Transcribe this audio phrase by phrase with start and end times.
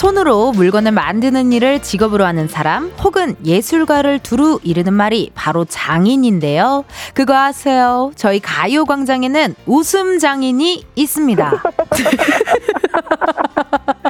[0.00, 6.86] 손으로 물건을 만드는 일을 직업으로 하는 사람 혹은 예술가를 두루 이르는 말이 바로 장인인데요.
[7.12, 8.10] 그거 아세요?
[8.16, 11.52] 저희 가요광장에는 웃음 장인이 있습니다.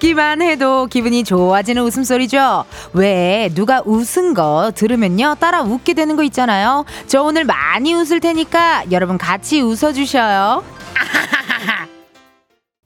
[0.00, 2.64] 듣기만 해도 기분이 좋아지는 웃음소리죠.
[2.94, 6.84] 왜 누가 웃은 거 들으면요 따라 웃게 되는 거 있잖아요.
[7.06, 10.64] 저 오늘 많이 웃을 테니까 여러분 같이 웃어주셔요.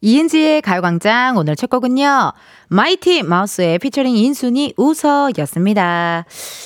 [0.03, 2.33] 이은지의 가요광장 오늘 첫 곡은요.
[2.69, 6.25] 마이티 마우스의 피처링 인순이 웃어였습니다.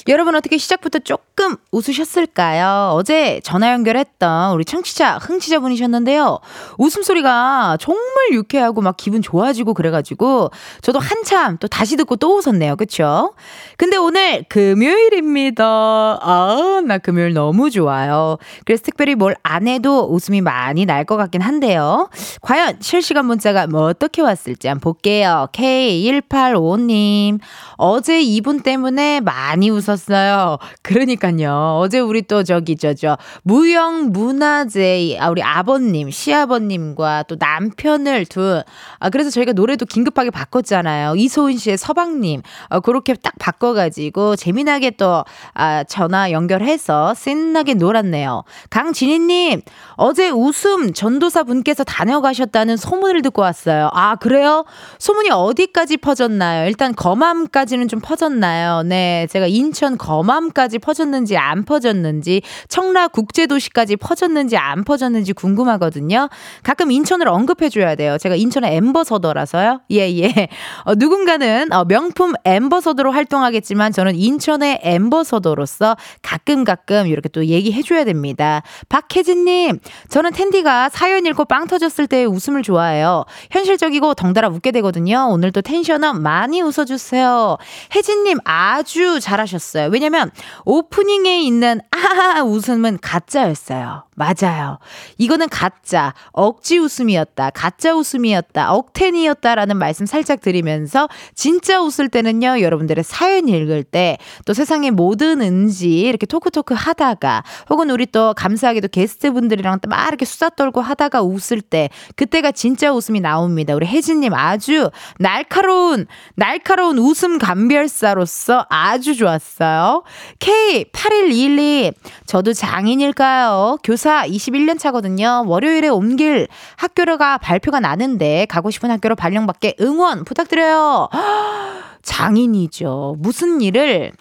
[0.08, 2.92] 여러분 어떻게 시작부터 조금 웃으셨을까요?
[2.94, 6.38] 어제 전화 연결했던 우리 청취자, 흥취자 분이셨는데요.
[6.78, 10.50] 웃음소리가 정말 유쾌하고 막 기분 좋아지고 그래가지고
[10.82, 12.76] 저도 한참 또 다시 듣고 또 웃었네요.
[12.76, 13.34] 그쵸?
[13.76, 15.64] 근데 오늘 금요일입니다.
[15.64, 18.38] 아, 나 금요일 너무 좋아요.
[18.64, 22.10] 그래서 특별히 뭘 안 해도 웃음이 많이 날 것 같긴 한데요.
[22.42, 25.48] 과연 실시간 문자가 뭐 어떻게 왔을지 한번 볼게요.
[25.52, 27.40] K 1855님,
[27.76, 30.58] 어제 이분 때문에 많이 웃었어요.
[30.82, 31.78] 그러니까요.
[31.80, 38.62] 어제 우리 또 저기, 저, 저, 무형 문화재, 아, 우리 아버님, 시아버님과 또 남편을 둔,
[38.98, 41.16] 아, 그래서 저희가 노래도 긴급하게 바꿨잖아요.
[41.16, 48.44] 이소은 씨의 서방님, 어, 그렇게 딱 바꿔가지고 재미나게 또, 아, 전화 연결해서 신나게 놀았네요.
[48.70, 49.62] 강진희님,
[49.96, 53.90] 어제 웃음 전도사 분께서 다녀가셨다는 소문을 듣고 왔어요.
[53.92, 54.64] 아, 그래요?
[54.98, 56.66] 소문이 어디까지 어디까지 퍼졌나요?
[56.66, 58.82] 일단 거맘까지는 좀 퍼졌나요?
[58.82, 66.28] 네, 제가 인천 거맘까지 퍼졌는지 안 퍼졌는지 청라 국제도시까지 퍼졌는지 안 퍼졌는지 궁금하거든요.
[66.64, 68.18] 가끔 인천을 언급해줘야 돼요.
[68.18, 69.82] 제가 인천의 엠버서더라서요.
[69.92, 70.48] 예, 예.
[70.84, 78.62] 어, 누군가는 어, 명품 엠버서더로 활동하겠지만 저는 인천의 엠버서더로서 가끔 가끔 이렇게 또 얘기해줘야 됩니다.
[78.88, 79.78] 박혜진님,
[80.08, 83.24] 저는 텐디가 사연 읽고 빵 터졌을 때 웃음을 좋아해요.
[83.52, 85.28] 현실적이고 덩달아 웃게 되거든요.
[85.30, 87.58] 오늘도 텐 텐션업 많이 웃어주세요.
[87.94, 89.90] 혜진님 아주 잘하셨어요.
[89.92, 90.30] 왜냐면
[90.64, 94.07] 오프닝에 있는 아하 웃음은 가짜였어요.
[94.18, 94.78] 맞아요.
[95.16, 103.48] 이거는 가짜, 억지 웃음이었다, 가짜 웃음이었다, 억텐이었다라는 말씀 살짝 드리면서 진짜 웃을 때는요, 여러분들의 사연
[103.48, 110.08] 읽을 때 또 세상의 모든 은지 이렇게 토크토크 하다가 혹은 우리 또 감사하게도 게스트분들이랑 막
[110.08, 113.74] 이렇게 수다 떨고 하다가 웃을 때 그때가 진짜 웃음이 나옵니다.
[113.74, 120.02] 우리 혜진님 아주 날카로운, 날카로운 웃음 감별사로서 아주 좋았어요.
[120.38, 121.94] K8112
[122.26, 123.78] 저도 장인일까요?
[123.84, 125.44] 교사 교사 21년 차거든요.
[125.46, 131.10] 월요일에 옮길 학교가 발표가 나는데 가고 싶은 학교로 발령받게 응원 부탁드려요.
[132.02, 133.16] 장인이죠.
[133.18, 134.12] 무슨 일을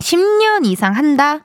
[0.00, 1.40] 10년 이상 한다?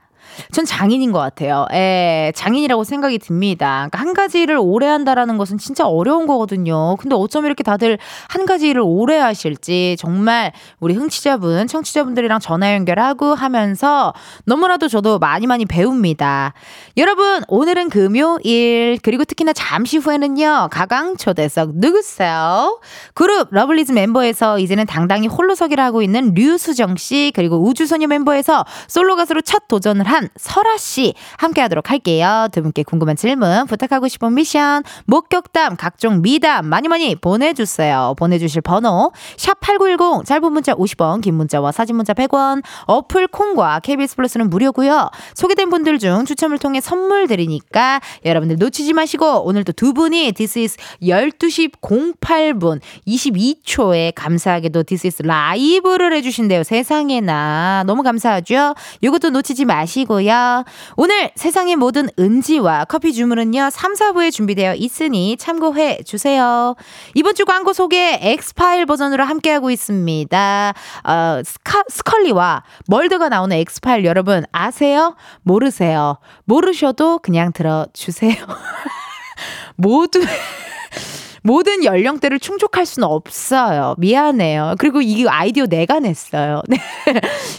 [0.51, 1.65] 전 장인인 것 같아요.
[1.73, 3.87] 예, 장인이라고 생각이 듭니다.
[3.89, 6.95] 그러니까 한 가지를 오래 한다라는 것은 진짜 어려운 거거든요.
[6.97, 13.35] 근데 어쩜 이렇게 다들 한 가지 일을 오래 하실지 정말 우리 흥취자분, 청취자분들이랑 전화 연결하고
[13.35, 14.13] 하면서
[14.45, 16.53] 너무나도 저도 많이 많이 배웁니다.
[16.97, 22.79] 여러분, 오늘은 금요일, 그리고 특히나 잠시 후에는요, 가강 초대석 누구세요?
[23.13, 29.41] 그룹 러블리즈 멤버에서 이제는 당당히 홀로서기를 하고 있는 류수정 씨, 그리고 우주소녀 멤버에서 솔로 가수로
[29.41, 32.47] 첫 도전을 한 설아 씨 함께 하도록 할게요.
[32.51, 38.15] 두 분께 궁금한 질문, 부탁하고 싶은 미션, 목격담, 각종 미담 많이 많이 보내주세요.
[38.17, 44.49] 보내주실 번호 샵8910 짧은 문자 50원, 긴 문자와 사진 문자 100원, 어플 콩과 KBS 플러스는
[44.49, 45.09] 무료고요.
[45.35, 50.77] 소개된 분들 중 추첨을 통해 선물 드리니까 여러분들 놓치지 마시고 오늘도 두 분이 This is
[51.01, 56.63] 12시 08분 22초에 감사하게도 This is 라이브를 해주신대요.
[56.63, 58.75] 세상에나 너무 감사하죠.
[59.01, 60.63] 이것도 놓치지 마시고 있고요.
[60.95, 66.75] 오늘 세상의 모든 은지와 커피 주문은요, 3, 4부에 준비되어 있으니 참고해 주세요.
[67.15, 70.73] 이번 주 광고 소개 엑스파일 버전으로 함께하고 있습니다.
[71.03, 75.15] 어, 스카, 스컬리와 멀더가 나오는 엑스파일 여러분 아세요?
[75.43, 76.17] 모르세요?
[76.45, 78.35] 모르셔도 그냥 들어주세요.
[79.77, 80.21] 모두
[81.43, 83.95] 모든 연령대를 충족할 수는 없어요.
[83.97, 84.75] 미안해요.
[84.77, 86.61] 그리고 이 아이디어 내가 냈어요.
[86.67, 86.77] 네.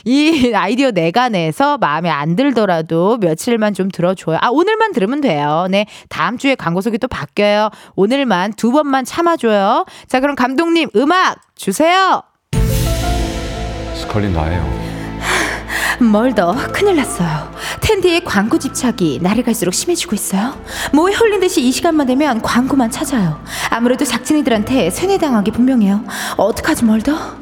[0.04, 4.38] 이 아이디어 내가 내서 마음에 안 들더라도 며칠만 좀 들어줘요.
[4.40, 5.66] 아, 오늘만 들으면 돼요.
[5.70, 5.86] 네.
[6.08, 7.70] 다음 주에 광고 소개 또 바뀌어요.
[7.96, 9.84] 오늘만 두 번만 참아줘요.
[10.08, 12.22] 자, 그럼 감독님 음악 주세요.
[13.94, 14.99] 스컬린 나예요.
[15.98, 17.50] 멀더 큰일 났어요.
[17.80, 20.54] 텐디의 광고 집착이 날이 갈수록 심해지고 있어요.
[20.92, 23.42] 뭐에 홀린 듯이 이 시간만 되면 광고만 찾아요.
[23.70, 26.04] 아무래도 작진이들한테 세뇌당하기 분명해요.
[26.36, 27.40] 어떡하지 멀더?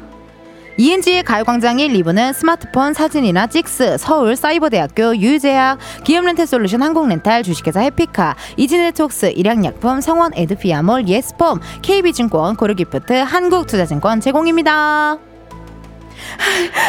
[0.79, 9.33] ENG의 가요광장 1, 2부는 스마트폰 사진이나 찍스, 서울 사이버대학교 유재학, 기업렌탈솔루션 항공렌탈, 주식회사 해피카, 이지네트웍스,
[9.35, 15.28] 일양약품, 성원 에드피아몰, 예스폼, KB증권, 고르기프트, 한국투자증권 제공입니다.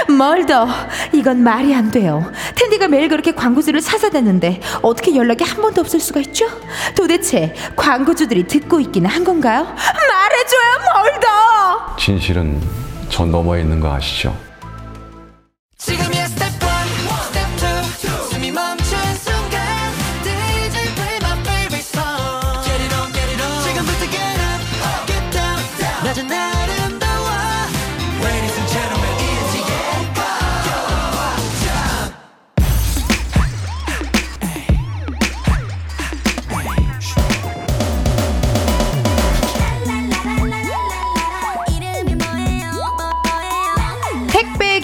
[0.09, 0.69] 멀더
[1.13, 6.21] 이건 말이 안 돼요 은디가 매일 그렇게 광고주를 찾아다녔는데 어떻게 연락이 한 번도 없을 수가
[6.21, 6.47] 있죠?
[6.97, 9.65] 도대체 광고주들이 듣고 있기는 한 건가요?
[9.65, 12.61] 말해줘요 멀더 진실은
[13.09, 14.37] 저 너머에 있는 거 아시죠?
[15.79, 16.70] 지금이야 스텝 1, 스텝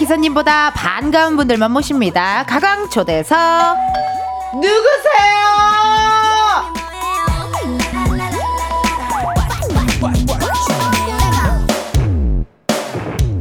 [0.07, 2.45] 기사님보다 반가운 분들만 모십니다.
[2.47, 3.37] 가강 초대석
[4.55, 5.37] 누구세요?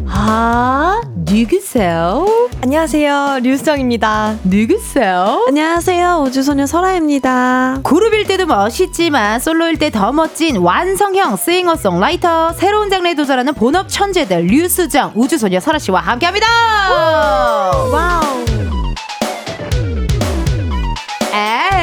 [0.07, 2.25] 아, 누구세요?
[2.63, 3.39] 안녕하세요.
[3.41, 4.35] 류수정입니다.
[4.43, 5.43] 누구세요?
[5.47, 6.23] 안녕하세요.
[6.27, 7.79] 우주소녀 설아입니다.
[7.83, 15.13] 그룹일 때도 멋있지만 솔로일 때 더 멋진 완성형 싱어송라이터 새로운 장르에 도전하는 본업 천재들 류수정
[15.15, 16.47] 우주소녀 설아 씨와 함께합니다.
[17.91, 18.45] 와우.
[21.33, 21.74] 에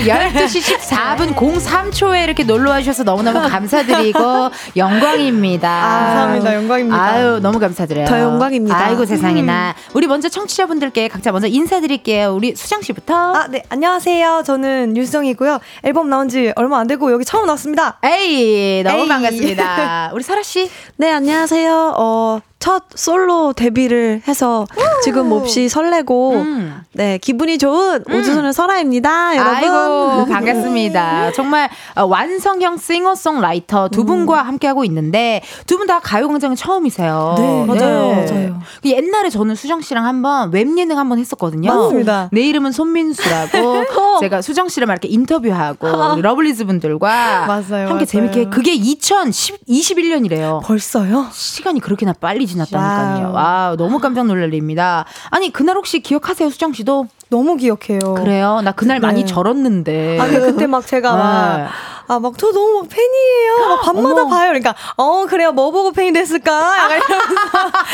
[0.00, 5.68] 12시 14분 03초에 이렇게 놀러 와주셔서 너무너무 감사드리고 영광입니다.
[5.68, 6.54] 아, 감사합니다.
[6.54, 7.02] 영광입니다.
[7.02, 8.06] 아유, 너무 감사드려요.
[8.06, 8.76] 더 영광입니다.
[8.76, 9.74] 아이고, 세상에나.
[9.76, 9.90] 음.
[9.94, 12.32] 우리 먼저 청취자분들께 각자 먼저 인사드릴게요.
[12.34, 13.14] 우리 수정씨부터.
[13.34, 13.62] 아, 네.
[13.68, 14.42] 안녕하세요.
[14.46, 15.58] 저는 류수정이고요.
[15.84, 17.98] 앨범 나온 지 얼마 안 되고 여기 처음 나왔습니다.
[18.04, 19.08] 에이, 너무 에이.
[19.08, 20.10] 반갑습니다.
[20.14, 20.70] 우리 설아씨.
[20.96, 21.94] 네, 안녕하세요.
[21.98, 24.66] 어, 첫 솔로 데뷔를 해서
[25.02, 26.80] 지금 몹시 설레고 음.
[26.92, 28.14] 네 기분이 좋은 음.
[28.14, 34.06] 우주소녀 설아입니다 여러분 아이고 반갑습니다 정말 어, 완성형 싱어송라이터 두 음.
[34.06, 34.46] 분과 음.
[34.46, 38.24] 함께하고 있는데 두 분 다 가요광장 처음이세요 네 맞아요 네.
[38.30, 43.58] 맞아요 그 옛날에 저는 수정 씨랑 한번 웹 예능 한번 했었거든요 맞습니다 내 이름은 손민수라고
[43.98, 44.18] 어.
[44.20, 48.04] 제가 수정 씨를 막 이렇게 인터뷰하고 러블리즈 분들과 맞아요, 함께 맞아요.
[48.06, 53.32] 재밌게 그게 2021년이래요 벌써요 시간이 그렇게나 빨리 지났다니까요.
[53.36, 55.04] 아, 너무 깜짝 놀랄 일입니다.
[55.30, 57.06] 아니, 그날 혹시 기억하세요, 수정 씨도?
[57.30, 58.14] 너무 기억해요.
[58.14, 58.60] 그래요?
[58.62, 59.06] 나 그날 네.
[59.06, 60.20] 많이 절었는데.
[60.20, 61.66] 아니, 그때 막 제가 막 네.
[62.08, 63.68] 아, 막, 저 너무 막 팬이에요.
[63.68, 64.30] 막 밤마다 어머.
[64.30, 64.48] 봐요.
[64.48, 65.52] 그러니까, 어, 그래요.
[65.52, 66.52] 뭐 보고 팬이 됐을까?
[66.52, 67.34] 약간 이러면서.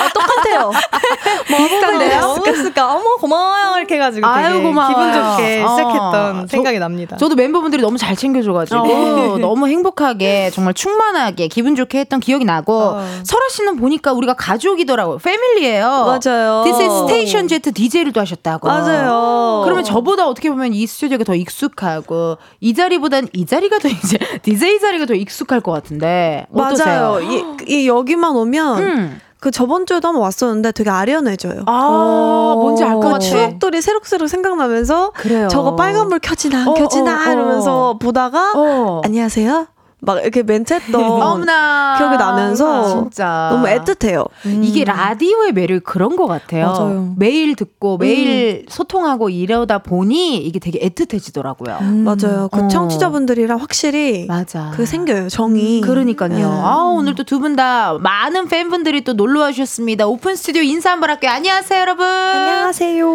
[0.03, 0.71] 아, 똑같아요.
[1.51, 2.37] 뭐?
[2.37, 2.95] 뭐 했을까?
[2.95, 3.79] 어머, 고마워요.
[3.79, 4.27] 이렇게 해가지고.
[4.27, 4.89] 아유, 고마워요.
[4.89, 5.69] 기분 좋게 어.
[5.69, 7.17] 시작했던 저, 생각이 납니다.
[7.17, 9.39] 저도 멤버분들이 너무 잘 챙겨줘가지고, 어.
[9.41, 13.05] 너무 행복하게, 정말 충만하게, 기분 좋게 했던 기억이 나고, 어.
[13.25, 15.19] 설아 씨는 보니까 우리가 가족이더라고요.
[15.19, 16.65] 패밀리예요 맞아요.
[16.65, 18.67] This is Station Z DJ를 도 하셨다고.
[18.69, 19.63] 맞아요.
[19.65, 24.81] 그러면 저보다 어떻게 보면 이 스튜디오가 더 익숙하고, 이 자리보단 이 자리가 더 이제 DJ
[24.81, 26.47] 자리가 더 익숙할 것 같은데.
[26.53, 26.87] 어떠세요?
[26.87, 27.21] 맞아요.
[27.21, 29.21] 이, 이 여기만 오면 음.
[29.41, 31.63] 그 저번 주에도 한번 왔었는데 되게 아련해져요.
[31.67, 33.19] 아, 뭔지 알 것 같아.
[33.21, 35.47] 추억들이 새록새록 생각나면서 그래요.
[35.49, 37.33] 저거 빨간불 켜지나 안 켜지나 어, 어, 어.
[37.33, 39.01] 이러면서 보다가 어.
[39.05, 39.67] 안녕하세요.
[40.01, 40.93] 막 이렇게 멘트했던
[41.99, 44.29] 기억이 나면서 진짜 너무 애틋해요.
[44.47, 44.63] 음.
[44.63, 46.67] 이게 라디오의 매력 그런 것 같아요.
[46.67, 47.15] 맞아요.
[47.17, 48.67] 매일 듣고 매일 음.
[48.69, 51.81] 소통하고 이러다 보니 이게 되게 애틋해지더라고요.
[51.81, 52.05] 음.
[52.05, 52.49] 맞아요.
[52.53, 52.69] 그 어.
[52.69, 54.71] 청취자분들이랑 확실히 맞아.
[54.75, 55.81] 그 생겨요 정이.
[55.83, 55.87] 음.
[55.87, 56.29] 그러니까요.
[56.31, 56.45] 네.
[56.45, 60.07] 아 오늘 또 두 분 다 많은 팬분들이 또 놀러 와주셨습니다.
[60.07, 61.33] 오픈 스튜디오 인사 한번 할게요.
[61.33, 62.07] 안녕하세요 여러분.
[62.07, 63.09] 안녕하세요.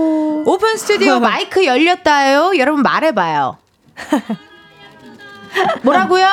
[0.45, 2.53] 오픈 스튜디오 마이크 열렸다요.
[2.57, 3.57] 여러분 말해봐요.
[5.83, 6.25] 뭐라고요?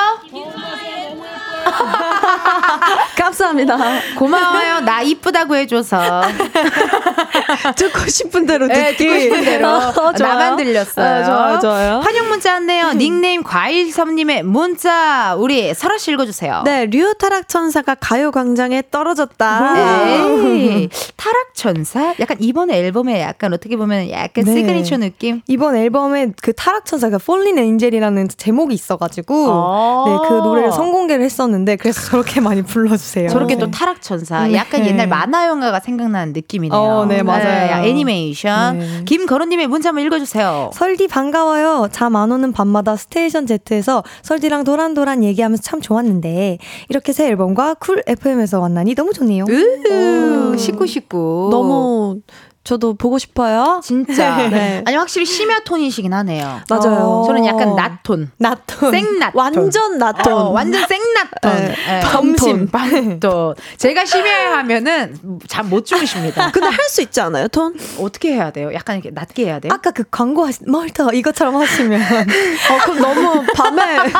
[3.17, 3.77] 감사합니다.
[4.17, 4.81] 고마워요.
[4.81, 5.99] 나 이쁘다고 해줘서.
[7.75, 8.79] 듣고 싶은 대로 듣기.
[8.79, 9.67] 네, 듣고 싶은 대로.
[9.67, 11.05] 어, 나만 들렸어요.
[11.05, 11.99] 아, 좋아요, 좋아요.
[11.99, 12.87] 환영 문자 왔네요.
[12.89, 12.97] 음.
[12.97, 15.35] 닉네임 과일섬님의 문자.
[15.37, 16.63] 우리 설아 씨 읽어주세요.
[16.65, 19.73] 네, 류 타락천사가 가요광장에 떨어졌다.
[19.77, 22.15] 에이, 타락천사?
[22.19, 24.53] 약간 이번 앨범에 약간 어떻게 보면 약간 네.
[24.55, 25.41] 시그니처 느낌?
[25.47, 32.01] 이번 앨범에 그 타락천사가 Fallen Angel이라는 제목이 있어가지고 아~ 네, 그 노래를 선공개를 했었는데 그래서
[32.09, 33.29] 저렇게 많이 불러주세요.
[33.29, 34.47] 저렇게 또 타락천사.
[34.47, 34.53] 네.
[34.55, 36.79] 약간 옛날 만화 영화가 생각나는 느낌이네요.
[36.79, 37.81] 어, 네, 맞아요.
[37.83, 38.79] 네, 애니메이션.
[38.79, 39.03] 네.
[39.05, 40.71] 김거론님의 문자 한번 읽어주세요.
[40.73, 41.89] 설디 반가워요.
[41.91, 46.57] 잠 안 오는 밤마다 Station Z에서 설디랑 도란도란 얘기하면서 참 좋았는데
[46.89, 49.45] 이렇게 새 앨범과 쿨 FM에서 만나니 너무 좋네요.
[49.49, 51.47] 으, 식구 식구.
[51.51, 52.19] 너무
[52.63, 53.81] 저도 보고 싶어요.
[53.83, 54.37] 진짜.
[54.49, 54.83] 네.
[54.85, 56.61] 아니 확실히 심야 톤이시긴 하네요.
[56.69, 57.23] 맞아요.
[57.25, 58.31] 저는 약간 낮톤.
[58.37, 58.91] 낮톤.
[58.91, 59.31] 생낮.
[59.35, 60.31] 완전 낮톤.
[60.33, 61.55] 어, 완전 생낮톤.
[61.55, 61.75] 네.
[61.87, 62.01] 네.
[62.01, 63.55] 점심 밤톤.
[63.77, 66.51] 제가 심야 하면은 잠 못 주무십니다.
[66.51, 67.73] 근데 할 수 있지 않아요, 톤?
[68.01, 68.73] 어떻게 해야 돼요?
[68.73, 69.71] 약간 이렇게 낮게 해야 돼요?
[69.73, 72.01] 아까 그 광고 하시, 멀더 이것처럼 하시면.
[72.03, 74.11] 어, 그럼 너무 밤에,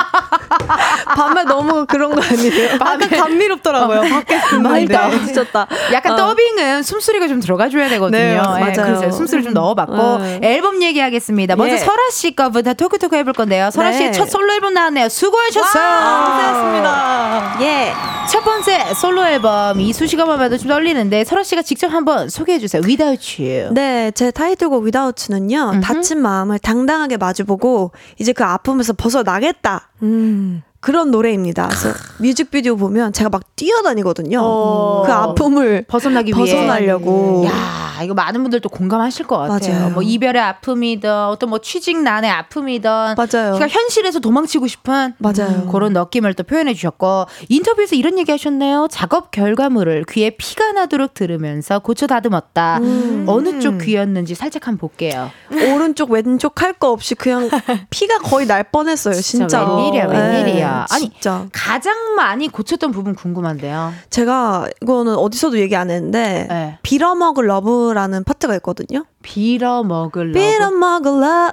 [1.16, 2.80] 밤에 너무 그런 거 아니에요?
[2.80, 4.02] 밤에 감미롭더라고요.
[4.10, 5.68] 밖에 말다 미쳤다.
[5.92, 6.16] 약간 어.
[6.16, 8.18] 더빙은 숨소리가 좀 들어가 줘야 되거든요.
[8.32, 8.72] 네, 맞아요.
[8.72, 10.40] 네, 그래서 숨소리 좀 넣어봤고 네.
[10.44, 11.56] 앨범 얘기하겠습니다.
[11.56, 11.78] 먼저 예.
[11.78, 13.70] 설아 씨 거부터 토크토크 해볼 건데요.
[13.72, 14.12] 설아 씨의 네.
[14.12, 15.10] 첫 솔로 앨범 나왔네요.
[15.10, 16.26] 수고하셨어요.
[16.26, 17.58] 고생하셨습니다.
[17.62, 17.94] 예,
[18.32, 22.82] 첫 번째 솔로 앨범 이수시가만 봐도 좀 떨리는데 설아 씨가 직접 한번 소개해 주세요.
[22.84, 23.74] Without You.
[23.74, 25.72] 네, 제 타이틀곡 Without You는요.
[25.76, 25.82] 음흠.
[25.82, 29.90] 다친 마음을 당당하게 마주보고 이제 그 아픔에서 벗어나겠다.
[30.04, 30.64] 음.
[30.80, 31.68] 그런 노래입니다.
[31.68, 34.40] 그래서 뮤직비디오 보면 제가 막 뛰어다니거든요.
[34.42, 35.04] 어.
[35.06, 37.46] 그 아픔을 벗어나기 위해 벗어나려고.
[37.46, 39.74] 야, 이거 많은 분들도 공감하실 것 같아요.
[39.80, 39.90] 맞아요.
[39.92, 43.54] 뭐 이별의 아픔이든 어떤 뭐 취직난의 아픔이든 맞아요.
[43.54, 45.68] 그러니까 현실에서 도망치고 싶은 맞아요.
[45.72, 48.88] 그런 느낌을 또 표현해 주셨고 인터뷰에서 이런 얘기 하셨네요.
[48.92, 52.78] 작업 결과물을 귀에 피가 나도록 들으면서 고쳐 다듬었다.
[52.80, 53.26] 음.
[53.28, 55.30] 어느 쪽 귀였는지 살짝 한번 볼게요.
[55.52, 57.50] 오른쪽 왼쪽 할 거 없이 그냥
[57.92, 59.14] 피가 거의 날 뻔했어요.
[59.16, 59.76] 진짜, 진짜.
[59.76, 60.86] 웬일이야, 웬일이야.
[60.90, 60.96] 네.
[60.96, 61.46] 아니 진짜.
[61.52, 63.94] 가장 많이 고쳤던 부분 궁금한데요.
[64.10, 66.78] 제가 이거는 어디서도 얘기 안 했는데 네.
[66.82, 69.06] 빌어먹을 love 라는 파트가 있거든요.
[69.22, 70.40] 빌어 먹을 love.
[70.40, 71.52] 빌어 먹을 love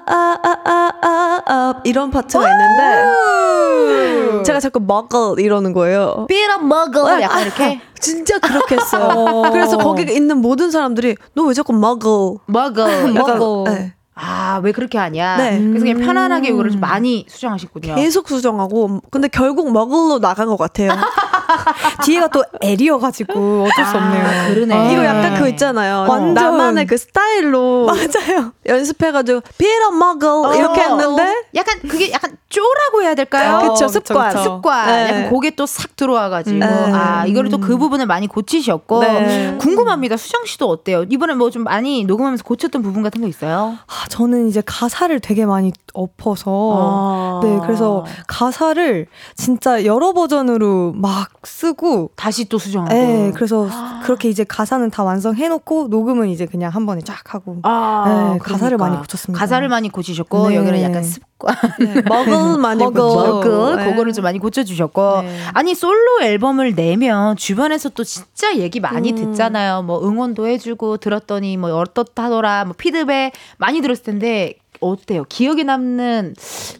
[1.85, 6.26] 이런 파트가 있는데 제가 자꾸 먹을 이러는 거예요.
[6.28, 9.42] 빌어 먹을 약간 이렇게 진짜 그렇게 했어요.
[9.52, 13.95] 그래서 거기 있는 모든 사람들이 너 왜 자꾸 먹을 먹을 먹을 네.
[14.21, 15.37] 아, 왜 그렇게 하냐?
[15.37, 15.59] 네.
[15.61, 17.95] 그래서 그냥 편안하게 이거를 좀 많이 수정하셨군요.
[17.95, 20.90] 계속 수정하고, 근데 결국 먹으러 나간 것 같아요.
[22.05, 24.25] 뒤에가 또 L이어가지고 어쩔 수 없네요.
[24.26, 24.93] 아, 그러네.
[24.93, 26.07] 이거 약간 그거 있잖아요.
[26.09, 28.52] 완전 나만의 그 스타일로 맞아요.
[28.67, 33.73] 연습해가지고 비라 먹어 이렇게 했는데 약간 그게 약간 쪼라고 해야 될까요?
[33.75, 34.43] 그쵸 습관 그쵸.
[34.43, 34.87] 습관.
[34.87, 35.02] 네.
[35.09, 36.67] 약간 그게 또싹 들어와가지고 네.
[36.67, 39.57] 아 이거를 또 그 부분을 많이 고치셨고 네.
[39.59, 40.17] 궁금합니다.
[40.17, 41.05] 수정 씨도 어때요?
[41.11, 43.78] 이번에 뭐 좀 많이 녹음하면서 고쳤던 부분 같은 거 있어요?
[43.87, 47.40] 아, 저는 이제 가사를 되게 많이 엎어서 아.
[47.43, 54.00] 네 그래서 가사를 진짜 여러 버전으로 막 쓰고 다시 또 수정하고 네 그래서 아.
[54.02, 58.52] 그렇게 이제 가사는 다 완성해놓고 녹음은 이제 그냥 한 번에 쫙 하고 아, 네, 그러니까.
[58.52, 60.57] 가사를 많이 고쳤습니다 가사를 많이 고치셨고 네.
[60.57, 63.90] 여기는 약간 습관 네, 먹을 많이 고쳐 네.
[63.90, 65.38] 그거를 좀 많이 고쳐주셨고 네.
[65.52, 69.16] 아니 솔로 앨범을 내면 주변에서 또 진짜 얘기 많이 음.
[69.16, 75.25] 듣잖아요 뭐 응원도 해주고 들었더니 뭐 어떻다더라 뭐 피드백 많이 들었을 텐데 어때요?
[75.28, 76.35] 기억에 남는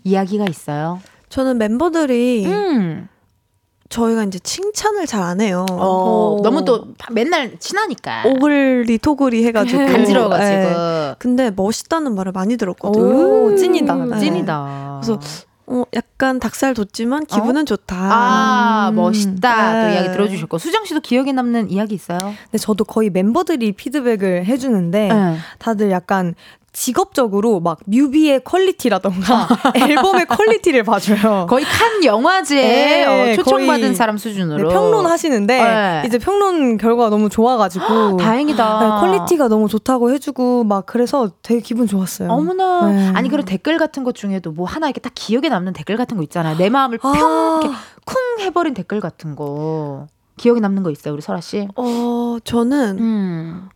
[0.05, 1.01] 이야기가 있어요?
[1.29, 3.09] 저는 멤버들이 음.
[3.89, 5.67] 저희가 이제 칭찬을 잘 안 해요.
[5.71, 6.43] 어, 어.
[6.43, 8.25] 너무 또 맨날 친하니까.
[8.27, 9.85] 오글리 토글이 해가지고.
[9.87, 10.57] 간지러워가지고.
[10.59, 11.15] 네.
[11.19, 13.05] 근데 멋있다는 말을 많이 들었거든요.
[13.05, 13.95] 오, 찐이다.
[13.95, 14.19] 네.
[14.19, 15.01] 찐이다.
[15.03, 15.21] 그래서
[15.67, 17.65] 어, 약간 닭살 돋지만 기분은 어?
[17.65, 17.97] 좋다.
[17.97, 18.97] 아, 음.
[18.97, 19.73] 멋있다.
[19.73, 19.83] 네.
[19.83, 20.57] 또 이야기 들어주셨고.
[20.59, 22.19] 수정 씨도 기억에 남는 이야기 있어요?
[22.53, 25.37] 네, 저도 거의 멤버들이 피드백을 해주는데 네.
[25.59, 26.35] 다들 약간
[26.79, 31.47] 직업적으로 막 뮤비의 퀄리티라던가 앨범의 퀄리티를 봐줘요.
[31.49, 36.03] 거의 칸 영화제에 네, 어, 초청받은 사람 수준으로 네, 평론하시는데 네.
[36.07, 38.79] 이제 평론 결과가 너무 좋아가지고 다행이다.
[38.79, 42.31] 네, 퀄리티가 너무 좋다고 해주고 막 그래서 되게 기분 좋았어요.
[42.31, 42.93] 어머나.
[42.93, 43.13] 네.
[43.15, 46.23] 아니 그런 댓글 같은 것 중에도 뭐 하나 이렇게 딱 기억에 남는 댓글 같은 거
[46.23, 46.57] 있잖아요.
[46.57, 47.13] 내 마음을 아.
[47.13, 50.07] 평 이렇게 쿵 해버린 댓글 같은 거.
[50.37, 51.67] 기억에 남는 거 있어요, 우리 설아 씨?
[51.75, 53.69] 어, 저는 음.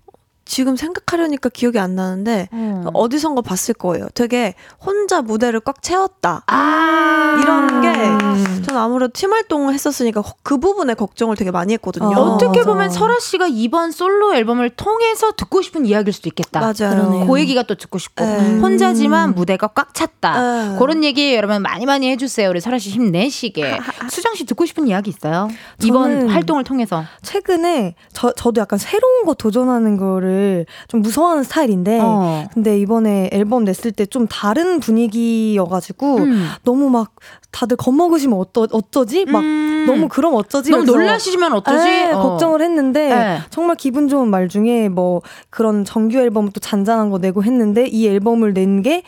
[0.45, 2.85] 지금 생각하려니까 기억이 안 나는데 음.
[2.93, 4.09] 어디선가 봤을 거예요.
[4.15, 6.43] 되게 혼자 무대를 꽉 채웠다.
[6.47, 7.93] 아~ 이런 게
[8.63, 12.17] 저는 아무래도 팀 활동을 했었으니까 그 부분에 걱정을 되게 많이 했거든요.
[12.17, 16.61] 어, 떻게 보면 설아 씨가 이번 솔로 앨범을 통해서 듣고 싶은 이야기일 수도 있겠다.
[16.61, 17.27] 맞아요.
[17.27, 18.59] 그 얘기가 또 듣고 싶고 네.
[18.59, 20.41] 혼자지만 무대가 꽉 찼다.
[20.73, 20.79] 네.
[20.79, 22.51] 그런 얘기 여러분 많이 많이 해주세요.
[22.51, 23.79] 우리 설아 씨 힘내시게.
[24.11, 25.49] 수정 씨 듣고 싶은 이야기 있어요?
[25.83, 30.32] 이번 활동을 통해서 최근에 저 저도 약간 새로운 거 도전하는 거를
[30.89, 32.49] 좀 무서워하는 스타일인데 어.
[32.55, 36.47] 근데 이번에 앨범 냈을 때 좀 다른 분위기여가지고 음.
[36.65, 37.13] 너무 막
[37.51, 39.25] 다들 겁먹으시면 어떠, 어쩌지?
[39.25, 39.85] 막 음.
[39.87, 40.71] 너무 그럼 어쩌지?
[40.71, 41.85] 너무 놀라시면 어쩌지?
[41.85, 42.21] 네, 어.
[42.23, 43.39] 걱정을 했는데 네.
[43.51, 48.07] 정말 기분 좋은 말 중에 뭐 그런 정규 앨범 또 잔잔한 거 내고 했는데 이
[48.09, 49.03] 앨범을 낸 게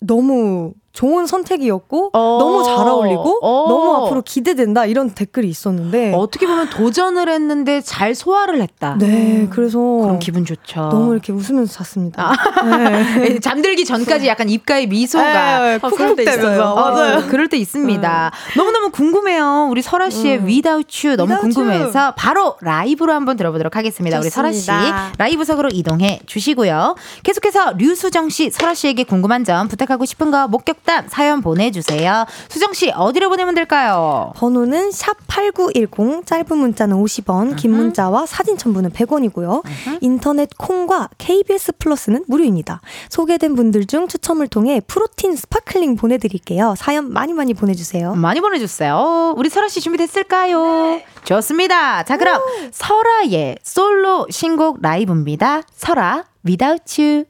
[0.00, 2.38] 너무 좋은 선택이었고 어.
[2.40, 3.68] 너무 잘 어울리고 어.
[3.68, 8.96] 너무 앞으로 기대된다 이런 댓글이 있었는데 어떻게 보면 도전을 했는데 잘 소화를 했다.
[8.98, 10.88] 네, 그래서 그럼 기분 좋죠.
[10.88, 12.32] 너무 이렇게 웃으면서 잤습니다.
[12.32, 12.64] 아.
[12.64, 13.38] 네.
[13.38, 17.18] 잠들기 전까지 약간 입가에 미소가 네, 푹푹 되면서 맞아요.
[17.18, 18.30] 어, 그럴 때 있습니다.
[18.34, 18.58] 네.
[18.58, 19.68] 너무 너무 궁금해요.
[19.70, 20.46] 우리 설아 씨의 음.
[20.46, 22.12] Without You 너무 Without 궁금해서 you.
[22.16, 24.20] 바로 라이브로 한번 들어보도록 하겠습니다.
[24.20, 24.42] 좋습니다.
[24.42, 26.96] 우리 설아 씨 라이브석으로 이동해 주시고요.
[27.22, 32.24] 계속해서 류수정 씨, 설아 씨에게 궁금한 점 부탁하고 싶은 거 목격담 사연 보내주세요.
[32.48, 34.32] 수정 씨 어디로 보내면 될까요?
[34.36, 39.62] 번호는 샵 #8910 짧은 문자는 50원, 긴 문자와 사진 첨부는 100원이고요.
[40.00, 42.80] 인터넷 콩과 KBS 플러스는 무료입니다.
[43.10, 46.74] 소개된 분들 중 추첨을 통해 프로틴 스파클링 보내드릴게요.
[46.78, 48.14] 사연 많이 많이 보내주세요.
[48.14, 49.34] 많이 보내주세요.
[49.36, 50.62] 우리 설아 씨 준비됐을까요?
[50.86, 51.04] 네.
[51.24, 52.02] 좋습니다.
[52.04, 52.44] 자 그럼 오.
[52.72, 55.64] 설아의 솔로 신곡 라이브입니다.
[55.76, 57.24] 설아 Without You.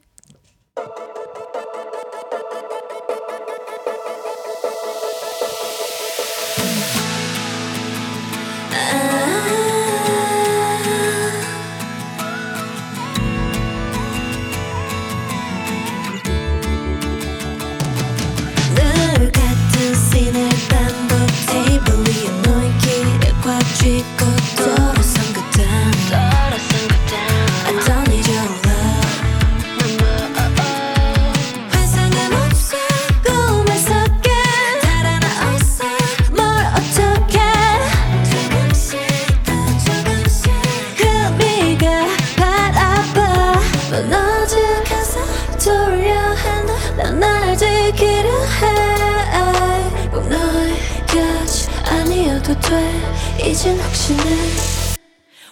[53.45, 54.23] 이젠 혹시나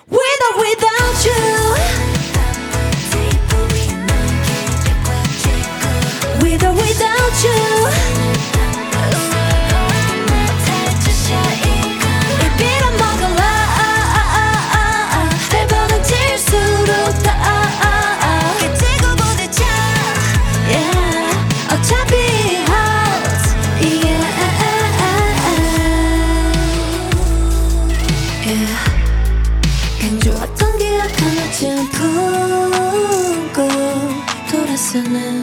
[0.10, 2.16] With or without you
[35.05, 35.37] 듣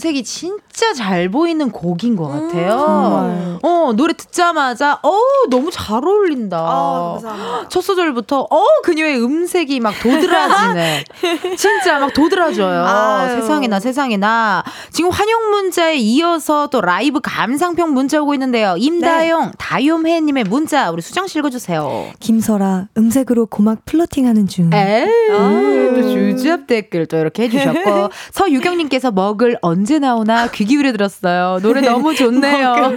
[0.00, 0.59] 음색이 진짜
[0.94, 3.30] 잘 보이는 곡인 것 같아요.
[3.30, 5.18] 음, 어, 노래 듣자마자, 어
[5.50, 6.56] 너무 잘 어울린다.
[6.58, 11.04] 아, 첫 소절부터, 어, 그녀의 음색이 막 도드라지네.
[11.56, 12.84] 진짜 막 도드라져요.
[12.84, 13.40] 아유.
[13.40, 14.64] 세상에나, 세상에나.
[14.90, 18.76] 지금 환영 문자에 이어서 또 라이브 감상평 문자 오고 있는데요.
[18.78, 19.50] 임다영, 네.
[19.58, 22.12] 다요해님의 문자, 우리 수정 씨 읽어주세요.
[22.20, 24.70] 김설아, 음색으로 고막 플러팅 하는 중.
[24.72, 25.06] 에이.
[25.32, 25.90] 아.
[25.94, 31.58] 또 주잡 댓글 또 이렇게 해주셨고 서유경님께서 먹을 언제 나오나 귀 기울여 들었어요.
[31.62, 32.96] 노래 너무 좋네요.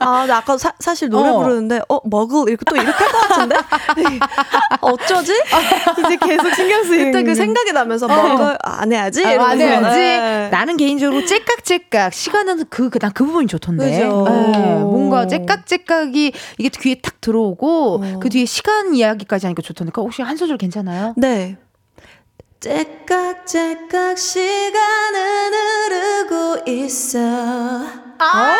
[0.00, 1.38] 아, 나 아까 사, 실 노래 어.
[1.38, 3.56] 부르는데 어 먹을 이렇게 또 이렇게 할 것 같은데
[4.80, 5.32] 어쩌지?
[5.32, 9.24] 이제 계속 신경 쓰이는 그때 그 생각이 나면서 먹을 안 해야지.
[9.24, 9.98] 아, 안 해야지.
[9.98, 10.48] 네.
[10.50, 13.86] 나는 개인적으로 째깍째깍 시간은 그그 그, 그 부분이 좋던데.
[13.86, 18.18] 네, 뭔가 째깍째깍이 이게 귀에 탁 들어오고 어.
[18.20, 19.92] 그 뒤에 시간 이야기까지 하니까 좋던데.
[19.96, 21.14] 혹시 한 소절 괜찮아요?
[21.16, 21.56] 네.
[22.60, 27.18] 째깍째깍 시간은 흐르고 있어.
[28.18, 28.56] 아!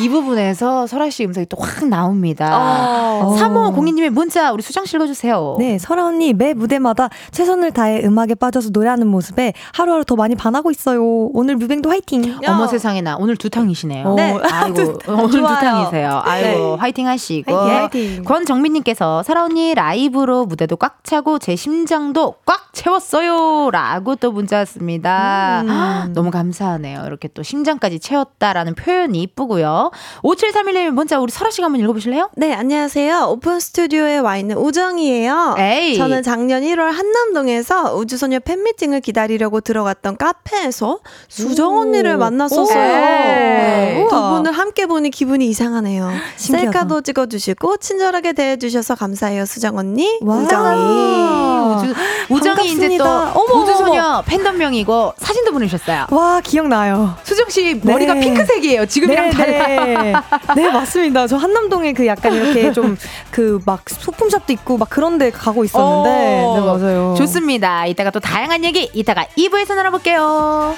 [0.00, 3.20] 이 부분에서 설아 씨 음성이 또 확 나옵니다.
[3.22, 3.36] 어.
[3.38, 5.56] 3호 공인님의 문자 우리 수정 씨 읽어주세요.
[5.58, 10.70] 네, 설아 언니 매 무대마다 최선을 다해 음악에 빠져서 노래하는 모습에 하루하루 더 많이 반하고
[10.70, 11.02] 있어요.
[11.32, 12.24] 오늘 뮤뱅도 화이팅.
[12.44, 12.52] 야.
[12.52, 14.14] 어머 세상에나 오늘 두탕이시네요.
[14.14, 16.22] 네, 아이고 오늘 두탕이세요.
[16.24, 16.76] 아이고 네.
[16.80, 17.54] 화이팅 하시고.
[17.54, 18.24] 화이팅, 화이팅.
[18.24, 25.62] 권정민님께서 설아 언니 라이브로 무대도 꽉 차고 제 심장도 꽉 채웠어요라고 또 문자 왔습니다.
[26.06, 26.12] 음.
[26.14, 27.02] 너무 감사하네요.
[27.06, 29.89] 이렇게 또 심장까지 채웠다라는 표현이 이쁘고요.
[30.22, 32.30] 5731님 문자 우리 설아 씨가 한번 읽어보실래요?
[32.36, 33.26] 네, 안녕하세요.
[33.28, 35.56] 오픈 스튜디오에 와 있는 우정이에요.
[35.58, 35.96] 에이.
[35.96, 44.08] 저는 작년 1월 한남동에서 우주소녀 팬미팅을 기다리려고 들어갔던 카페에서 수정 언니를 만났었어요.
[44.08, 46.10] 두 분을 함께 보니 기분이 이상하네요.
[46.36, 46.72] 신기하다.
[46.72, 50.18] 셀카도 찍어주시고 친절하게 대해주셔서 감사해요, 수정 언니.
[50.22, 51.50] 우정이.
[51.70, 51.94] 우주,
[52.30, 56.06] 우정이 이제 또 어머, 우주소녀 팬덤명이고 사진도 보내주셨어요.
[56.10, 57.14] 와, 기억나요.
[57.24, 58.20] 수정 씨 머리가 네.
[58.20, 58.86] 핑크색이에요.
[58.86, 59.69] 지금이랑 네, 달라요.
[59.76, 60.12] 네.
[60.56, 61.26] 네, 맞습니다.
[61.26, 62.96] 저 한남동에 그 약간 이렇게 좀
[63.30, 66.10] 그 막 소품샵도 있고 막 그런 데 가고 있었는데.
[66.10, 67.14] 네, 맞아요.
[67.16, 67.86] 좋습니다.
[67.86, 70.74] 이따가 또 다양한 얘기 이따가 2부에서 나눠볼게요.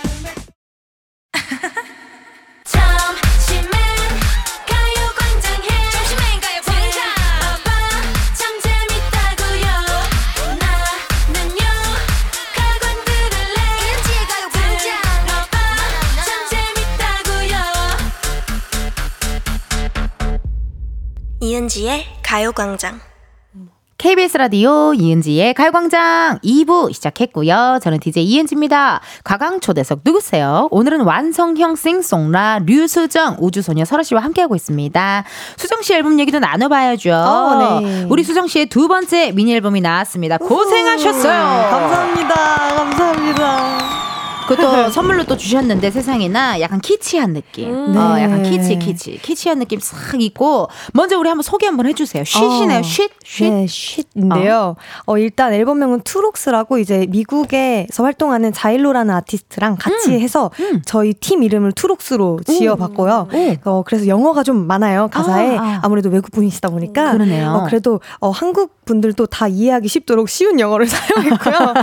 [21.42, 23.00] 이은지의 가요광장.
[23.98, 27.80] KBS 라디오 이은지의 가요광장 2부 시작했고요.
[27.82, 29.00] 저는 DJ 이은지입니다.
[29.24, 30.68] 가강초대석 누구세요?
[30.70, 35.24] 오늘은 완성형 싱송라 류수정 우주소녀 설아 씨와 함께하고 있습니다.
[35.56, 37.12] 수정 씨 앨범 얘기도 나눠봐야죠.
[37.12, 38.06] 어, 네.
[38.08, 40.38] 우리 수정 씨의 두 번째 미니 앨범이 나왔습니다.
[40.38, 41.70] 고생하셨어요.
[41.70, 42.34] 감사합니다.
[42.76, 44.01] 감사합니다.
[44.56, 47.70] 그것도 선물로 또 주셨는데 세상에나 약간 키치한 느낌.
[47.70, 47.96] 음.
[47.96, 48.24] 어, 네.
[48.24, 52.24] 약간 키치 키치 키치한 느낌 싹 있고 먼저 우리 한번 소개 한번 해주세요.
[52.24, 52.78] 쉿이네요.
[52.78, 52.82] 어.
[52.82, 53.50] 쉿 쉿.
[53.50, 54.76] 네, 쉿인데요.
[55.06, 55.12] 어.
[55.12, 55.18] 어.
[55.18, 60.20] 일단 앨범명은 투록스라고 이제 미국에서 활동하는 자일로라는 아티스트랑 같이 음.
[60.20, 60.82] 해서 음.
[60.84, 63.28] 저희 팀 이름을 투록스로 지어봤고요.
[63.64, 65.88] 어, 그래서 영어가 좀 많아요 가사에 아, 아.
[65.88, 67.12] 무래도 외국 분이시다 보니까.
[67.12, 67.50] 그러네요.
[67.50, 71.74] 어, 그래도 어, 한국 분들도 다 이해하기 쉽도록 쉬운 영어를 사용했고요.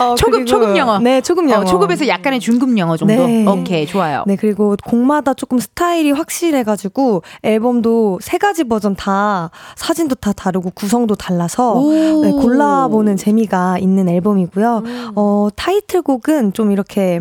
[0.00, 0.98] 어, 초급 초급 영어.
[0.98, 1.64] 네, 초급 영어.
[1.64, 3.14] 초급에서 약간의 중급 영어 정도.
[3.14, 3.46] 네.
[3.46, 4.24] 오케이 좋아요.
[4.26, 10.70] 네 그리고 곡마다 조금 스타일이 확실해 가지고 앨범도 세 가지 버전 다 사진도 다 다르고
[10.74, 11.82] 구성도 달라서
[12.22, 14.82] 네, 골라 보는 재미가 있는 앨범이고요.
[14.84, 15.12] 음.
[15.14, 17.20] 어 타이틀곡은 좀 이렇게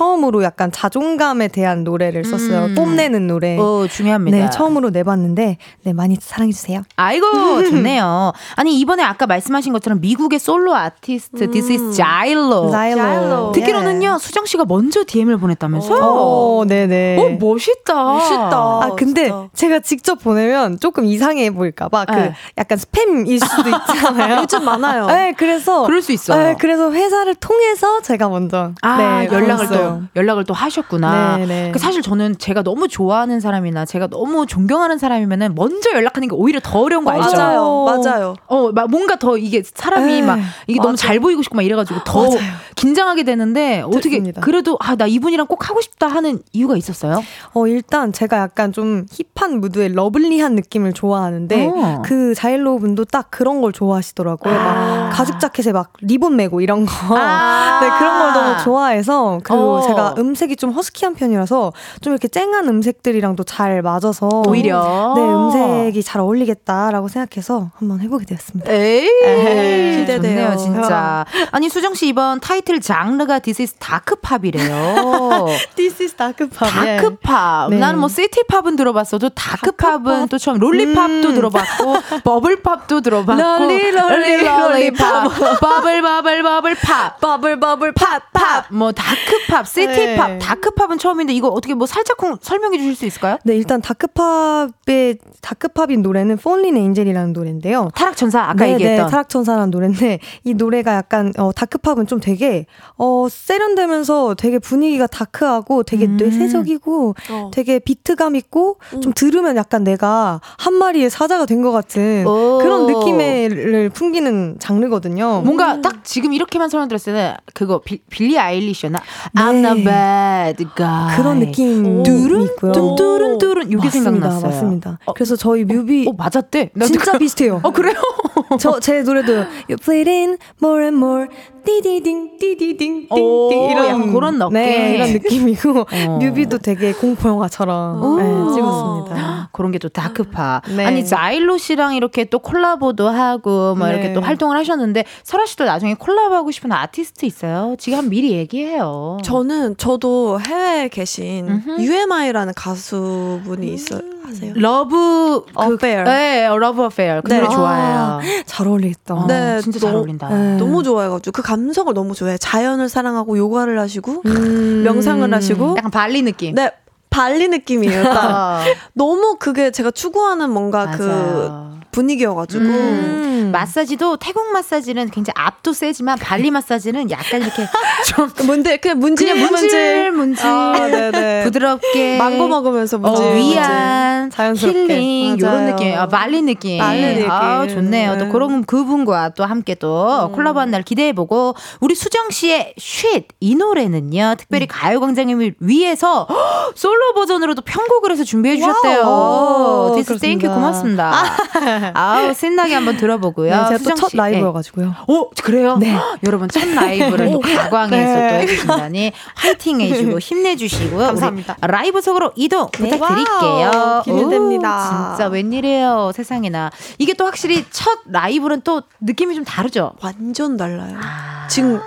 [0.00, 2.66] 처음으로 약간 자존감에 대한 노래를 썼어요.
[2.66, 2.74] 음.
[2.74, 3.56] 뽐내는 노래.
[3.58, 4.36] 어, 중요합니다.
[4.36, 6.82] 네, 처음으로 내봤는데, 네, 많이 사랑해 주세요.
[6.96, 7.26] 아이고,
[7.64, 8.32] 좋네요.
[8.56, 11.50] 아니, 이번에 아까 말씀하신 것처럼 미국의 솔로 아티스트, 음.
[11.50, 12.70] This is Jailo.
[12.70, 13.52] Jailo.
[13.52, 14.18] 듣기로는요, 예.
[14.20, 15.98] 수정 씨가 먼저 DM을 보냈다면서요?
[16.04, 17.16] 오, 네네.
[17.18, 17.94] 어, 멋있다.
[17.94, 18.56] 멋있다.
[18.56, 19.48] 아, 근데 진짜.
[19.54, 22.34] 제가 직접 보내면 조금 이상해 보일까 봐, 그 네.
[22.58, 24.42] 약간 스팸일 수도 있잖아요.
[24.42, 25.06] 요즘 많아요.
[25.06, 25.86] 네, 그래서.
[25.86, 26.42] 그럴 수 있어요.
[26.42, 28.72] 네, 그래서 회사를 통해서 제가 먼저.
[28.82, 29.85] 아, 네, 연락을 또
[30.16, 31.36] 연락을 또 하셨구나.
[31.38, 31.70] 네네.
[31.72, 36.60] 그 사실 저는 제가 너무 좋아하는 사람이나 제가 너무 존경하는 사람이면은 먼저 연락하는 게 오히려
[36.62, 37.36] 더 어려운 거 알죠?
[37.36, 38.34] 맞아요, 맞아요.
[38.46, 40.86] 어, 막 뭔가 더 이게 사람이 에이, 막 이게 맞아.
[40.88, 42.40] 너무 잘 보이고 싶고 막 이래가지고 더 맞아요.
[42.74, 44.40] 긴장하게 되는데 어떻게 됐습니다.
[44.40, 47.22] 그래도 아 나 이분이랑 꼭 하고 싶다 하는 이유가 있었어요?
[47.52, 52.02] 어 일단 제가 약간 좀 hip한 무드의 lovely한 느낌을 좋아하는데 어.
[52.02, 54.54] 그 자일로 분도 딱 그런 걸 좋아하시더라고요.
[54.54, 54.64] 아.
[54.64, 56.92] 막 가죽 자켓에 막 리본 메고 이런 거.
[57.18, 57.78] 아.
[57.82, 59.82] 네 그런 걸 너무 좋아해서 그 리고 어.
[59.86, 66.20] 제가 음색이 좀 허스키한 편이라서 좀 이렇게 쨍한 음색들이랑도 잘 맞아서 오히려 네 음색이 잘
[66.20, 68.70] 어울리겠다라고 생각해서 한번 해보게 되었습니다.
[68.72, 71.24] 에이, 에이 기대돼요 진짜.
[71.50, 75.46] 아니 수정 씨 이번 타이틀 장르가 This is dark pop이래요.
[75.76, 76.68] This is dark pop.
[76.68, 77.70] Dark pop.
[77.70, 77.78] 네.
[77.78, 80.28] 나는 뭐 시티팝은 들어봤어도 다크팝은 다크팝?
[80.30, 81.34] 또 처음 lollipop도 음.
[81.34, 85.24] 들어봤고 bubble pop도 들어봤고 lolli lolli lollipop
[85.60, 90.38] bubble bubble bubble pop bubble bubble pop pop 뭐 dark pop 힙합, city pop, 네.
[90.38, 93.38] dark pop은 처음인데 이거 어떻게 뭐 살짝 설명해 주실 수 있을까요?
[93.44, 97.90] 네, 일단 dark pop의 dark pop인 노래는 Fallen Angel이라는 노래인데요.
[97.94, 102.20] 타락천사 아까 네, 네 얘기했던 네, 타락천사라는 노래인데 이 노래가 약간 어, dark pop은 좀
[102.20, 102.66] 되게
[102.96, 106.16] 어, 세련되면서 되게 분위기가 dark하고 되게 음.
[106.16, 107.50] 뇌쇄적이고 어.
[107.52, 109.00] 되게 비트감 있고 음.
[109.00, 112.58] 좀 들으면 약간 내가 한 마리의 사자가 된 것 같은 오.
[112.58, 115.40] 그런 느낌을 풍기는 장르거든요.
[115.42, 115.82] 뭔가 음.
[115.82, 118.98] 딱 지금 이렇게만 설명 들었을 때는 그거 비, 빌리 아일리시였나?
[119.34, 119.42] 네.
[119.46, 121.16] I'm the bad guy.
[121.16, 122.72] 그런 느낌 있고요.
[122.72, 124.42] 뚜른 뚜른 이게 생각났어요.
[124.50, 124.98] 맞습니다.
[125.06, 126.70] 어, 그래서 저희 뮤비 어, 맞았대.
[126.84, 127.60] 진짜 그, 비슷해요.
[127.62, 127.94] 어 그래요?
[128.60, 129.32] 저 제 노래도
[129.68, 131.26] You played in more and more
[131.64, 136.18] 띠디딩 띠디딩 띵띵 이런 그런 느낌 네, 이런 느낌이고 어.
[136.20, 139.48] 뮤비도 되게 공포 영화처럼 네, 찍었습니다.
[139.52, 140.62] 그런 게 또 Dark pop.
[140.76, 140.84] 네.
[140.86, 143.94] 아니 자일로 씨랑 이렇게 또 콜라보도 하고 뭐 네.
[143.94, 147.74] 이렇게 또 활동을 하셨는데 설아 씨도 나중에 콜라보하고 싶은 아티스트 있어요?
[147.78, 149.18] 지금 한 미리 얘기해요.
[149.22, 151.80] 저는 저도 해외에 계신 음흠.
[151.82, 154.00] UMI라는 가수분이 있어요.
[154.28, 154.52] 아세요?
[154.56, 156.04] Love Affair.
[156.04, 157.20] 그, 네, Love Affair.
[157.22, 157.40] 그 네.
[157.40, 157.96] 노래 좋아해요.
[157.96, 159.14] 아, 잘 어울리겠다.
[159.14, 160.28] 어, 네, 진짜 너, 잘 어울린다.
[160.28, 160.56] 네.
[160.56, 162.36] 너무 좋아해가지고 그 감성을 너무 좋아해.
[162.38, 164.82] 자연을 사랑하고 요가를 하시고 음.
[164.84, 166.54] 명상을 하시고 약간 발리 느낌.
[166.54, 166.70] 네.
[167.10, 168.02] 발리 느낌이에요.
[168.02, 168.58] 어.
[168.92, 171.70] 너무 그게 제가 추구하는 뭔가 그 맞아요.
[171.80, 173.35] 그 분위기여가지고 음.
[173.50, 177.66] 마사지도 태국 마사지는 굉장히 압도 세지만 발리 마사지는 약간 이렇게
[178.06, 180.46] 좀 뭔데 그냥 문질 그냥 문질 문질.
[180.46, 182.18] 아, 부드럽게.
[182.18, 184.78] 망고 먹으면서 문질 어, 위안 자연스럽게.
[184.80, 185.96] 힐링 이런 느낌.
[185.96, 186.78] 아, 발리 느낌.
[186.78, 187.30] 발리 느낌.
[187.30, 188.12] 아 좋네요.
[188.14, 188.18] 네.
[188.18, 190.32] 또 그런 그분과 또 함께 또 음.
[190.32, 194.68] 콜라보한 날 기대해보고 우리 수정 씨의 쉿 이 노래는요 특별히 음.
[194.70, 196.26] 가요광장을 위해서
[196.74, 199.92] 솔로 버전으로도 편곡을 해서 준비해 주셨대요.
[199.96, 201.12] This thank you 고맙습니다.
[201.94, 203.50] 아우 신나게 한번 들어보고 요.
[203.50, 204.86] 네, 제가 또첫 라이브여가지고요.
[204.86, 204.94] 네.
[205.08, 205.76] 오 그래요?
[205.76, 205.96] 네.
[206.24, 208.28] 여러분 첫 라이브를 또 가광에서 네.
[208.28, 211.06] 또 해주신다니 화이팅 해주고 힘내주시고요.
[211.06, 211.56] 감사합니다.
[211.60, 212.90] 라이브 속으로 이동 네.
[212.90, 214.02] 부탁드릴게요.
[214.04, 215.14] 기대됩니다.
[215.16, 216.70] 진짜 웬일이에요 세상에나.
[216.98, 219.92] 이게 또 확실히 첫 라이브는 또 느낌이 좀 다르죠?
[220.00, 220.98] 완전 달라요.
[221.00, 221.46] 아.
[221.48, 221.80] 지금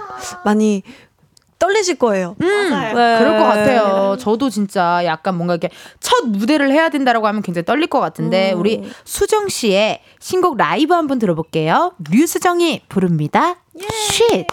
[0.46, 0.84] 많이
[1.60, 2.36] 떨리실 거예요.
[2.42, 2.92] 음, 네.
[3.20, 4.16] 그럴 것 같아요.
[4.18, 5.70] 저도 진짜 약간 뭔가 이렇게
[6.00, 8.60] 첫 무대를 해야 된다라고 하면 굉장히 떨릴 것 같은데 음.
[8.60, 11.92] 우리 수정 씨의 신곡 라이브 한번 들어볼게요.
[12.10, 13.58] 류수정이 부릅니다.
[13.78, 14.48] 쉿.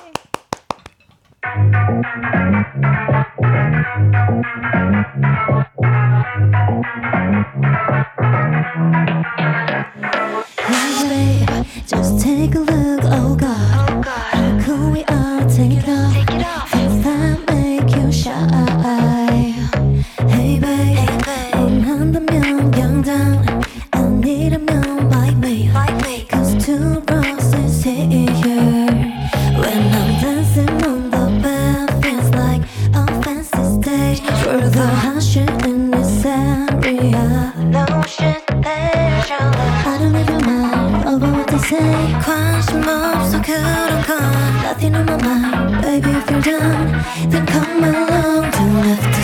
[11.87, 13.55] Just take a look, oh God.
[14.33, 16.26] How could we all take it off?
[44.63, 45.83] Nothing on my mind.
[45.83, 48.51] Baby, if you're down, then come along.
[48.53, 49.16] Don't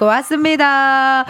[0.00, 1.26] 듣고 왔습니다.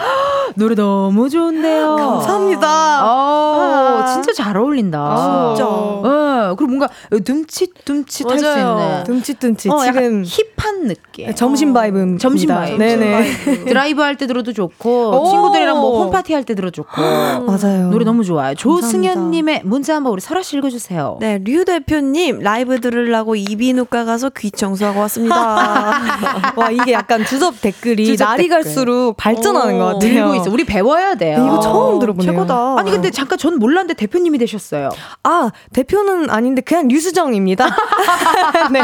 [0.55, 1.95] 노래 너무 좋은데요.
[1.97, 3.01] 감사합니다.
[3.05, 4.97] 어, 진짜 잘 어울린다.
[4.99, 5.67] 아, 진짜.
[5.69, 9.03] 어, 그리고 뭔가 둠칫둠칫 할 수 있는.
[9.03, 9.71] 둠칫둠칫.
[9.71, 11.10] 어, 지금 hip한 느낌.
[11.17, 12.17] 네, 점심 vibe.
[12.19, 12.77] 점심 vibe.
[12.77, 13.65] 네네.
[13.65, 15.29] 드라이브 할 때 들어도 좋고 오.
[15.29, 17.01] 친구들이랑 뭐 home party 할 때 들어도 좋고.
[17.45, 17.89] 맞아요.
[17.89, 18.55] 노래 너무 좋아요.
[18.55, 21.17] 조승현님의 문자 한번 우리 설아 씨 읽어주세요.
[21.19, 25.35] 네, 류 대표님 라이브 들으려고 이비인후과 가서 귀 청소하고 왔습니다.
[26.55, 28.63] 와 이게 약간 주접 댓글이 주접 날이 댓글.
[28.63, 30.13] 갈수록 발전하는 것 같아요.
[30.13, 30.51] 늘고 있어.
[30.51, 31.43] 우리 배워야 돼요.
[31.45, 32.31] 이거 처음 들어보네요.
[32.31, 32.75] 최고다.
[32.79, 34.89] 아니 근데 잠깐 전 몰랐는데 대표님이 되셨어요.
[35.23, 37.65] 아 대표는 아닌데 그냥 류수정입니다.
[38.71, 38.81] 네.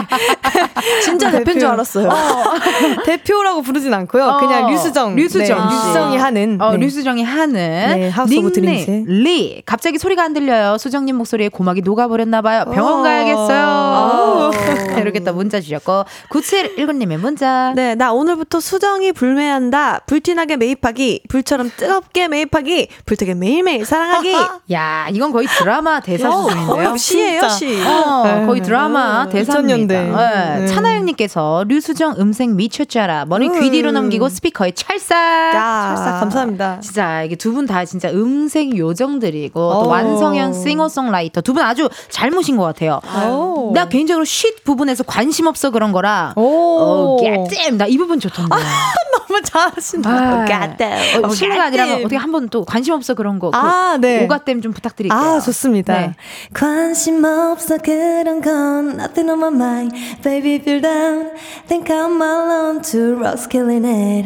[1.04, 2.10] 진짜 대표인 줄 알았어요.
[3.06, 4.38] 대표라고 부르진 않고요.
[4.40, 5.16] 그냥 어, 류수정.
[5.16, 5.76] 류수정 네, 씨.
[5.76, 6.58] 류수정이 하는.
[6.62, 6.78] 어, 네.
[6.78, 9.06] 류수정이 하는 네, House of Dreams.
[9.08, 9.62] 리.
[9.66, 10.78] 갑자기 소리가 안 들려요.
[10.78, 12.66] 수정님 목소리에 고막이 녹아버렸나 봐요.
[12.74, 13.04] 병원 어.
[13.04, 14.52] 가야겠어요.
[15.02, 17.74] 이렇게 또 문자 주셨고 9719님의 문자.
[17.76, 20.02] 네, 나 오늘부터 수정이 불매한다.
[20.06, 24.36] 불티나게 매입하기, 불처럼 뜨겁게 매입하기, 불타게 매일매일 사랑하기.
[24.74, 26.90] 야, 이건 거의 드라마 대사 수준인데요.
[26.92, 27.50] 어, 시예요, 진짜.
[27.50, 27.82] 시.
[27.86, 28.46] 어, 네.
[28.46, 29.96] 거의 드라마 음, 대사입니다.
[29.96, 30.18] 2000년대.
[30.18, 30.60] 네.
[30.60, 30.68] 네.
[30.68, 33.26] 차나영님께서 류수정 음색 미쳤잖아.
[33.26, 35.18] 머리 귀 뒤로 넘기고 스피커에 찰싹.
[35.56, 35.94] 야.
[35.96, 36.80] 철사 감사합니다.
[36.82, 39.88] 진짜 이게 두 분 다 진짜 음색 요정들이고 또 오.
[39.88, 43.00] 완성형 싱어송라이터 두 분 아주 잘 모신 것 같아요.
[43.30, 43.72] 오.
[43.74, 46.34] 나 개인적으로 쉿 부분에서 관심 없어 그런 거라.
[46.36, 47.18] 어, 오.
[47.24, 48.56] 갓댐 나이 부분 좋던데.
[49.28, 50.10] 너무 잘하신다.
[50.10, 51.24] 아, 갓댐.
[51.26, 51.96] 어, 실례가 아니라.
[51.96, 53.52] 어떻게 한 번 또 관심 없어 그런 거.
[53.52, 54.24] 그 아, 네.
[54.24, 55.18] 오가댐 좀 부탁드릴게요.
[55.20, 55.98] 아, 좋습니다.
[56.00, 56.16] 네.
[56.54, 61.32] 관심 없어 그런 건 nothing on my mind Baby you're down
[61.68, 64.26] Then come along to Ross killing it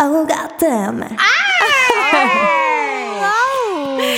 [0.00, 1.16] Oh goddamn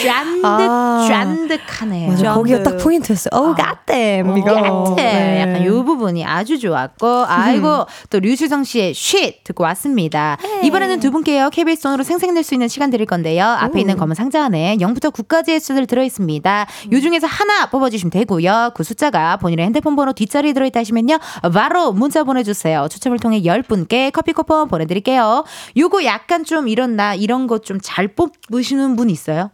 [0.03, 1.07] 짠득 아.
[1.09, 2.09] 짠득하네요.
[2.11, 3.31] 맞아, 거기가 딱 포인트였어요.
[3.33, 4.37] 어우, 갓댐.
[4.39, 4.55] 이거.
[4.55, 4.95] 같아.
[4.97, 5.41] 네.
[5.41, 10.37] 약간 요 부분이 아주 좋았고, 아이고, 또 류수정 씨의 쉿 듣고 왔습니다.
[10.63, 13.45] 이번에는 두 분께요, KBS 돈으로 생생낼 수 있는 시간 드릴 건데요.
[13.45, 16.67] 앞에 있는 검은 상자 안에 0부터 9까지의 수들 들어 있습니다.
[16.93, 18.73] 요 중에서 하나 뽑아주시면 되고요.
[18.75, 21.19] 그 숫자가 본인의 핸드폰 번호 뒷자리에 들어있다 하시면요.
[21.53, 22.87] 바로 문자 보내주세요.
[22.91, 25.45] 추첨을 통해 10분께 커피 쿠폰 보내드릴게요.
[25.77, 29.51] 요거 약간 좀 이런 나, 이런 거 좀 잘 뽑으시는 분 있어요?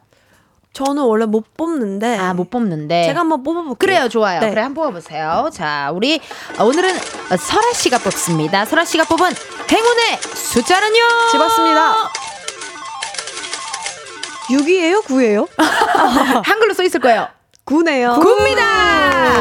[0.74, 2.18] 저는 원래 못 뽑는데.
[2.18, 3.04] 아, 못 뽑는데.
[3.04, 3.76] 제가 한번 뽑아볼게요.
[3.78, 4.40] 그래요, 좋아요.
[4.40, 4.50] 네.
[4.50, 5.48] 그래, 한번 뽑아보세요.
[5.52, 6.20] 자, 우리
[6.58, 6.90] 어, 오늘은
[7.30, 8.64] 어, 설아 씨가 뽑습니다.
[8.64, 9.32] 설아 씨가 뽑은
[9.70, 11.00] 행운의 숫자는요?
[11.30, 11.94] 집었습니다.
[14.50, 15.04] 6이에요?
[15.04, 15.48] 9예요?
[16.44, 17.28] 한글로 써 있을 거예요.
[17.66, 18.20] 9네요.
[18.20, 19.32] 굽니다.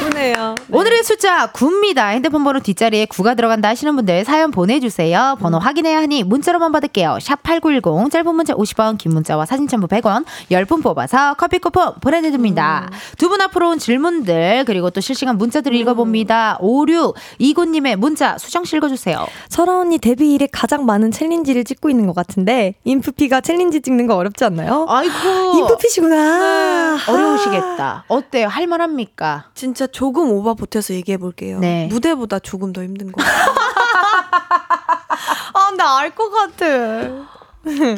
[0.00, 0.55] 9네요.
[0.72, 2.10] 오늘의 숫자 9입니다.
[2.10, 5.36] 핸드폰 번호 뒷자리에 9가 들어간다 하시는 분들 사연 보내주세요.
[5.38, 7.18] 번호 확인해야 하니 문자로만 받을게요.
[7.20, 12.90] 샵 8910 짧은 문자 50원 긴 문자와 사진 첨부 100원 10분 뽑아서 커피 쿠폰 보내드립니다.
[13.16, 16.58] 두분 앞으로 온 질문들 그리고 또 실시간 문자들 읽어봅니다.
[16.60, 19.24] 5629님의 문자 수정 씨 읽어주세요.
[19.48, 24.16] 설아 언니 데뷔 이래 가장 많은 챌린지를 찍고 있는 것 같은데 인프피가 챌린지 찍는 거
[24.16, 24.86] 어렵지 않나요?
[24.88, 26.98] 아이고 인프피시구나.
[27.08, 28.04] 어려우시겠다.
[28.08, 28.48] 어때요?
[28.48, 29.44] 할만합니까?
[29.54, 31.58] 진짜 조금 오바 보태서 얘기해 볼게요.
[31.60, 31.86] 네.
[31.90, 33.22] 무대보다 조금 더 힘든 거.
[33.22, 33.54] 같아요.
[35.54, 36.66] 아, 나 알 것 같아.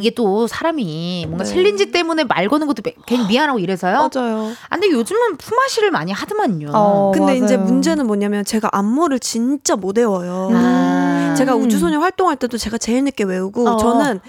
[0.00, 1.50] 이게 또 사람이 뭔가 네.
[1.50, 4.08] 챌린지 때문에 말 거는 것도 괜히 미안하고 이래서요.
[4.14, 4.52] 맞아요.
[4.70, 6.70] 아, 근데 요즘은 품앗이를 많이 하더만요.
[6.72, 7.66] 어, 근데 이제 맞아요.
[7.70, 10.50] 문제는 뭐냐면 제가 안무를 진짜 못 외워요.
[10.54, 11.34] 아.
[11.36, 13.76] 제가 우주소녀 활동할 때도 제가 제일 늦게 외우고 어.
[13.76, 14.20] 저는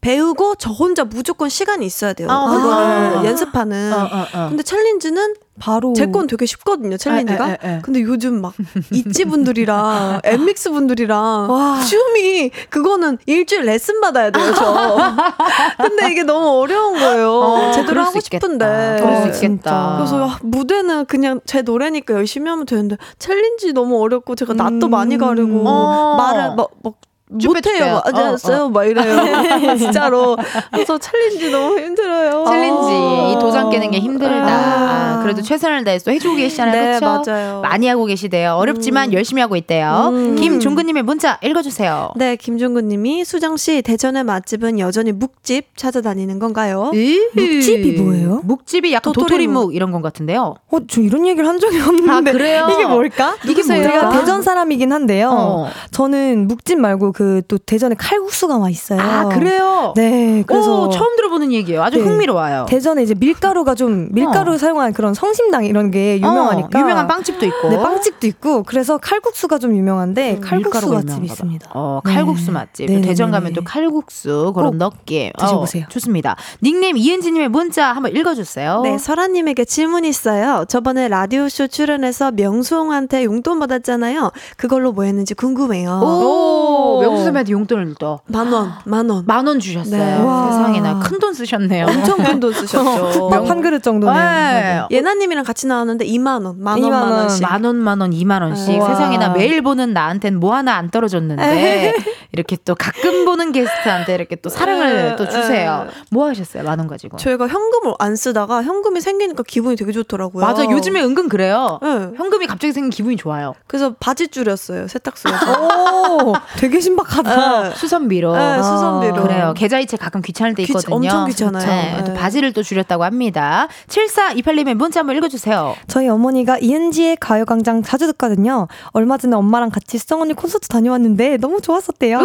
[0.00, 2.28] 배우고 저 혼자 무조건 시간이 있어야 돼요.
[2.30, 2.46] 아.
[2.48, 3.24] 그거를 아.
[3.24, 3.92] 연습하는.
[3.92, 4.48] 어, 어, 어.
[4.48, 7.48] 근데 챌린지는 바로 제 건 되게 쉽거든요, 챌린지가.
[7.48, 7.80] 에, 에, 에, 에.
[7.82, 8.54] 근데 요즘 막
[8.92, 11.48] 있지 분들이랑 엠믹스 분들이랑
[11.88, 14.96] 춤이 그거는 일주일 레슨 받아야 돼요, 저.
[15.82, 17.30] 근데 이게 너무 어려운 거예요.
[17.32, 18.20] 어, 제대로 하고.
[18.20, 18.98] 싶은데.
[19.00, 19.32] 그럴 수 어, 있겠다.
[19.32, 19.94] 진짜.
[19.98, 24.90] 그래서 아, 무대는 그냥 제 노래니까 열심히 하면 되는데 챌린지 너무 어렵고 제가 낯도 음.
[24.90, 26.14] 많이 가리고 어.
[26.16, 26.94] 말을 막, 막.
[27.30, 28.00] 못해요.
[28.04, 28.64] 안녕하세요.
[28.64, 29.76] 어, 막 이래요.
[29.76, 30.36] 진짜로.
[30.72, 32.44] 그래서 챌린지 너무 힘들어요.
[32.46, 33.34] 챌린지 어.
[33.36, 34.48] 이 도전 깨는 게 힘들다.
[34.48, 36.72] 아, 그래도 최선을 다해서 해주고 계시잖아요.
[36.92, 37.30] 네, 그렇죠?
[37.30, 37.60] 맞아요.
[37.60, 38.54] 많이 하고 계시대요.
[38.54, 40.10] 어렵지만 열심히 하고 있대요.
[40.12, 40.36] 음.
[40.36, 42.12] 김종근님의 문자 읽어주세요.
[42.16, 46.92] 네, 김종근 님이 수정씨, 대전의 맛집은 여전히 묵집 찾아다니는 건가요?
[47.34, 48.40] 묵집이 뭐예요?
[48.44, 49.74] 묵집이 약간 도토리묵.
[49.74, 50.54] 이런 건 같은데요.
[50.70, 52.30] 어, 저 이런 얘기를 한 적이 없는데.
[52.30, 52.68] 아, 그래요?
[52.72, 53.36] 이게 뭘까?
[53.44, 53.82] 누구세요?
[53.82, 55.30] 제가 대전 사람이긴 한데요.
[55.30, 55.68] 어.
[55.90, 59.00] 저는 묵집 말고 그 또 대전에 칼국수가 맛있어요.
[59.00, 59.92] 아, 그래요?
[59.96, 60.44] 네.
[60.46, 61.82] 그래서 오, 처음 들어보는 얘기예요.
[61.82, 62.04] 아주 네.
[62.04, 62.66] 흥미로워요.
[62.68, 64.58] 대전에 이제 밀가루가 좀 밀가루 어.
[64.58, 67.68] 사용한 그런 성심당 이런 게 유명하니까 어, 유명한 빵집도 있고.
[67.70, 71.00] 네, 빵집도 있고 그래서 칼국수가 좀 유명한데 음, 칼국수 봐.
[71.00, 71.70] 있습니다.
[71.74, 72.14] 어, 네.
[72.14, 72.86] 칼국수 맛집.
[72.86, 73.08] 네네네네.
[73.08, 75.84] 대전 가면 또 칼국수 그럼 꼭 넣게 드셔보세요.
[75.84, 76.36] 어, 좋습니다.
[76.62, 78.82] 닉네임 이은지님의 문자 한번 읽어주세요.
[78.82, 80.64] 네, 설아님에게 질문이 있어요.
[80.68, 84.30] 저번에 라디오 쇼 출연해서 명수옹한테 용돈 받았잖아요.
[84.56, 86.00] 그걸로 뭐 했는지 궁금해요.
[86.02, 88.20] 오, 명수 선배한테 용돈을 또.
[88.26, 89.24] 만 원, 만 원.
[89.26, 89.96] 만 원 주셨어요.
[90.02, 90.18] 네.
[90.22, 90.52] 와.
[90.52, 91.86] 세상에나 큰 돈 쓰셨네요.
[91.86, 93.28] 엄청 큰 돈 쓰셨죠.
[93.30, 94.14] 밥한 그릇 정도네요.
[94.16, 94.82] 네.
[94.90, 97.20] 예나님이랑 같이 나왔는데 2만 원, 만 원, 이만 만 원.
[97.22, 97.42] 원씩.
[97.42, 98.78] 만 원, 만 원, 이만 원씩.
[98.80, 98.88] 와.
[98.88, 102.02] 세상에나 매일 보는 나한텐 뭐 하나 안 떨어졌는데, 이
[102.34, 105.86] 렇게 또 가끔 보는 게스트한테 이렇게 또 사랑을 에, 또 주세요.
[106.10, 106.62] 뭐 하셨어요?
[106.62, 107.16] 만 원 가지고.
[107.16, 110.44] 저희가 현금을 안 쓰다가 현금이 생기니까 기분이 되게 좋더라고요.
[110.44, 110.64] 맞아.
[110.64, 111.78] 요즘에 은근 그래요.
[111.82, 111.88] 네.
[112.16, 113.54] 현금이 갑자기 생긴 기분이 좋아요.
[113.66, 114.88] 그래서 바지 줄였어요.
[114.88, 116.18] 세탁소에서.
[116.26, 117.62] 오, 되게 신박하다.
[117.70, 117.74] 네.
[117.74, 118.36] 수선비로.
[118.36, 119.22] 네, 수선비로.
[119.22, 119.54] 그래요.
[119.56, 120.96] 계좌이체 가끔 귀찮을 때 귀- 있거든요.
[120.96, 121.66] 엄청 귀찮아요.
[121.66, 122.14] 네, 또 네.
[122.14, 123.68] 바지를 또 줄였다고 합니다.
[123.88, 125.74] 7428님의 문자 한번 읽어주세요.
[125.86, 128.68] 저희 어머니가 이은지의 가요광장 자주 듣거든요.
[128.92, 132.17] 얼마 전에 엄마랑 같이 수정 언니 콘서트 다녀왔는데 너무 좋았었대요.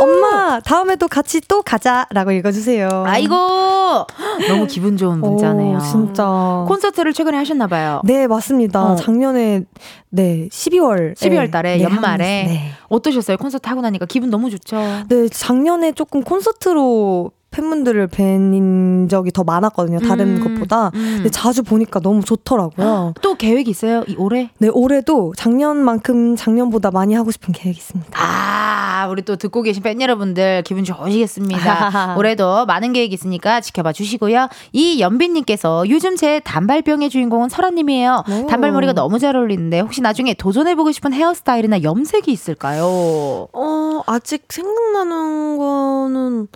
[0.00, 3.04] 엄마 다음에도 같이 또 가자 라고 읽어주세요.
[3.06, 3.36] 아이고!
[4.48, 5.76] 너무 기분 좋은 문자네요.
[5.76, 6.64] 오, 진짜.
[6.66, 8.02] 콘서트를 최근에 하셨나봐요.
[8.04, 8.92] 네 맞습니다.
[8.92, 8.96] 어.
[8.96, 9.62] 작년에
[10.10, 12.70] 네 12월 12월 달에 네, 연말에 네.
[12.88, 13.36] 어떠셨어요?
[13.36, 14.76] 콘서트 하고 나니까 기분 너무 좋죠.
[15.08, 20.00] 네 작년에 조금 콘서트로 팬분들을 뵌 적이 더 많았거든요.
[20.00, 20.90] 다른 음, 것보다.
[20.94, 21.12] 음.
[21.16, 23.14] 근데 자주 보니까 너무 좋더라고요.
[23.22, 24.02] 또 계획 있어요?
[24.08, 24.50] 이 올해?
[24.58, 28.18] 네 올해도 작년만큼 작년보다 많이 하고 싶은 계획이 있습니다.
[28.20, 32.16] 아, 우리 또 듣고 계신 팬 여러분들 기분 좋으시겠습니다.
[32.18, 34.48] 올해도 많은 계획 있으니까 지켜봐 주시고요.
[34.72, 38.24] 이 연빈님께서 요즘 제 단발병의 주인공은 설아님이에요.
[38.28, 38.46] 오.
[38.46, 43.48] 단발머리가 너무 잘 어울리는데 혹시 나중에 도전해보고 싶은 헤어스타일이나 염색이 있을까요?
[43.52, 46.48] 어, 아직 생각나는 거는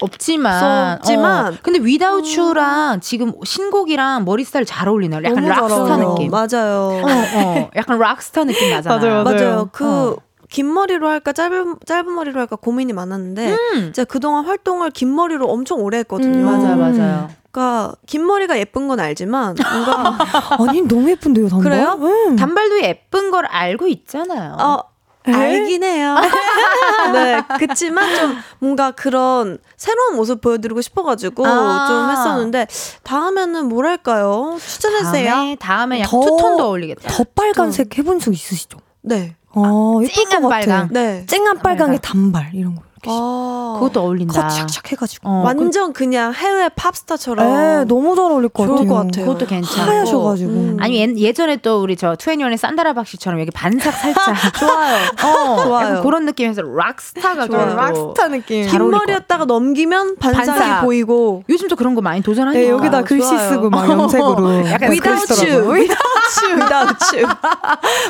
[0.00, 1.54] 없지만, 없지만.
[1.54, 1.56] 어.
[1.62, 5.22] 근데 위다우츄랑 지금 신곡이랑 머리 스타일 잘 어울리나요?
[5.24, 6.14] 약간 락스타 어울려요.
[6.14, 6.30] 느낌.
[6.30, 7.02] 맞아요.
[7.02, 7.06] 어,
[7.36, 7.70] 어.
[7.76, 9.00] 약간 락스타 느낌 나잖아요.
[9.00, 9.68] 맞아요, 맞아요.
[9.72, 10.16] 그 어.
[10.48, 13.92] 긴 머리로 할까 짧은 짧은 머리로 할까 고민이 많았는데 음.
[13.92, 16.38] 제가 그동안 활동을 긴 머리로 엄청 오래 했거든요.
[16.38, 16.44] 음.
[16.44, 17.30] 맞아요, 맞아요.
[17.52, 20.16] 그러니까 긴 머리가 예쁜 건 알지만 뭔가
[20.68, 21.70] 아니 너무 예쁜데요, 단발?
[21.72, 21.98] 그래요?
[22.00, 22.36] 응.
[22.36, 24.56] 단발도 예쁜 걸 알고 있잖아요.
[24.60, 24.82] 어
[25.24, 26.16] 알긴 해요.
[27.12, 31.86] 네, 그치만 좀 뭔가 그런 새로운 모습 보여드리고 싶어가지고 아.
[31.88, 32.66] 좀 했었는데
[33.02, 34.56] 다음에는 뭘 할까요?
[34.60, 35.30] 추천해주세요.
[35.30, 37.08] 다음에, 다음에 약간 더- 투톤도 어울리겠다.
[37.10, 38.78] 더 빨간색 해본 적 있으시죠?
[39.02, 40.66] 네, 어, 예쁠 쨍한 것 같아.
[40.66, 40.88] 빨강.
[40.92, 41.24] 네.
[41.26, 42.82] 쨍한 빨강에 단발 이런 거.
[43.06, 44.48] 아, 그것도 어울린다.
[44.48, 45.28] 컷 샥샥 해가지고.
[45.28, 48.88] 어, 완전 그 냥 해외 팝스타처럼 네, 너무 잘 어울릴 것 같아요.
[48.88, 49.26] 것 같아요.
[49.26, 49.90] 그것도 괜찮고.
[49.90, 50.50] 하얘셔가지고.
[50.50, 50.76] 음.
[50.80, 54.98] 아니 예, 예전에 또 우리 저 투애니원의 산다라 박씨처럼 여기 반삭 살짝 좋아요.
[55.24, 56.02] 어, 좋아요.
[56.02, 57.68] 그런 느낌에서 락스타가 좋아요.
[57.68, 58.66] 좀 락스타 느낌.
[58.68, 60.84] 잘긴 머리였다가 넘기면 반삭이 반삭.
[60.84, 63.28] 보이고 요즘 또 그런 거 많이 도전하니까 네, 여기다 글씨.
[63.38, 64.66] 쓰고 막 염색으로.
[64.70, 65.46] 약간 without 그러시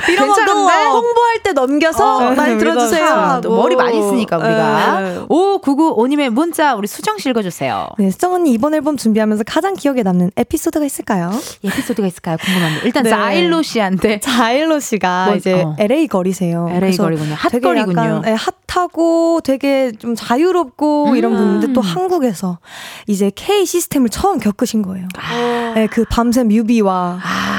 [0.09, 0.85] 이런 것도 괜찮은데?
[0.87, 3.07] 홍보할 때 넘겨서 어, 많이 without 들어주세요.
[3.09, 5.18] 아, 또 머리 많이 쓰니까 우리가 네.
[5.29, 7.89] 5995님의 문자 우리 수정 씨 읽어주세요.
[7.99, 11.31] 네, 수정 언니 이번 앨범 준비하면서 가장 기억에 남는 에피소드가 있을까요?
[11.64, 12.37] 에피소드가 있을까요?
[12.39, 12.87] 궁금합니다.
[12.87, 13.11] 일단 네.
[13.11, 15.77] 자일로 씨한테 자일로 씨가 뭐, 이제 어.
[15.79, 16.68] LA 거리세요.
[16.71, 17.35] LA 거리군요.
[17.35, 18.01] 핫거리군요.
[18.01, 18.37] 약간 예,
[18.68, 21.39] 핫하고 되게 좀 자유롭고 이런 음.
[21.39, 22.59] 분인데 또 한국에서
[23.07, 25.09] 이제 K 시스템을 처음 겪으신 거예요.
[25.18, 25.73] 아.
[25.75, 27.18] 네, 그 밤새 뮤비와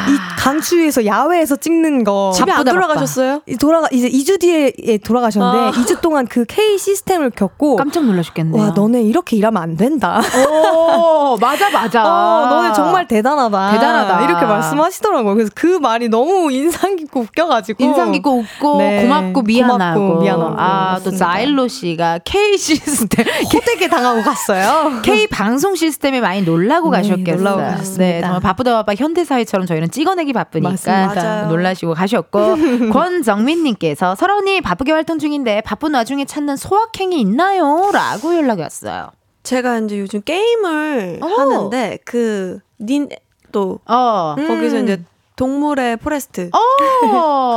[0.09, 3.41] 이 강추위에서 야외에서 찍는 거 집에 안 바쁘다, 돌아가셨어요?
[3.45, 5.71] 이 돌아가 이제 2주 뒤에 예, 돌아가셨는데 아.
[5.71, 8.59] 2주 동안 그 K 시스템을 겪고 깜짝 놀라셨겠네요.
[8.59, 10.19] 와 너네 이렇게 일하면 안 된다.
[10.49, 12.01] 오, 맞아 맞아.
[12.03, 13.71] 어, 너네 정말 대단하다.
[13.73, 14.25] 대단하다.
[14.25, 15.35] 이렇게 말씀하시더라고요.
[15.35, 19.03] 그래서 그 말이 너무 인상 깊고 웃겨 가지고 인상 깊고 웃고 네.
[19.03, 20.59] 고맙고 미안하고, 고맙고 미안하고.
[20.59, 21.25] 아또 맞습니다.
[21.25, 25.01] 자일로 씨가 K 시스템 호되게 당하고 갔어요.
[25.05, 27.35] K 방송 시스템에 많이 놀라고 네, 가셨겠어요.
[27.37, 28.03] 놀라고 가셨습니다.
[28.03, 31.13] 네, 정말 바쁘다 바빠 현대 사회처럼 저희는 찍어내기 바쁘니까 맞습니다.
[31.23, 31.47] 맞아요.
[31.47, 32.55] 놀라시고 가셨고
[32.91, 39.09] 권정민님께서 설언니 바쁘게 활동 중인데 바쁜 와중에 찾는 소확행이 있나요?라고 연락이 왔어요.
[39.43, 41.25] 제가 이제 요즘 게임을 오.
[41.25, 45.03] 하는데 그 닌또 어, 거기서 이제
[45.35, 46.59] 동물의 forest 어,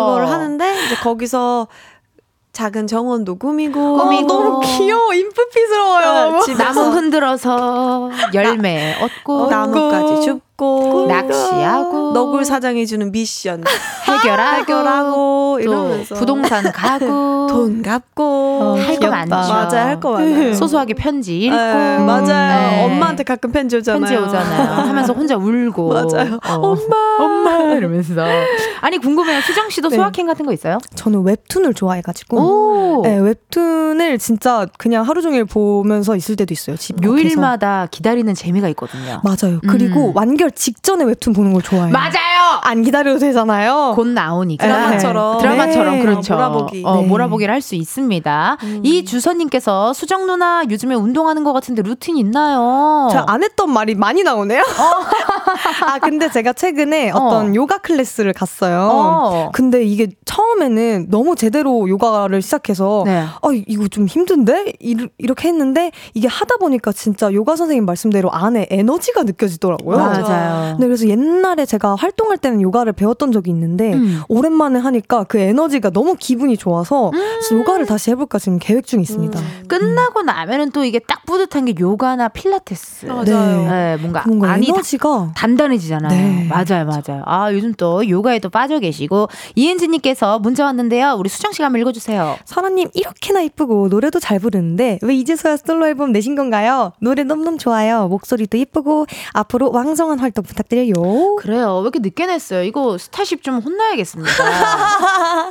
[0.06, 1.68] 그거를 하는데 이제 거기서
[2.52, 4.26] 작은 정원도 꾸미고 꾸미고.
[4.28, 5.12] 너무 귀여워.
[5.12, 6.30] 인프피스러워요.
[6.30, 13.64] 네, 집에서 나무 흔들어서 열매 얻고 나무까지 줍고 먹고 낚시하고 너굴 사장이 주는 미션
[14.06, 19.30] 해결하고, 해결하고 이러면서 부동산 가고 돈 갚고 어, 할거 많죠.
[19.30, 20.54] 맞아요, 할거 많아요.
[20.54, 22.70] 소소하게 편지 읽고 네, 맞아요.
[22.70, 22.84] 네.
[22.84, 24.00] 엄마한테 가끔 편지 오잖아요.
[24.00, 24.72] 편지 오잖아요.
[24.88, 26.38] 하면서 혼자 울고 맞아요.
[26.48, 26.54] 어.
[26.54, 28.24] 엄마 엄마 이러면서
[28.80, 29.40] 아니 궁금해요.
[29.42, 29.96] 수정 씨도 네.
[29.96, 30.78] 소확행 같은 거 있어요?
[30.94, 33.02] 저는 웹툰을 좋아해가지고 오.
[33.02, 36.76] 네, 웹툰을 진짜 그냥 하루 종일 보면서 있을 때도 있어요.
[36.76, 37.02] 집.
[37.04, 39.20] 요일마다 기다리는 재미가 있거든요.
[39.24, 39.60] 맞아요.
[39.68, 40.16] 그리고 음.
[40.16, 41.92] 완결 직전에 웹툰 보는 걸 좋아해요.
[41.92, 42.60] 맞아요.
[42.62, 43.92] 안 기다려도 되잖아요.
[43.96, 45.38] 곧 나오니까 드라마처럼.
[45.38, 46.02] 드라마처럼 네.
[46.02, 46.34] 그렇죠.
[46.34, 46.82] 몰아보기.
[46.84, 47.06] 어, 네.
[47.06, 48.58] 몰아보기를 할 수 있습니다.
[48.82, 53.08] 이 주선님께서 수정 누나 요즘에 운동하는 것 같은데 루틴 있나요?
[53.10, 54.62] 제가 안 했던 말이 많이 나오네요.
[55.86, 57.54] 아 근데 제가 최근에 어떤 어.
[57.54, 58.88] 요가 클래스를 갔어요.
[58.92, 59.50] 어.
[59.52, 63.24] 근데 이게 처음에는 너무 제대로 요가를 시작해서 네.
[63.24, 68.66] 아 이거 좀 힘든데 이- 이렇게 했는데 이게 하다 보니까 진짜 요가 선생님 말씀대로 안에
[68.70, 69.96] 에너지가 느껴지더라고요.
[69.96, 70.76] 맞아 요.
[70.78, 74.22] 네, 그래서 옛날에 제가 활동할 때는 요가를 배웠던 적이 있는데 음.
[74.28, 79.38] 오랜만에 하니까 그 에너지가 너무 기분이 좋아서 그래서 요가를 다시 해볼까 지금 계획 중에 있습니다.
[79.68, 83.06] 끝나고 나면은 또 이게 딱 뿌듯한 게 요가나 필라테스.
[83.06, 83.24] 맞아요.
[83.68, 86.10] 네, 뭔가 뭔가 안이 다- 에너지가 단단해지잖아요.
[86.10, 86.48] 네.
[86.48, 87.22] 맞아요, 맞아요.
[87.26, 91.16] 아, 요즘 또 요가에 또 빠져 계시고, 이은지님께서 문자 왔는데요.
[91.18, 92.36] 우리 수정 씨가 한번 읽어주세요.
[92.44, 96.92] 설아님 이렇게나 이쁘고 노래도 잘 부르는데 왜 이제서야 솔로 앨범 내신 건가요?
[97.00, 98.08] 노래 너무너무 좋아요.
[98.08, 101.36] 목소리도 이쁘고 앞으로 왕성한 활동 부탁드려요.
[101.36, 101.76] 그래요.
[101.76, 102.62] 왜 이렇게 늦게 냈어요?
[102.64, 104.30] 이거 스타쉽 좀 혼나야겠습니다.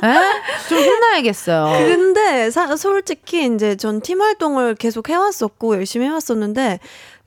[0.04, 0.14] 에?
[0.68, 1.86] 좀 혼나야겠어요.
[1.88, 6.80] 근데 사, 솔직히 이제 전 팀 활동을 계속 해왔었고 열심히 해왔었는데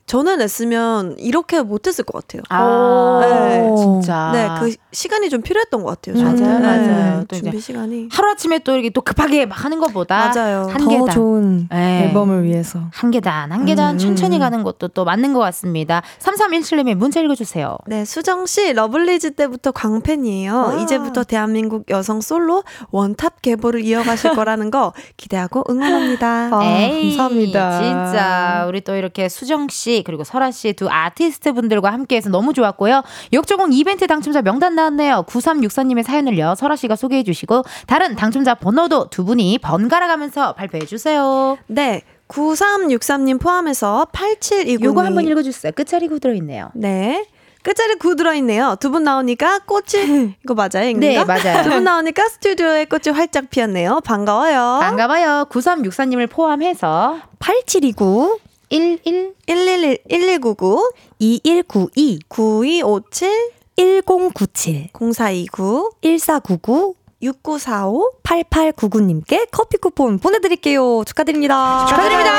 [0.08, 2.42] 전에 냈으면 이렇게 못했을 것 같아요.
[2.48, 3.70] 아, 네.
[3.76, 4.30] 진짜.
[4.32, 6.20] 네, 그 시간이 좀 필요했던 것 같아요.
[6.24, 6.62] 맞아요, 저는.
[6.62, 7.24] 맞아요.
[7.28, 8.08] 또 준비 이제 시간이.
[8.10, 10.66] 하루아침에 또 이렇게 또 급하게 막 하는 것보다 맞아요.
[10.70, 11.08] 한 더 계단.
[11.10, 12.04] 좋은 네.
[12.06, 12.80] 앨범을 위해서.
[12.92, 13.98] 한 계단, 한 계단 음.
[13.98, 16.02] 천천히 가는 것도 또 맞는 것 같습니다.
[16.20, 17.76] 3317님의 문자 읽어주세요.
[17.86, 20.78] 네, 수정 씨 러블리즈 때부터 광팬이에요.
[20.82, 26.48] 이제부터 대한민국 여성 솔로 원탑 계보를 이어가실 거라는 거 기대하고 응원합니다.
[26.52, 27.82] 아, 에이, 감사합니다.
[27.82, 33.02] 진짜 우리 또 이렇게 수정 씨 그리고 설아 씨 두 아티스트 분들과 함께해서 너무 좋았고요.
[33.32, 35.24] 역조공 이벤트 당첨자 명단 나왔네요.
[35.28, 36.54] 9364님의 사연을요.
[36.56, 41.58] 설아 씨가 소개해 주시고 다른 당첨자 번호도 두 분이 번갈아 가면서 발표해 주세요.
[41.66, 44.84] 네, 9363님 포함해서 8729님.
[44.84, 45.72] 요거 한번 읽어 주세요.
[45.72, 46.70] 끝자리 구 들어 있네요.
[46.74, 47.26] 네.
[47.60, 48.76] 끝자리 9 들어있네요.
[48.80, 50.88] 두 분 나오니까 꽃이, 이거 맞아요?
[50.88, 51.24] 읽는 네, 거?
[51.26, 51.64] 맞아요.
[51.64, 54.00] 두 분 나오니까 스튜디오에 꽃이 활짝 피었네요.
[54.04, 54.78] 반가워요.
[54.80, 55.46] 반가워요.
[55.50, 58.38] 9364님을 포함해서 8729
[58.70, 63.28] 11 111, 1199, 2192 9257,
[63.76, 71.02] 1097 0429, 1499 6945, 8899님께 커피 쿠폰 보내드릴게요.
[71.04, 71.86] 축하드립니다.
[71.88, 72.32] 축하드립니다.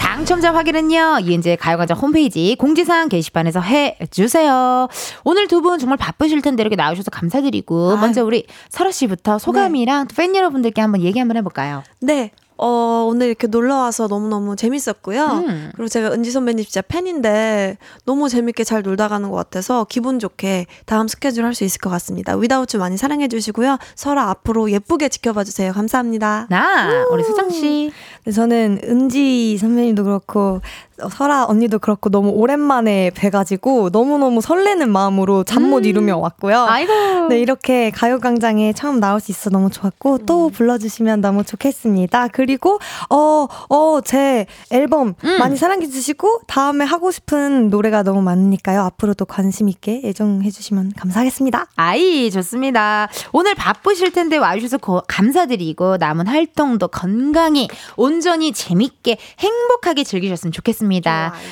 [0.00, 4.88] 당첨자 확인은요, 이은재 가요광장 홈페이지 공지사항 게시판에서 해주세요.
[5.24, 10.34] 오늘 두 분 정말 바쁘실 텐데 이렇게 나오셔서 감사드리고, 먼저 우리 설아 씨부터 소감이랑 또팬
[10.34, 11.82] 여러분들께 한번 얘기 한번 해볼까요?
[12.00, 12.30] 네.
[12.62, 15.26] 어, 오늘 이렇게 놀러 와서 너무너무 재밌었고요.
[15.46, 15.70] 음.
[15.74, 20.66] 그리고 제가 은지 선배님 진짜 팬인데 너무 재밌게 잘 놀다 가는 것 같아서 기분 좋게
[20.86, 22.34] 다음 스케줄 할 수 있을 것 같습니다.
[22.36, 23.76] 위다우츠 많이 사랑해 주시고요.
[23.94, 25.72] 설아 앞으로 예쁘게 지켜봐 주세요.
[25.72, 26.46] 감사합니다.
[26.48, 27.92] 나, 우리 수정 씨.
[28.24, 30.60] 네, 저는 은지 선배님도 그렇고
[30.91, 36.66] 어, 설아 언니도 그렇고 너무 오랜만에 뵈가지고 너무너무 설레는 마음으로 잠못 이루며 왔고요.
[36.68, 36.92] 아이고.
[37.28, 42.28] 네, 이렇게 가요광장에 처음 나올 수 있어 너무 좋았고, 또 불러주시면 너무 좋겠습니다.
[42.28, 42.78] 그리고,
[43.10, 48.82] 어, 어, 제 앨범 많이 사랑해주시고, 다음에 하고 싶은 노래가 너무 많으니까요.
[48.82, 51.66] 앞으로도 관심있게 애정해주시면 감사하겠습니다.
[51.76, 53.08] 아이, 좋습니다.
[53.32, 60.91] 오늘 바쁘실 텐데 와주셔서 고- 감사드리고, 남은 활동도 건강히, 온전히 재밌게, 행복하게 즐기셨으면 좋겠습니다.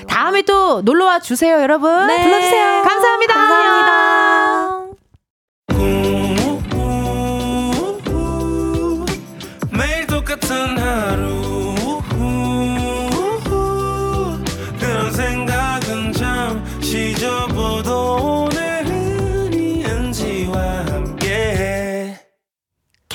[0.06, 2.06] 다음에 또 놀러와 주세요, 여러분.
[2.06, 2.22] 네.
[2.22, 2.82] 불러주세요.
[2.82, 3.34] 감사합니다.
[3.34, 4.79] 감사합니다.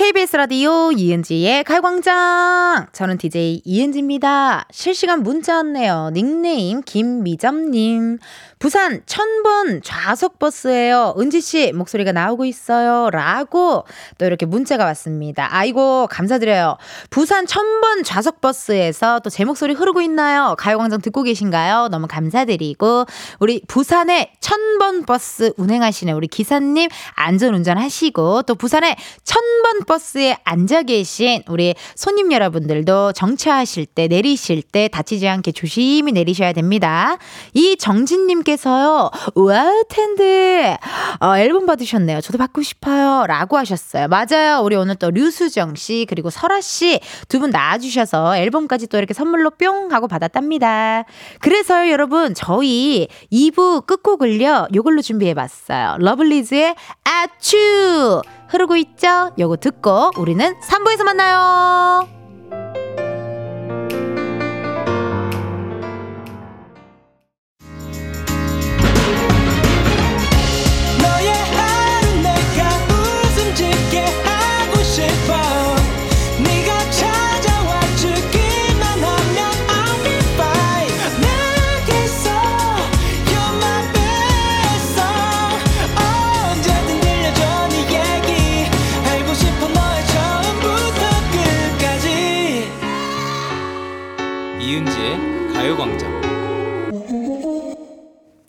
[0.06, 2.86] KBS 라디오 이은지의 가요광장.
[2.92, 4.68] 저는 DJ 이은지입니다.
[4.70, 6.10] 실시간 문자 왔네요.
[6.12, 8.18] 닉네임 김미점님.
[8.58, 11.14] 부산 천번 좌석 버스예요.
[11.18, 13.10] 은지 씨 목소리가 나오고 있어요.
[13.10, 13.84] 라고
[14.18, 15.48] 또 이렇게 문자가 왔습니다.
[15.50, 16.78] 아이고 감사드려요.
[17.10, 20.54] 부산 천번 좌석 버스에서 또 제 목소리 흐르고 있나요?
[20.56, 21.88] 가요광장 듣고 계신가요?
[21.88, 23.04] 너무 감사드리고
[23.38, 30.82] 우리 부산에 천번 버스 운행하시는 우리 기사님 안전 운전 하시고 또 천번 버스 버스에 앉아
[30.82, 37.18] 계신 우리 손님 여러분들도 정차하실 때, 내리실 때 다치지 않게 조심히 내리셔야 됩니다.
[37.54, 40.76] 이 정진님 께서요, 우와, 텐디,
[41.20, 42.20] 어, 앨범 받으셨네요.
[42.20, 43.26] 저도 받고 싶어요.
[43.26, 44.06] 라고 하셨어요.
[44.08, 44.60] 맞아요.
[44.62, 49.12] 우리 오늘 또 류수정 씨, 그리고 설아 씨 두 분 나와 주셔서 앨범까지 또 이렇게
[49.12, 51.04] 선물로 뿅 하고 받았답니다.
[51.40, 55.96] 그래서요, 여러분, 저희 2부 끝곡을요, 요걸로 준비해 봤어요.
[55.98, 56.74] 러블리즈의
[57.04, 58.22] 아츄!
[58.48, 59.32] 흐르고 있죠?
[59.38, 62.15] 요거 듣고 우리는 3부에서 만나요.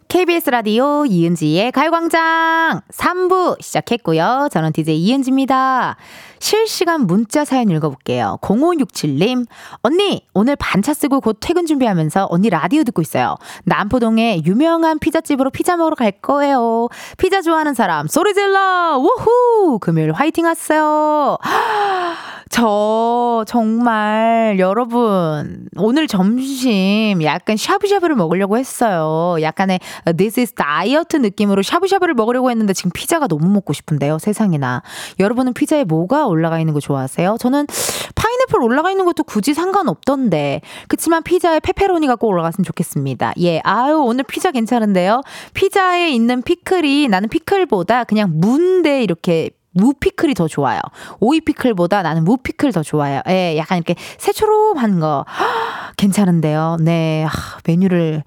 [0.07, 4.47] KBS 라디오 이은지의 가요광장 3부 시작했고요.
[4.51, 5.97] 저는 DJ 이은지입니다.
[6.39, 8.37] 실시간 문자 사연 읽어볼게요.
[8.41, 9.45] 0567님,
[9.81, 13.35] 언니, 오늘 반차 쓰고 곧 퇴근 준비하면서 언니 라디오 듣고 있어요.
[13.65, 16.87] 남포동에 유명한 피자집으로 피자 먹으러 갈 거예요.
[17.17, 18.97] 피자 좋아하는 사람, 소리 질러!
[18.97, 19.79] 우후!
[19.79, 21.37] 금요일 화이팅 하세요.
[22.49, 29.41] 저 정말 여러분 오늘 점심 약간 샤브샤브를 먹으려고 했어요.
[29.41, 29.79] 약간의
[30.17, 34.19] this is 다이어트 느낌으로 샤브샤브를 먹으려고 했는데 지금 피자가 너무 먹고 싶은데요.
[34.19, 34.83] 세상에나.
[35.19, 37.37] 여러분은 피자에 뭐가 올라가 있는 거 좋아하세요?
[37.39, 37.67] 저는
[38.15, 40.61] 파인애플 올라가 있는 것도 굳이 상관없던데.
[40.87, 43.33] 그치만 피자에 페페로니가 꼭 올라갔으면 좋겠습니다.
[43.41, 43.59] 예.
[43.63, 45.21] 아유, 오늘 피자 괜찮은데요?
[45.53, 50.79] 피자에 있는 피클이 나는 피클보다 그냥 무인데 이렇게 무피클이 더 좋아요.
[51.19, 53.21] 오이 피클보다 나는 무피클 더 좋아요.
[53.29, 55.25] 예, 약간 이렇게 새초롬한 거.
[55.97, 56.77] 괜찮은데요.
[56.81, 57.23] 네.
[57.23, 58.23] 하, 메뉴를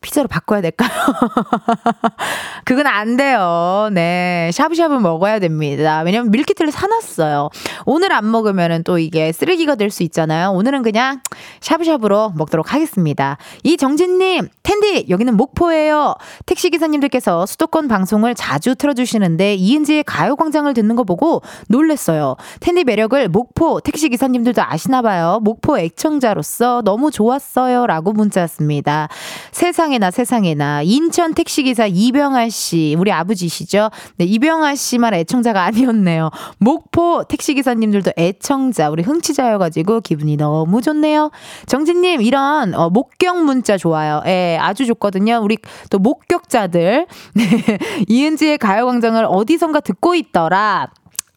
[0.00, 0.88] 피자로 바꿔야 될까요?
[2.64, 3.90] 그건 안 돼요.
[3.92, 4.50] 네.
[4.52, 6.00] 샤브샤브 먹어야 됩니다.
[6.04, 7.50] 왜냐면 밀키트를 사놨어요.
[7.84, 10.50] 오늘 안 먹으면은 또 이게 쓰레기가 될 수 있잖아요.
[10.52, 11.20] 오늘은 그냥
[11.60, 13.38] 샤브샤브로 먹도록 하겠습니다.
[13.64, 16.14] 이정진님, 텐디, 여기는 목포예요.
[16.46, 22.36] 택시기사님들께서 수도권 방송을 자주 틀어주시는데 이은지의 가요광장을 듣는 거 보고 놀랬어요.
[22.60, 25.40] 텐디 매력을 목포 택시기사님들도 아시나 봐요.
[25.42, 27.86] 목포 애청자로서 너무 좋았어요.
[27.86, 29.08] 라고 문자 왔습니다.
[29.52, 33.90] 세상에나 세상에나 인천 택시기사 이병아 씨, 우리 아버지시죠?
[34.16, 36.30] 네, 이병아 씨만 애청자가 아니었네요.
[36.58, 41.30] 목포 택시기사님들도 애청자, 우리 흥치자여가지고 기분이 너무 좋네요.
[41.66, 44.22] 정진님, 이런 어, 목격 문자 좋아요.
[44.26, 45.40] 예, 아주 좋거든요.
[45.42, 45.58] 우리
[45.90, 47.06] 또 목격자들.
[47.34, 47.78] 네,
[48.08, 50.79] 이은지의 가요광장을 어디선가 듣고 있더라.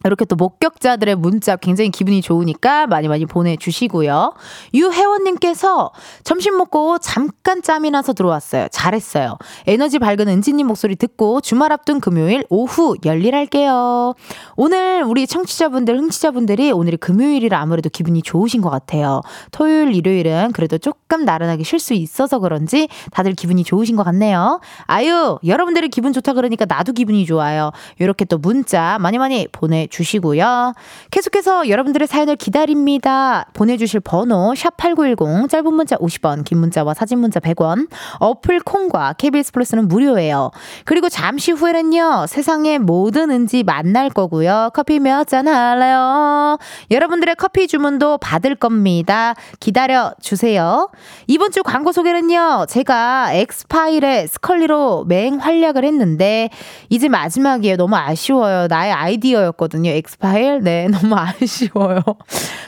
[0.04, 4.34] 이렇게 또 목격자들의 문자 굉장히 기분이 좋으니까 많이 많이 보내주시고요.
[4.74, 5.92] 유혜원님께서
[6.24, 8.68] 점심 먹고 잠깐 짬이 나서 들어왔어요.
[8.70, 9.38] 잘했어요.
[9.66, 14.14] 에너지 밝은 은지님 목소리 듣고 주말 앞둔 금요일 오후 열일할게요.
[14.56, 19.22] 오늘 우리 청취자분들, 흥취자분들이 오늘이 금요일이라 아무래도 기분이 좋으신 것 같아요.
[19.52, 24.60] 토요일, 일요일은 그래도 조금 나른하게 쉴 수 있어서 그런지 다들 기분이 좋으신 것 같네요.
[24.86, 27.70] 아유, 여러분들이 기분 좋다 그러니까 나도 기분이 좋아요.
[27.98, 30.72] 이렇게 또 문자 많이 많이 보내 주 시고요.
[31.10, 33.46] 계속해서 여러분들의 사연을 기다립니다.
[33.52, 37.88] 보내주실 번호 샵8910 짧은 문자 50원 긴 문자와 사진 문자 100원
[38.18, 40.50] 어플 콩과 KBS 플러스는 무료예요.
[40.84, 42.26] 그리고 잠시 후에는요.
[42.28, 44.70] 세상의 모든 은지 만날 거고요.
[44.74, 46.58] 커피 몇 잔 할래요?
[46.90, 49.34] 여러분들의 커피 주문도 받을 겁니다.
[49.60, 50.90] 기다려 주세요.
[51.26, 52.66] 이번 주 광고 소개는요.
[52.68, 56.50] 제가 엑스파일의 스컬리로 맹활약을 했는데
[56.88, 57.76] 이제 마지막이에요.
[57.76, 58.66] 너무 아쉬워요.
[58.68, 59.83] 나의 아이디어였거든요.
[59.90, 60.60] 엑스파일.
[60.62, 62.00] 네, 너무 아쉬워요.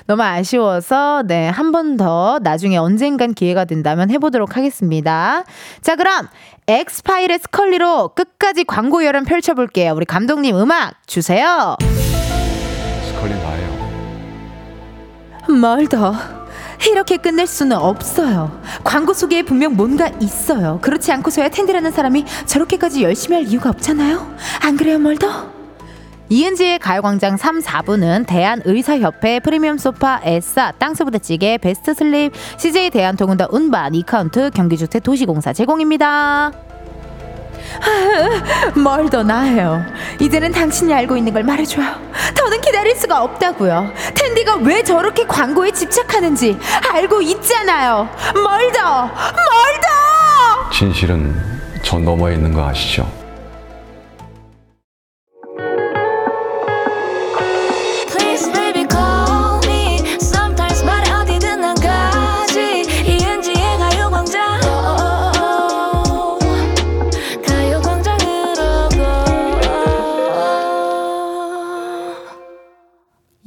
[0.07, 5.45] 너무 아쉬워서 네, 한 번 더 나중에 언젠간 기회가 된다면 해보도록 하겠습니다.
[5.83, 6.29] 자, 그럼
[6.69, 9.93] 엑스파일의 스컬리로 끝까지 광고 열연 펼쳐볼게요.
[9.95, 11.77] 우리 감독님 음악 주세요.
[13.09, 13.77] 스컬린 나예요.
[15.61, 16.15] 멀더.
[16.91, 18.61] 이렇게 끝낼 수는 없어요.
[18.85, 20.79] 광고 속에 분명 뭔가 있어요.
[20.83, 24.35] 그렇지 않고서야 텐디라는 사람이 저렇게까지 열심히 할 이유가 없잖아요.
[24.63, 25.56] 안 그래요, 멀더?
[26.29, 33.95] 이은지의 가요광장 3, 4부는 대한의사협회 프리미엄 소파, 에싸, 땅스부대찌개, 베스트 슬립, CJ 대한통운 더 운반,
[33.95, 36.53] 이카운트, 경기주택 도시공사 제공입니다.
[38.83, 39.85] 멀더 나예요.
[40.21, 41.87] 이제는 당신이 알고 있는 걸 말해줘요.
[42.35, 43.93] 더는 기다릴 수가 없다고요.
[44.15, 46.59] 텐디가 왜 저렇게 광고에 집착하는지
[46.93, 48.09] 알고 있잖아요.
[48.35, 50.71] 멀더, 멀더!
[50.73, 51.35] 진실은
[51.83, 53.09] 저 너머에 있는 거 아시죠?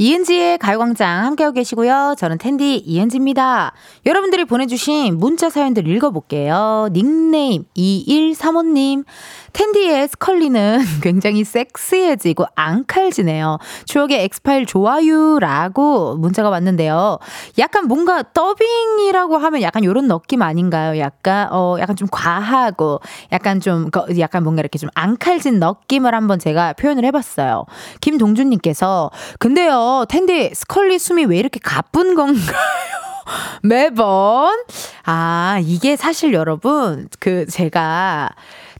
[0.01, 2.15] 이은지의 가요광장 함께하고 계시고요.
[2.17, 3.73] 저는 텐디 이은지입니다.
[4.05, 6.87] 여러분들이 보내주신 문자 사연들 읽어볼게요.
[6.93, 9.03] 닉네임 2135님.
[9.51, 13.57] 텐디의 스컬리는 굉장히 섹시해지고 앙칼지네요.
[13.85, 17.17] 추억의 엑스파일 좋아요라고 문자가 왔는데요.
[17.57, 20.97] 약간 뭔가 더빙이라고 하면 약간 요런 느낌 아닌가요?
[20.99, 23.01] 약간, 어, 약간 좀 과하고
[23.33, 27.65] 약간 좀, 약간 뭔가 이렇게 좀 앙칼진 느낌을 한번 제가 표현을 해봤어요.
[27.99, 32.55] 김동준님께서, 근데요, 텐디 스컬리 숨이 왜 이렇게 가쁜 건가요?
[33.63, 34.55] 매번.
[35.05, 38.29] 아, 이게 사실 여러분, 그, 제가,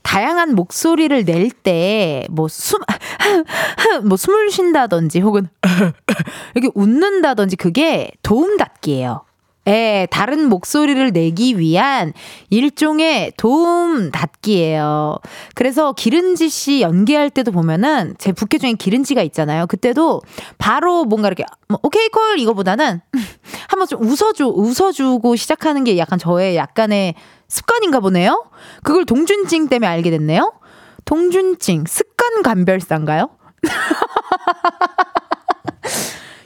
[0.02, 2.80] 다양한 목소리를 낼 때 뭐 숨,
[4.04, 5.48] 뭐 숨을 쉰다든지 혹은
[6.54, 9.22] 이렇게 웃는다든지 그게 도움닫기예요.
[9.68, 12.12] 예, 다른 목소리를 내기 위한
[12.48, 15.18] 일종의 도움 닫기예요.
[15.54, 19.66] 그래서 기른지 씨 연기할 때도 보면은 제 부캐 중에 기른지가 있잖아요.
[19.66, 20.22] 그때도
[20.58, 23.00] 바로 뭔가 이렇게 뭐 오케이 콜 이거보다는
[23.68, 27.14] 한번 좀 웃어주 웃어주고 시작하는 게 약간 저의 약간의
[27.48, 28.46] 습관인가 보네요.
[28.82, 30.54] 그걸 동준찡 때문에 알게 됐네요.
[31.04, 33.30] 동준찡 습관 감별사인가요?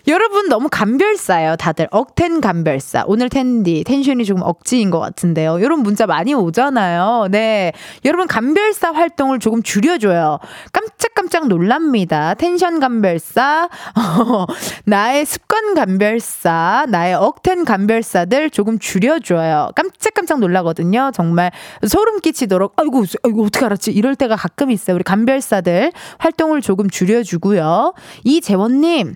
[0.07, 1.89] 여러분 너무 감별사예요, 다들.
[1.91, 3.05] 억텐 감별사.
[3.07, 5.59] 오늘 텐디, 텐션이 조금 억지인 것 같은데요.
[5.61, 7.29] 이런 문자 많이 오잖아요.
[7.31, 7.73] 네.
[8.05, 10.41] 여러분 감별사 활동을 조금 줄여줘요.
[10.73, 12.35] 깜짝깜짝 놀랍니다.
[12.35, 14.47] 텐션 감별사, 어,
[14.85, 19.71] 나의 습관 감별사, 나의 억텐 감별사들 조금 줄여줘요.
[19.75, 21.13] 깜짝깜짝 놀라거든요.
[21.15, 21.51] 정말
[21.87, 23.93] 소름 끼치도록, 아이고, 아이고, 어떻게 알았지?
[23.93, 24.97] 이럴 때가 가끔 있어요.
[24.97, 27.95] 우리 감별사들 활동을 조금 줄여주고요.
[28.25, 29.15] 이재원님,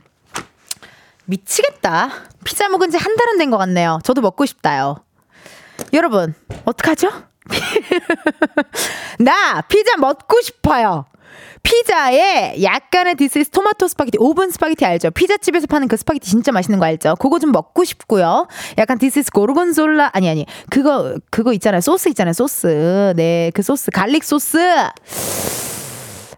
[1.29, 2.11] 미치겠다.
[2.45, 3.99] 피자 먹은 지 한 달은 된 것 같네요.
[4.05, 4.97] 저도 먹고 싶다요.
[5.93, 7.11] 여러분, 어떡하죠?
[9.20, 11.07] 나 피자 먹고 싶어요.
[11.62, 15.11] 피자에 약간의 this is 토마토 스파게티, 오븐 스파게티 알죠?
[15.11, 17.14] 피자집에서 파는 그 스파게티 진짜 맛있는 거 알죠?
[17.16, 18.47] 그거 좀 먹고 싶고요.
[18.79, 20.47] 약간 this is 고르곤졸라, 아니, 아니.
[20.70, 21.81] 그거, 그거 있잖아요.
[21.81, 22.33] 소스 있잖아요.
[22.33, 23.12] 소스.
[23.16, 23.91] 네, 그 소스.
[23.91, 24.59] garlic 소스.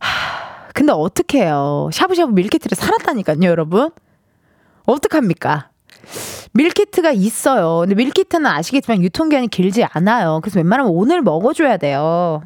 [0.00, 1.90] 하, 근데 어떡해요.
[1.92, 3.90] 샤브샤브 밀키트를 사 왔다니까요, 여러분.
[4.92, 5.70] 어떡합니까?
[6.52, 7.80] 밀키트가 있어요.
[7.80, 10.40] 근데 밀키트는 아시겠지만 유통기한이 길지 않아요.
[10.42, 12.42] 그래서 웬만하면 오늘 먹어줘야 돼요.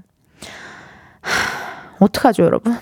[1.20, 2.76] 하, 어떡하죠, 여러분?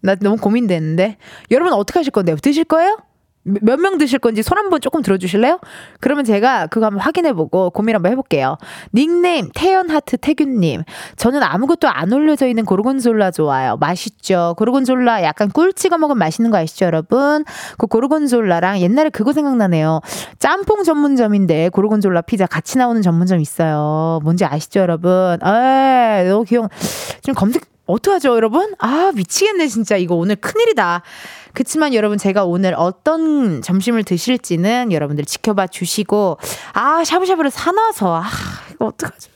[0.00, 1.16] 나 너무 고민되는데.
[1.50, 2.36] 여러분 어떡하실 건데요?
[2.36, 2.98] 드실 거예요?
[3.46, 5.60] 몇 명 드실 건지 손 한번 조금 들어주실래요?
[6.00, 8.58] 그러면 제가 그거 한번 확인해보고 고민 한번 해볼게요.
[8.92, 10.82] 닉네임 태연하트 태균님.
[11.16, 13.76] 저는 아무것도 안 올려져 있는 고르곤졸라 좋아요.
[13.76, 14.54] 맛있죠.
[14.58, 17.44] 고르곤졸라 약간 꿀 찍어 먹으면 맛있는 거 아시죠, 여러분?
[17.78, 20.00] 그 고르곤졸라랑 옛날에 그거 생각나네요.
[20.40, 24.20] 짬뽕 전문점인데 고르곤졸라 피자 같이 나오는 전문점 있어요.
[24.24, 25.38] 뭔지 아시죠, 여러분?
[25.44, 26.68] 에 너무 귀여워.
[27.22, 28.74] 지금 검색 어떡하죠, 여러분?
[28.80, 31.02] 아 미치겠네 진짜 이거 오늘 큰일이다.
[31.56, 36.36] 그치만 여러분 제가 오늘 어떤 점심을 드실지는 여러분들 지켜봐 주시고
[36.74, 38.24] 아 샤브샤브를 사놔서 아
[38.74, 39.30] 이거 어떡하죠?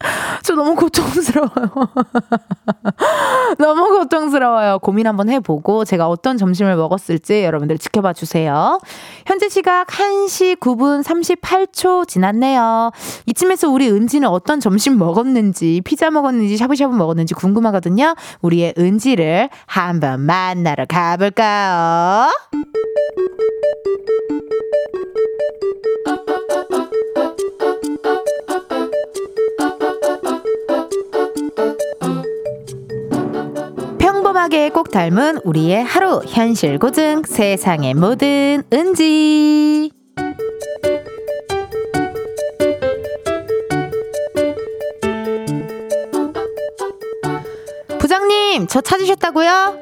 [0.42, 1.70] 저 너무 고통스러워요.
[3.58, 4.78] 너무 고통스러워요.
[4.78, 8.80] 고민 한번 해보고 제가 어떤 점심을 먹었을지 여러분들 지켜봐 주세요.
[9.26, 12.92] 현재 시각 1시 9분 38초 지났네요.
[13.26, 18.14] 이쯤에서 우리 은지는 어떤 점심 먹었는지, 피자 먹었는지, 샤브샤브 먹었는지 궁금하거든요.
[18.40, 22.30] 우리의 은지를 한번 만나러 가볼까요?
[34.50, 39.90] 평범하게 꼭 닮은 우리의 하루 현실 고증 세상의 모든 은지
[47.98, 49.78] 부장님 저 찾으셨다고요?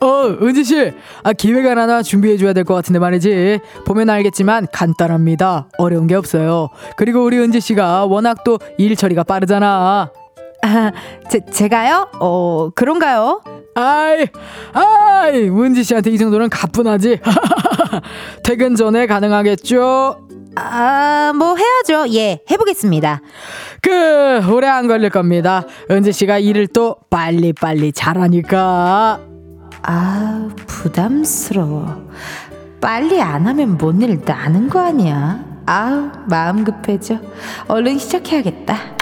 [0.00, 0.92] 어, 은지 씨,
[1.22, 3.60] 아, 기획안 하나 준비해 줘야 될 것 같은데 말이지.
[3.86, 5.68] 보면 알겠지만 간단합니다.
[5.78, 6.68] 어려운 게 없어요.
[6.96, 10.10] 그리고 우리 은지 씨가 워낙 또 일 처리가 빠르잖아.
[10.62, 10.92] 아,
[11.30, 12.08] 제, 제가요?
[12.20, 13.40] 어, 그런가요?
[13.78, 14.26] 아이,
[14.72, 17.20] 아이, 은지 씨한테 이 정도는 가뿐하지.
[18.42, 20.26] 퇴근 전에 가능하겠죠?
[20.56, 22.10] 아, 뭐 해야죠.
[22.14, 23.20] 예, 해보겠습니다.
[23.82, 25.64] 그, 오래 안 걸릴 겁니다.
[25.90, 29.20] 은지 씨가 일을 또 빨리빨리 잘하니까.
[29.82, 32.08] 아, 부담스러워.
[32.80, 35.44] 빨리 안 하면 뭔 일 나는 거 아니야?
[35.66, 37.18] 아우, 마음 급해져.
[37.68, 38.96] 얼른 시작해야겠다.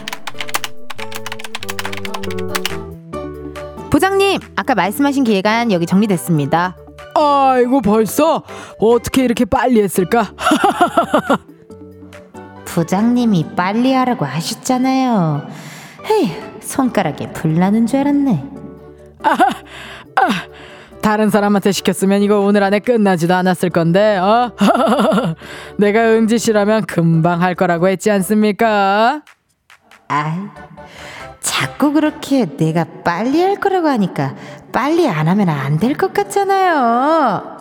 [3.94, 6.76] 부장님, 아까 말씀하신 기획안 여기 정리됐습니다.
[7.14, 8.42] 아이고 벌써
[8.80, 10.32] 어떻게 이렇게 빨리 했을까?
[12.66, 15.46] 부장님이 빨리 하라고 하셨잖아요.
[16.10, 16.28] 헤이,
[16.60, 18.44] 손가락에 불 나는 줄 알았네.
[19.22, 20.28] 아, 아,
[21.00, 24.50] 다른 사람한테 시켰으면 이거 오늘 안에 끝나지도 않았을 건데, 어?
[25.78, 29.22] 내가 은지 씨라면 금방 할 거라고 했지 않습니까?
[30.08, 30.48] 아,
[31.44, 34.34] 자꾸 그렇게 내가 빨리 할 거라고 하니까
[34.72, 37.52] 빨리 안 하면 안 될 것 같잖아요.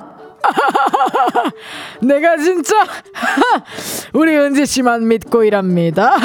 [2.01, 2.75] 내가 진짜
[4.13, 6.15] 우리 은지 씨만 믿고 일합니다.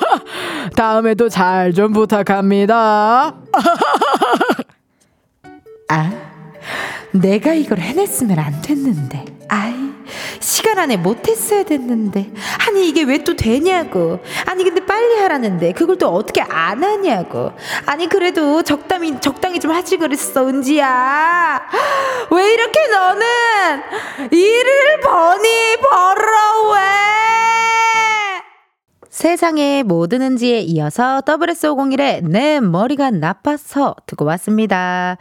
[0.76, 3.34] 다음에도 잘 좀 부탁합니다.
[5.88, 6.10] 아,
[7.12, 9.24] 내가 이걸 해냈으면 안 됐는데.
[9.48, 9.74] 아이,
[10.40, 12.30] 시간 안에 못했어야 됐는데.
[12.68, 14.20] 아니, 이게 왜 또 되냐고.
[14.46, 15.72] 아니, 근데 빨리 하라는데.
[15.72, 17.52] 그걸 또 어떻게 안 하냐고.
[17.86, 21.62] 아니, 그래도 적당히, 적당히 좀 하지 그랬어, 은지야.
[22.30, 23.26] 왜 이렇게 너는
[24.30, 26.80] 일을 버니 벌어, 왜?
[29.10, 35.16] 세상의 모든 은지에 이어서 WS501의 내 머리가 나빠서 듣고 왔습니다.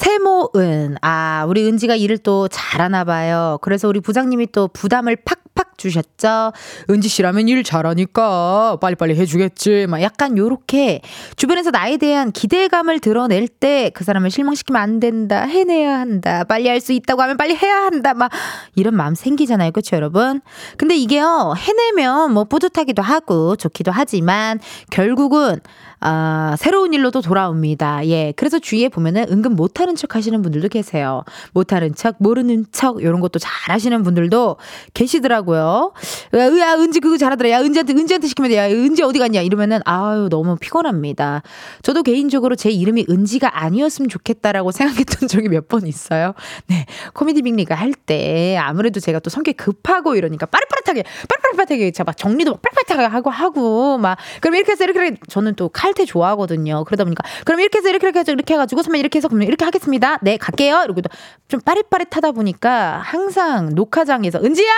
[0.00, 3.58] 세모은, 아, 우리 은지가 일을 또 잘하나 봐요.
[3.60, 6.52] 그래서 우리 부장님이 또 부담을 팍팍 주셨죠.
[6.88, 9.86] 은지 씨라면 일 잘하니까 빨리빨리 해주겠지.
[9.88, 11.02] 막 약간 요렇게
[11.36, 15.42] 주변에서 나에 대한 기대감을 드러낼 때 그 사람을 실망시키면 안 된다.
[15.42, 16.44] 해내야 한다.
[16.44, 18.14] 빨리 할 수 있다고 하면 빨리 해야 한다.
[18.14, 18.30] 막
[18.74, 19.72] 이런 마음 생기잖아요.
[19.72, 20.40] 그쵸, 여러분?
[20.78, 25.60] 근데 이게요, 해내면 뭐 뿌듯하기도 하고 좋기도 하지만 결국은
[26.00, 28.06] 아, 새로운 일로 또 돌아옵니다.
[28.06, 28.32] 예.
[28.36, 31.24] 그래서 주위에 보면은 은근 못하는 척 하시는 분들도 계세요.
[31.52, 34.56] 못하는 척, 모르는 척, 이런 것도 잘 하시는 분들도
[34.94, 35.92] 계시더라고요.
[36.34, 37.50] 야, 야, 은지 그거 잘하더라.
[37.50, 38.56] 야, 은지한테, 은지한테 시키면 돼.
[38.56, 39.42] 야, 은지 어디 갔냐?
[39.42, 41.42] 이러면은, 아유, 너무 피곤합니다.
[41.82, 46.32] 저도 개인적으로 제 이름이 은지가 아니었으면 좋겠다라고 생각했던 적이 몇 번 있어요.
[46.66, 46.86] 네.
[47.14, 53.04] 코미디 빅리가 할 때, 아무래도 제가 또 성격 급하고 이러니까 빠릿빠릿하게, 빠릿빠릿하게, 막 정리도 빠릿빠릿하게
[53.04, 56.84] 하고, 하고, 막, 그럼 이렇게 해서 이렇게, 저는 또 칼, 칼퇴 좋아하거든요.
[56.84, 59.64] 그러다 보니까 그럼 이렇게 해서 이렇게 이렇게 해서 이렇게 해가지고 선배 이렇게 해서 그러면 이렇게
[59.64, 60.18] 하겠습니다.
[60.22, 60.82] 네 갈게요.
[60.84, 61.02] 이러고
[61.48, 64.70] 좀 빠릿빠릿하다 보니까 항상 녹화장에서 은지야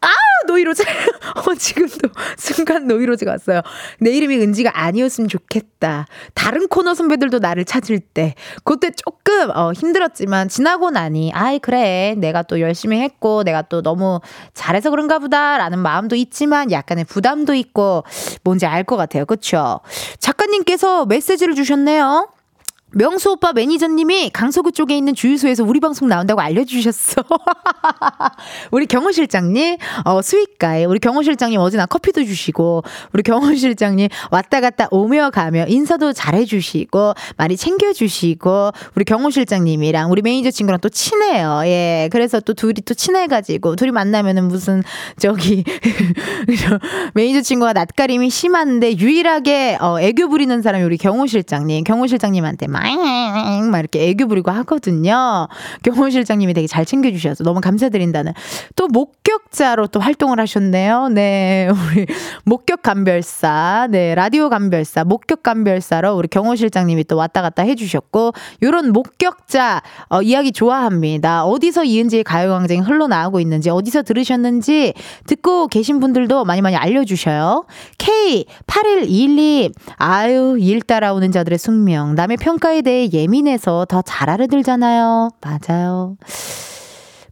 [0.00, 0.08] 아
[0.46, 0.84] 노이로제
[1.46, 3.62] 어 지금도 순간 노이로제가 왔어요.
[4.00, 6.06] 내 이름이 은지가 아니었으면 좋겠다.
[6.34, 8.34] 다른 코너 선배들도 나를 찾을 때
[8.64, 14.20] 그때 조금 어, 힘들었지만 지나고 나니 아이 그래 내가 또 열심히 했고 내가 또 너무
[14.54, 18.04] 잘해서 그런가 보다라는 마음도 있지만 약간의 부담도 있고
[18.44, 19.24] 뭔지 알 것 같아요.
[19.26, 19.78] 그렇죠?
[20.18, 22.28] 작가님께서 메시지를 주셨네요.
[22.94, 27.22] 명수 오빠 매니저님이 강서구 쪽에 있는 주유소에서 우리 방송 나온다고 알려주셨어.
[28.70, 32.82] 우리 경호 실장님, 어, 수익가에 우리 경호 실장님 어제 나 커피도 주시고,
[33.14, 40.20] 우리 경호 실장님 왔다 갔다 오며 가며 인사도 잘해주시고, 많이 챙겨주시고, 우리 경호 실장님이랑 우리
[40.20, 41.62] 매니저 친구랑 또 친해요.
[41.64, 42.10] 예.
[42.12, 44.82] 그래서 또 둘이 또 친해가지고, 둘이 만나면은 무슨,
[45.18, 45.64] 저기,
[47.14, 52.81] 매니저 친구가 낯가림이 심한데, 유일하게, 어, 애교 부리는 사람이 우리 경호 실장님, 경호 실장님한테 막
[53.70, 55.48] 막 이렇게 애교 부리고 하거든요.
[55.82, 58.32] 경호 실장님이 되게 잘 챙겨주셔서 너무 감사드린다는.
[58.76, 61.08] 또 목격자로 또 활동을 하셨네요.
[61.08, 61.68] 네.
[61.70, 62.06] 우리
[62.44, 63.86] 목격 감별사.
[63.90, 64.14] 네.
[64.14, 65.04] 라디오 감별사.
[65.04, 71.44] 목격 감별사로 우리 경호 실장님이 또 왔다 갔다 해주셨고, 요런 목격자, 어, 이야기 좋아합니다.
[71.44, 74.94] 어디서 이은지의 가요광장이 흘러나오고 있는지, 어디서 들으셨는지
[75.26, 77.64] 듣고 계신 분들도 많이 많이 알려주셔요.
[77.98, 79.72] K8112.
[79.96, 82.14] 아유, 일 따라오는 자들의 숙명.
[82.14, 85.30] 남의 평가 평가에 대해 예민해서 더 잘 알아들잖아요.
[85.40, 86.16] 맞아요.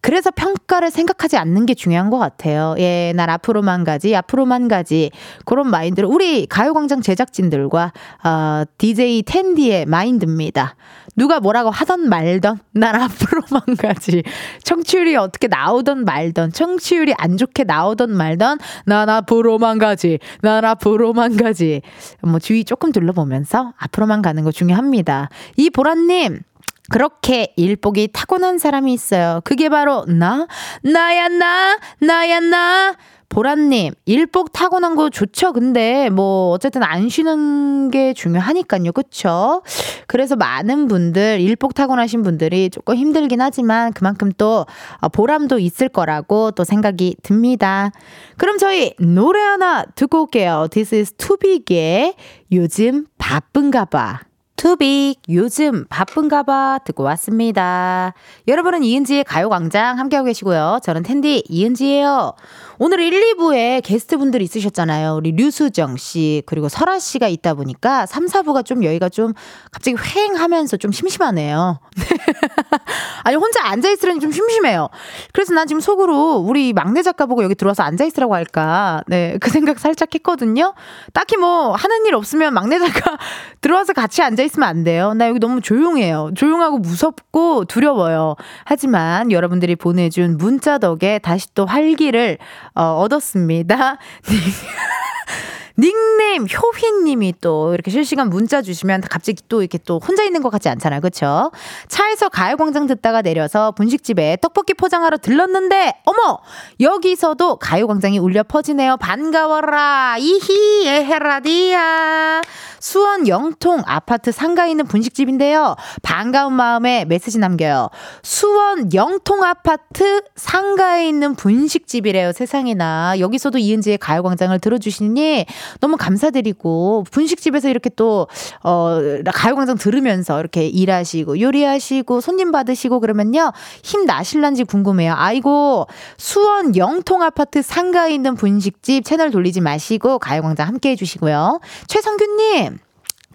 [0.02, 2.74] 그래서 평가를 생각하지 않는 게 중요한 것 같아요.
[2.78, 5.10] 예, 난 앞으로만 가지, 앞으로만 가지.
[5.44, 7.92] 그런 마인드를 우리 가요광장 제작진들과,
[8.24, 10.74] 어, DJ 텐디의 마인드입니다.
[11.20, 14.22] 누가 뭐라고 하던 말던 난 앞으로만 가지.
[14.64, 20.18] 청취율이 어떻게 나오던 말던 청취율이 안 좋게 나오던 말던 난 앞으로만 가지.
[20.40, 21.82] 난 앞으로만 가지.
[22.22, 25.28] 뭐 주위 조금 둘러보면서 앞으로만 가는 거 중요합니다.
[25.58, 26.40] 이 보라님
[26.88, 29.42] 그렇게 일복이 타고난 사람이 있어요.
[29.44, 30.46] 그게 바로 나,
[30.82, 32.96] 나야 나, 나야 나.
[33.30, 35.52] 보라님, 일복 타고난 거 좋죠.
[35.52, 38.90] 근데 뭐 어쨌든 안 쉬는 게 중요하니까요.
[38.90, 39.62] 그쵸?
[40.08, 44.66] 그래서 많은 분들, 일복 타고나신 분들이 조금 힘들긴 하지만 그만큼 또
[44.98, 47.92] 어, 보람도 있을 거라고 또 생각이 듭니다.
[48.36, 50.66] 그럼 저희 노래 하나 듣고 올게요.
[50.72, 52.14] This is big의
[52.50, 54.20] 요즘 바쁜가 봐.
[54.60, 58.12] 투빅 요즘 바쁜가 봐 듣고 왔습니다.
[58.46, 60.80] 여러분은 이은지의 가요광장 함께하고 계시고요.
[60.82, 62.34] 저는 텐디 이은지예요.
[62.82, 65.14] 오늘 1, 2부에 게스트분들 있으셨잖아요.
[65.16, 69.34] 우리 류수정 씨 그리고 설아 씨가 있다 보니까 3, 4부가 좀 여기가 좀
[69.70, 71.78] 갑자기 휑하면서 좀 심심하네요.
[73.22, 74.88] 아니 혼자 앉아있으려니 좀 심심해요.
[75.34, 79.02] 그래서 난 지금 속으로 우리 막내 작가 보고 여기 들어와서 앉아있으라고 할까.
[79.08, 80.72] 네, 그 생각 살짝 했거든요.
[81.12, 83.18] 딱히 뭐 하는 일 없으면 막내 작가
[83.60, 85.12] 들어와서 같이 앉아있 있으면 안 돼요.
[85.12, 86.30] 나 여기 너무 조용해요.
[86.34, 88.36] 조용하고 무섭고 두려워요.
[88.64, 92.38] 하지만 여러분들이 보내준 문자 덕에 다시 또 활기를
[92.74, 93.98] 어, 얻었습니다.
[95.80, 100.68] 닉네임 효휘님이 또 이렇게 실시간 문자 주시면 갑자기 또 이렇게 또 혼자 있는 것 같지
[100.68, 101.50] 않잖아요, 그렇죠?
[101.88, 106.38] 차에서 가요광장 듣다가 내려서 분식집에 떡볶이 포장하러 들렀는데 어머
[106.80, 108.98] 여기서도 가요광장이 울려 퍼지네요.
[108.98, 112.42] 반가워라 이히 에헤라디야.
[112.78, 115.76] 수원 영통 아파트 상가에 있는 분식집인데요.
[116.02, 117.90] 반가운 마음에 메시지 남겨요.
[118.22, 122.32] 수원 영통 아파트 상가에 있는 분식집이래요.
[122.32, 123.18] 세상에나.
[123.18, 125.46] 여기서도 이은지의 가요광장을 들어주시니
[125.80, 128.26] 너무 감사드리고 분식집에서 이렇게 또,
[128.62, 128.98] 어,
[129.32, 133.52] 가요광장 들으면서 이렇게 일하시고 요리하시고 손님 받으시고 그러면요.
[133.82, 135.14] 힘 나실란지 궁금해요.
[135.16, 141.60] 아이고, 수원 영통 아파트 상가에 있는 분식집 채널 돌리지 마시고 가요광장 함께 해 주시고요.
[141.86, 142.78] 최성규님.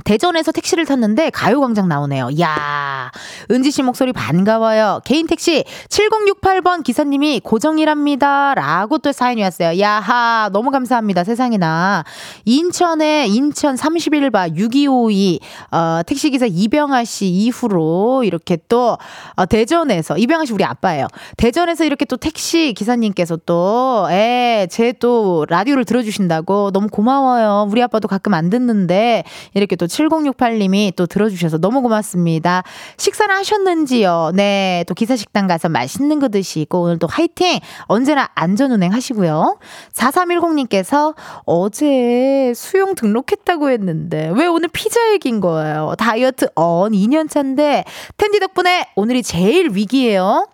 [0.06, 2.30] 대전에서 택시를 탔는데 가요광장 나오네요.
[2.40, 3.12] 야
[3.52, 5.02] 은지 씨 목소리 반가워요.
[5.04, 8.56] 개인 택시 7068번 기사님이 고정이랍니다.
[8.56, 9.80] 라고 또 사연이 왔어요.
[9.80, 11.24] 야하, 너무 감사합니다.
[11.24, 12.04] 세상에나.
[12.46, 15.40] 인천에 인천 31바 6252,
[15.72, 18.98] 어, 택시기사 이병아 씨 이후로 이렇게 또,
[19.36, 21.08] 어, 대전에서, 이병아 씨 우리 아빠예요.
[21.38, 27.68] 대전에서 이렇게 또 택시 기사님께서 또, 에, 제 또 라디오를 들어주신다고 너무 고마워요.
[27.70, 32.64] 우리 아빠도 가끔 안 듣는데, 이렇게 또 7068님이 또 들어주셔서 너무 고맙습니다.
[32.98, 34.32] 식사를 하셨는지요?
[34.34, 34.84] 네.
[34.88, 37.60] 또 기사식당 가서 맛있는 거 드시고 오늘 또 화이팅!
[37.84, 39.58] 언제나 안전운행 하시고요.
[39.94, 41.16] 4310님께서
[41.46, 45.94] 어제 수영 등록했다고 했는데 왜 오늘 피자 얘기인 거예요?
[45.98, 47.84] 다이어트 어언 2년 차인데
[48.18, 50.48] 텐디 덕분에 오늘이 제일 위기예요.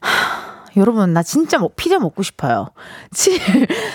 [0.00, 0.55] 하...
[0.76, 2.68] 여러분 나 진짜 뭐 피자 먹고 싶어요.
[3.12, 3.38] 치,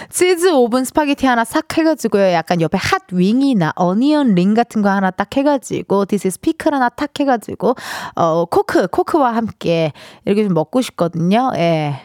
[0.09, 2.31] 치즈 오븐 스파게티 하나 싹 해가지고요.
[2.31, 7.11] 약간 옆에 hot wing이나 onion ring 같은 거 하나 딱 해가지고 디스 스피클 하나 딱
[7.19, 7.75] 해가지고
[8.15, 9.93] 어 Coke Coke와 함께
[10.25, 11.51] 이렇게 좀 먹고 싶거든요.
[11.55, 12.01] 예.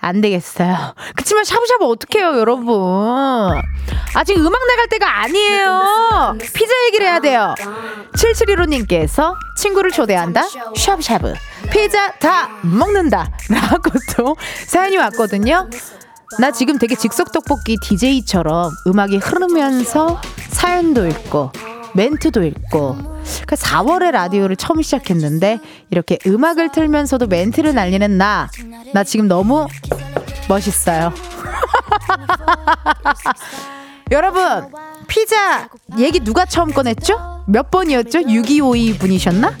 [0.00, 0.94] 안 되겠어요.
[1.14, 3.60] 그치만 샤브샤브 어떡해요, 여러분.
[4.14, 6.36] 아직 음악 나갈 때가 아니에요.
[6.54, 7.54] 피자 얘기를 해야 돼요.
[8.14, 10.42] 7715님께서 친구를 초대한다.
[10.76, 11.34] 샤브샤브.
[11.70, 13.30] 피자 다 먹는다.
[13.50, 14.36] 라고 또
[14.66, 15.68] 사연이 왔거든요.
[16.38, 21.50] 나 지금 되게 즉석 떡볶이 DJ처럼 음악이 흐르면서 사연도 읽고
[21.94, 22.96] 멘트도 읽고
[23.46, 25.60] 그 4월에 라디오를 처음 시작했는데
[25.90, 28.48] 이렇게 음악을 틀면서도 멘트를 날리는 나.
[28.92, 29.66] 나 지금 너무
[30.48, 31.12] 멋있어요.
[34.10, 34.42] 여러분,
[35.06, 35.68] 피자
[35.98, 37.44] 얘기 누가 처음 꺼냈죠?
[37.46, 38.22] 몇 번이었죠?
[38.22, 39.56] 6252 분이셨나?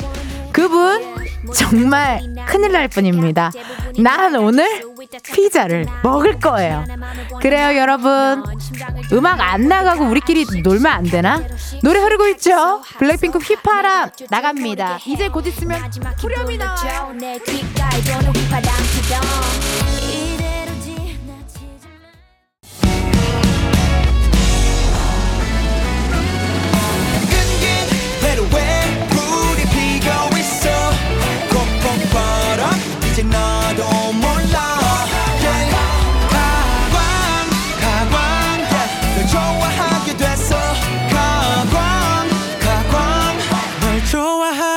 [0.52, 1.14] 그분
[1.54, 3.50] 정말 큰일 날 뿐입니다.
[3.98, 4.84] 난 오늘
[5.24, 6.84] 피자를 먹을 거예요.
[7.40, 8.42] 그래요, 여러분.
[9.12, 11.42] 음악 안 나가고 우리끼리 놀면 안 되나?
[11.82, 12.82] 노래 흐르고 있죠?
[12.98, 14.98] 블랙핑크 휘파람 나갑니다.
[15.06, 17.14] 이제 곧 있으면 후렴이 나와요.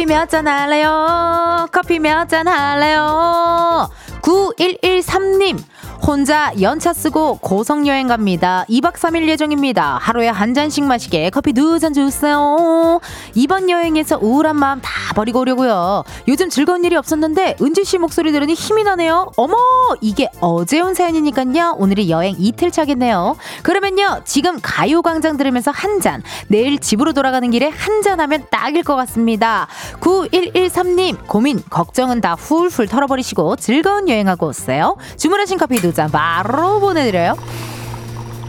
[0.00, 1.66] 커피 몇 잔 할래요?
[1.70, 3.90] 커피 몇 잔 할래요?
[4.22, 5.58] 9113님,
[6.06, 8.64] 혼자 연차 쓰고 고성 여행 갑니다.
[8.68, 9.98] 2박 3일 예정입니다.
[10.00, 13.00] 하루에 한 잔씩 마시게 커피 두 잔 주세요.
[13.34, 16.04] 이번 여행에서 우울한 마음 다 버리고 오려고요.
[16.28, 19.30] 요즘 즐거운 일이 없었는데 은지 씨 목소리 들으니 힘이 나네요.
[19.36, 19.56] 어머,
[20.00, 21.76] 이게 어제 온 사연이니까요.
[21.78, 23.36] 오늘이 여행 이틀 차겠네요.
[23.62, 28.96] 그러면요, 지금 가요광장 들으면서 한 잔, 내일 집으로 돌아가는 길에 한 잔 하면 딱일 것
[28.96, 29.66] 같습니다.
[30.00, 34.96] 9113님, 고민, 걱정은 다 훌훌 털어버리시고 즐거운 여행하고 오세요.
[35.18, 37.36] 주문하신 커피 두잔 바로 보내드려요.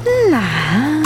[0.06, 1.01] 음, 아.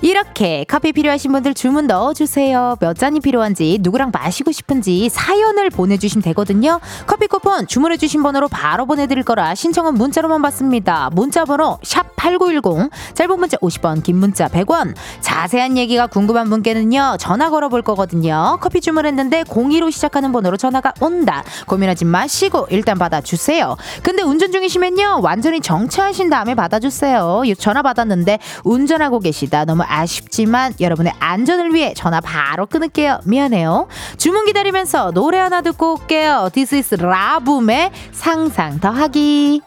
[0.00, 2.76] 이렇게 커피 필요하신 분들 주문 넣어주세요.
[2.80, 6.80] 몇 잔이 필요한지, 누구랑 마시고 싶은지 사연을 보내주시면 되거든요.
[7.06, 11.10] 커피 쿠폰 주문해주신 번호로 바로 보내드릴 거라 신청은 문자로만 받습니다.
[11.12, 14.94] 문자 번호 샵8910, 짧은 문자 50원, 긴 문자 100원.
[15.20, 18.58] 자세한 얘기가 궁금한 분께는요, 전화 걸어볼 거거든요.
[18.60, 21.42] 커피 주문했는데 02로 시작하는 번호로 전화가 온다.
[21.66, 23.76] 고민하지 마시고 일단 받아주세요.
[24.02, 27.42] 근데 운전 중이시면요, 완전히 정차하신 다음에 받아주세요.
[27.58, 29.64] 전화 받았는데 운전하고 계시다.
[29.64, 33.20] 너무 아쉽지만 여러분의 안전을 위해 전화 바로 끊을게요.
[33.24, 33.88] 미안해요.
[34.16, 36.50] 주문 기다리면서 노래 하나 듣고 올게요.
[36.52, 39.62] This is 라붐의 상상 더하기.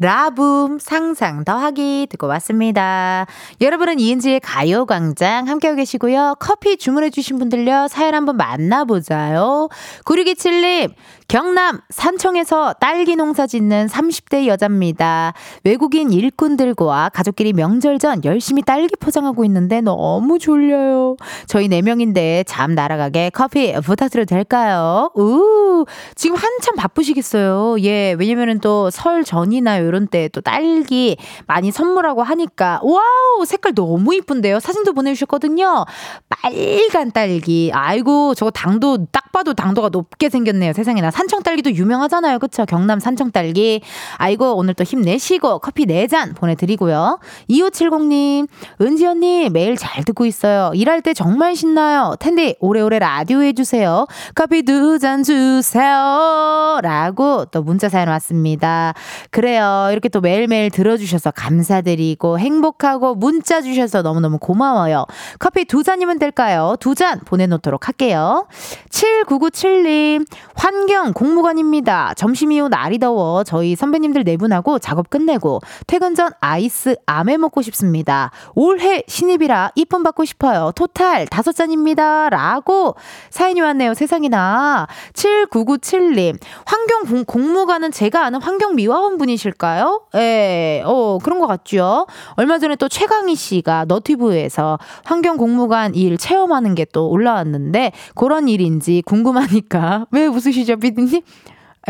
[0.00, 3.26] 라붐 상상 더하기 듣고 왔습니다.
[3.60, 6.36] 여러분은 이은지의 가요광장 함께하고 계시고요.
[6.38, 7.88] 커피 주문해주신 분들요.
[7.88, 9.68] 사연 한번 만나보자요.
[10.04, 10.92] 9627님,
[11.28, 15.34] 경남 산청에서 딸기 농사 짓는 30대 여자입니다.
[15.62, 21.16] 외국인 일꾼들과 가족끼리 명절 전 열심히 딸기 포장하고 있는데 너무 졸려요.
[21.46, 25.10] 저희 4명인데 잠 날아가게 커피 부탁드려도 될까요?
[25.16, 27.76] 우, 지금 한참 바쁘시겠어요.
[27.82, 31.16] 예, 왜냐면은 또 설 전이나 이런 때 또 딸기
[31.46, 34.60] 많이 선물하고 하니까 wow, 색깔 너무 이쁜데요.
[34.60, 35.84] 사진도 보내주셨거든요.
[36.28, 37.70] 빨간 딸기.
[37.74, 40.72] 아이고, 저거 당도 딱 봐도 당도가 높게 생겼네요.
[40.72, 41.10] 세상에나.
[41.18, 42.38] 산청 딸기도 유명하잖아요.
[42.38, 42.64] 그쵸?
[42.64, 43.80] 경남 산청 딸기.
[44.18, 47.18] 아이고, 오늘 또 힘내시고 커피 4잔 보내드리고요.
[47.50, 48.46] 2570님,
[48.80, 50.70] 은지 언니 매일 잘 듣고 있어요.
[50.74, 52.14] 일할 때 정말 신나요.
[52.20, 54.06] 텐디, 오래오래 라디오 해주세요.
[54.36, 56.78] 커피 두 잔 주세요.
[56.82, 58.94] 라고 또 문자 사연 왔습니다.
[59.30, 59.88] 그래요.
[59.90, 65.04] 이렇게 또 매일매일 들어주셔서 감사드리고 행복하고 문자 주셔서 너무너무 고마워요.
[65.38, 66.76] 커피 두 잔이면 될까요?
[66.78, 68.46] 두 잔 보내놓도록 할게요.
[68.90, 72.14] 7997님, 환경 공무관입니다.
[72.16, 77.62] 점심 이후 날이 더워 저희 선배님들 네 분하고 작업 끝내고 퇴근 전 아이스 아메 먹고
[77.62, 78.32] 싶습니다.
[78.54, 80.72] 올해 신입이라 이쁨 받고 싶어요.
[80.74, 82.28] 토탈 다섯 잔입니다.
[82.30, 82.96] 라고
[83.30, 83.94] 사연이 왔네요.
[83.94, 84.88] 세상에나.
[85.12, 90.02] 7997님, 환경 공무관은 제가 아는 환경 미화원 분이실까요?
[90.16, 92.06] 예, 어, 그런 것 같죠.
[92.34, 99.02] 얼마 전에 또 최강희 씨가 너튜브에서 환경 공무관 일 체험하는 게 또 올라왔는데 그런 일인지
[99.04, 101.22] 궁금하니까 왜 웃으시죠, 피디님?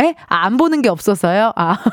[0.00, 0.14] 에?
[0.28, 1.52] 아, 안 보는 게 없어서요?
[1.56, 1.78] 아.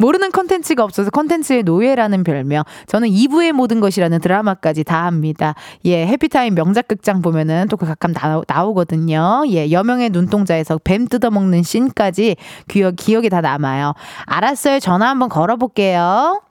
[0.00, 2.62] 모르는 컨텐츠가 없어서 컨텐츠의 노예라는 별명.
[2.86, 5.56] 저는 이브의 모든 것이라는 드라마까지 다 합니다.
[5.84, 9.42] 예, 해피타임 명작 극장 보면은 또 그 가끔 나, 나오거든요.
[9.48, 12.36] 예, 여명의 눈동자에서 뱀 뜯어먹는 씬까지
[12.68, 13.94] 기억, 기억이 다 남아요.
[14.26, 14.78] 알았어요.
[14.78, 16.42] 전화 한번 걸어볼게요.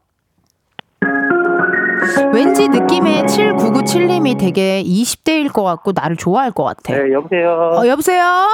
[2.34, 6.94] 왠지 느낌에 7997님이 되게 20대일 것 같고 나를 좋아할 것 같아.
[6.94, 7.50] 네, 여보세요.
[7.76, 8.48] 어, 여보세요?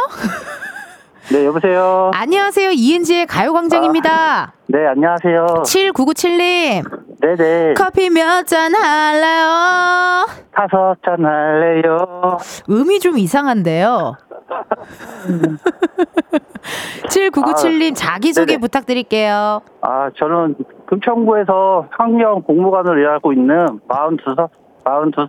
[1.31, 2.11] 네, 여보세요.
[2.13, 2.71] 안녕하세요.
[2.71, 4.11] 이은지의 가요광장입니다.
[4.11, 5.45] 아, 네, 안녕하세요.
[5.65, 6.83] 7997님.
[7.21, 7.73] 네네.
[7.75, 10.27] 커피 몇 잔 할래요?
[10.53, 12.37] 다섯 잔 할래요?
[12.69, 14.17] 음이 좀 이상한데요.
[17.09, 18.57] 7997님 아, 자기소개 네네.
[18.61, 19.61] 부탁드릴게요.
[19.81, 20.55] 아, 저는
[20.93, 24.47] 금천구에서 환경 공무관으로 일하고 있는 42살,
[24.83, 25.27] 42,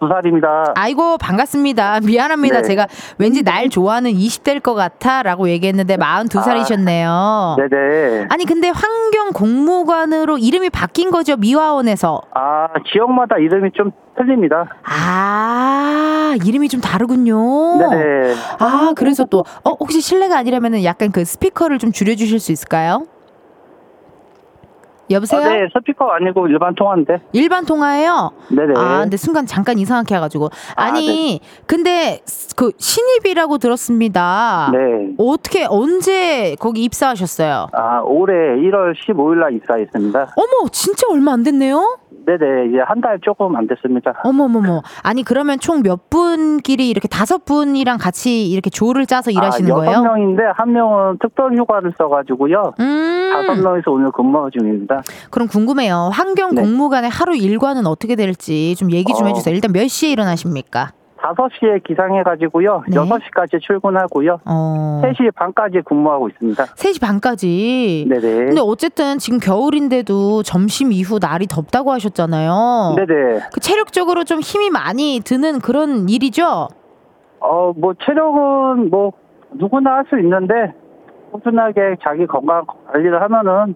[0.00, 0.72] 두 살입니다.
[0.74, 2.00] 아이고 반갑습니다.
[2.04, 2.56] 미안합니다.
[2.56, 2.62] 네.
[2.62, 7.06] 제가 왠지 날 좋아하는 20대일 것 같아라고 얘기했는데 42살이셨네요.
[7.06, 8.26] 아, 네네.
[8.28, 12.22] 아니 근데 환경 공무관으로 이름이 바뀐 거죠 미화원에서.
[12.34, 14.66] 아 지역마다 이름이 좀 틀립니다.
[14.82, 17.78] 아 이름이 좀 다르군요.
[17.78, 18.34] 네네.
[18.58, 23.06] 아 그래서 또 어, 혹시 실례가 아니라면 약간 그 스피커를 좀 줄여주실 수 있을까요?
[25.10, 25.40] 여보세요?
[25.40, 27.20] 아, 네, 스피커 아니고 일반 통화인데.
[27.32, 28.32] 일반 통화예요?
[28.48, 28.72] 네네.
[28.76, 30.50] 아, 근데 순간 잠깐 이상하게 해가지고.
[30.76, 31.40] 아니, 아, 네.
[31.66, 32.20] 근데
[32.56, 34.70] 그 신입이라고 들었습니다.
[34.72, 34.78] 네.
[35.18, 37.68] 어떻게 언제 거기 입사하셨어요?
[37.72, 40.34] 아, 올해 1월 15일 날 입사했습니다.
[40.36, 41.98] 어머, 진짜 얼마 안 됐네요?
[42.26, 44.14] 네네, 이제 한 달 조금 안 됐습니다.
[44.24, 44.82] 어머머머.
[45.02, 49.90] 아니, 그러면 총 몇 분끼리 이렇게 다섯 분이랑 같이 이렇게 조를 짜서 일하시는 아, 거예요?
[49.92, 52.74] 여섯 명인데, 한 명은 특별 휴가를 써가지고요.
[52.80, 53.30] 음.
[53.34, 55.02] 다섯 명에서 오늘 근무 중입니다.
[55.30, 56.10] 그럼 궁금해요.
[56.12, 56.62] 환경 네.
[56.62, 59.28] 공무관의 하루 일과는 어떻게 될지 좀 얘기 좀 어.
[59.28, 59.54] 해주세요.
[59.54, 60.92] 일단 몇 시에 일어나십니까?
[61.24, 62.84] 5시에 기상해가지고요.
[62.88, 62.96] 네.
[62.96, 64.40] 6시까지 출근하고요.
[64.44, 65.00] 어.
[65.04, 66.64] 3시 반까지 근무하고 있습니다.
[66.64, 68.06] 3시 반까지?
[68.08, 68.20] 네네.
[68.46, 72.94] 근데 어쨌든 지금 겨울인데도 점심 이후 날이 덥다고 하셨잖아요.
[72.96, 73.40] 네네.
[73.52, 76.68] 그 체력적으로 좀 힘이 많이 드는 그런 일이죠?
[77.40, 79.12] 어, 뭐, 체력은 뭐,
[79.52, 80.74] 누구나 할 수 있는데,
[81.32, 83.74] 꾸준하게 자기 건강 관리를 하면은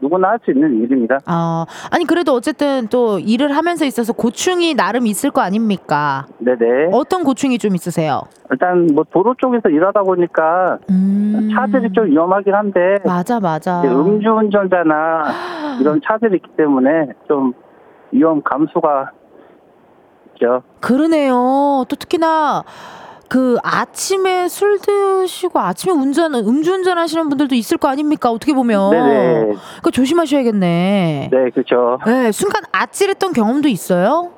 [0.00, 1.18] 누구나 할 수 있는 일입니다.
[1.26, 6.26] 어, 아니 그래도 어쨌든 또 일을 하면서 있어서 고충이 나름 있을 거 아닙니까?
[6.38, 6.90] 네네.
[6.92, 8.22] 어떤 고충이 좀 있으세요?
[8.50, 10.78] 일단 뭐 도로 쪽에서 일하다 보니까
[11.54, 13.06] 차들이 좀 위험하긴 한데 음.
[13.06, 13.82] 맞아 맞아.
[13.84, 15.24] 음주운전자나
[15.80, 17.52] 이런 차들이 있기 때문에 좀
[18.12, 19.10] 위험 감수가
[20.34, 20.62] 있죠.
[20.80, 21.84] 그러네요.
[21.88, 22.64] 또 특히나
[23.30, 28.28] 그 아침에 술 드시고 아침에 운전 음주운전 하시는 분들도 있을 거 아닙니까?
[28.32, 28.90] 어떻게 보면.
[28.90, 29.54] 네네.
[29.84, 31.28] 그 조심하셔야겠네.
[31.30, 32.00] 네, 그렇죠.
[32.04, 34.32] 네, 순간 아찔했던 경험도 있어요?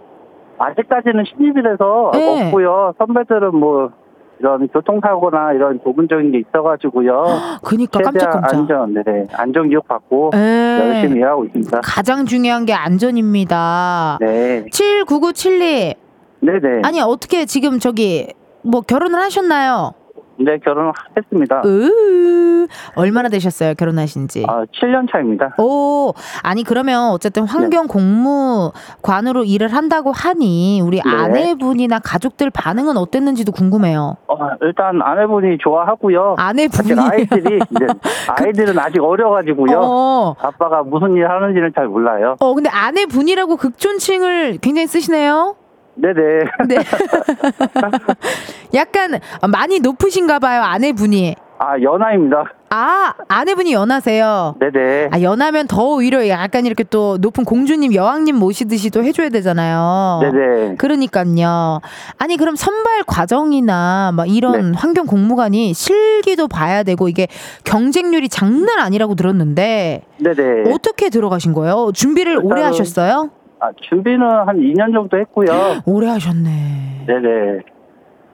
[0.58, 2.46] 아직까지는 신입이라서 네.
[2.48, 2.92] 없고요.
[2.98, 3.92] 선배들은 뭐
[4.38, 7.24] 이런 교통사고나 이런 부분적인 게 있어가지고요.
[7.64, 8.54] 그니까 깜짝깜짝.
[8.54, 9.28] 안전, 네네.
[9.32, 10.80] 안전 교육 받고 네.
[10.80, 11.80] 열심히 일하고 있습니다.
[11.82, 14.18] 가장 중요한 게 안전입니다.
[14.20, 14.66] 네.
[14.70, 15.94] 79972.
[16.40, 16.82] 네네.
[16.84, 19.94] 아니, 어떻게 지금 저기 뭐 결혼을 하셨나요?
[20.38, 21.62] 네, 결혼했습니다.
[21.64, 22.66] 으,
[22.96, 23.74] 얼마나 되셨어요?
[23.74, 24.44] 결혼하신 지?
[24.48, 25.54] 아, 7년 차입니다.
[25.58, 26.12] 오,
[26.42, 31.10] 아니 그러면 어쨌든 환경 공무관으로 일을 한다고 하니 우리 네.
[31.10, 34.16] 아내분이나 가족들 반응은 어땠는지도 궁금해요.
[34.26, 36.36] 어, 일단 아내분이 좋아하고요.
[36.38, 37.86] 아내분이 아이들이 네,
[38.28, 39.78] 아이들은 아직 어려가지고요.
[39.80, 40.34] 어.
[40.40, 42.36] 아빠가 무슨 일 하는지는 잘 몰라요.
[42.40, 45.56] 어, 근데 아내분이라고 극존칭을 굉장히 쓰시네요.
[45.94, 46.44] 네네.
[46.68, 46.76] 네.
[48.74, 49.20] 약간
[49.50, 51.36] 많이 높으신가 봐요, 아내분이.
[51.58, 52.44] 아 연하입니다.
[52.70, 54.56] 아, 아내분이 연하세요.
[54.58, 55.10] 네네.
[55.12, 60.20] 아, 연하면 더 오히려 약간 이렇게 또 높은 공주님, 여왕님 모시듯이 또 해줘야 되잖아요.
[60.22, 60.76] 네네.
[60.76, 61.80] 그러니까요.
[62.18, 64.78] 아니, 그럼 선발 과정이나 막 이런 네.
[64.78, 67.28] 환경 공무관이 실기도 봐야 되고 이게
[67.64, 70.72] 경쟁률이 장난 아니라고 들었는데 네네.
[70.74, 71.92] 어떻게 들어가신 거예요?
[71.94, 73.30] 준비를 오래 일단은- 하셨어요?
[73.62, 75.48] 아 준비는 한 2년 정도 했고요.
[75.86, 77.04] 오래 하셨네.
[77.06, 77.60] 네네.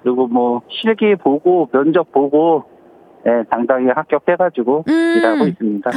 [0.03, 2.65] 그리고 뭐 실기 보고 면접 보고
[3.27, 4.93] 네, 당당히 합격해가지고 음.
[5.19, 5.91] 일하고 있습니다.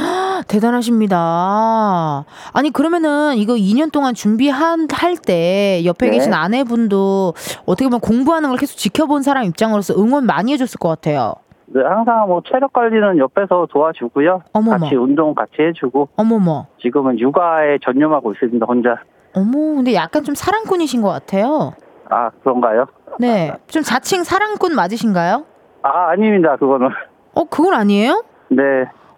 [0.48, 2.26] 대단하십니다.
[2.52, 6.12] 아니 그러면은 이거 2년 동안 준비한 할 때 옆에 네.
[6.16, 7.32] 계신 아내분도
[7.64, 11.34] 어떻게 보면 공부하는 걸 계속 지켜본 사람 입장으로서 응원 많이 해줬을 것 같아요.
[11.66, 14.42] 네, 항상 뭐 체력 관리는 옆에서 도와주고요.
[14.52, 14.78] 어머머.
[14.78, 16.66] 같이 운동 같이 해주고 어머머.
[16.82, 18.66] 지금은 육아에 전념하고 있습니다.
[18.66, 18.96] 혼자.
[19.34, 21.72] 어머, 근데 약간 좀 사랑꾼이신 것 같아요.
[22.10, 22.86] 아 그런가요?
[23.18, 25.44] 네, 좀 자칭 사랑꾼 맞으신가요?
[25.82, 26.56] 아 아닙니다.
[26.56, 26.88] 그거는.
[27.34, 28.24] 어, 그건 아니에요?
[28.48, 28.62] 네.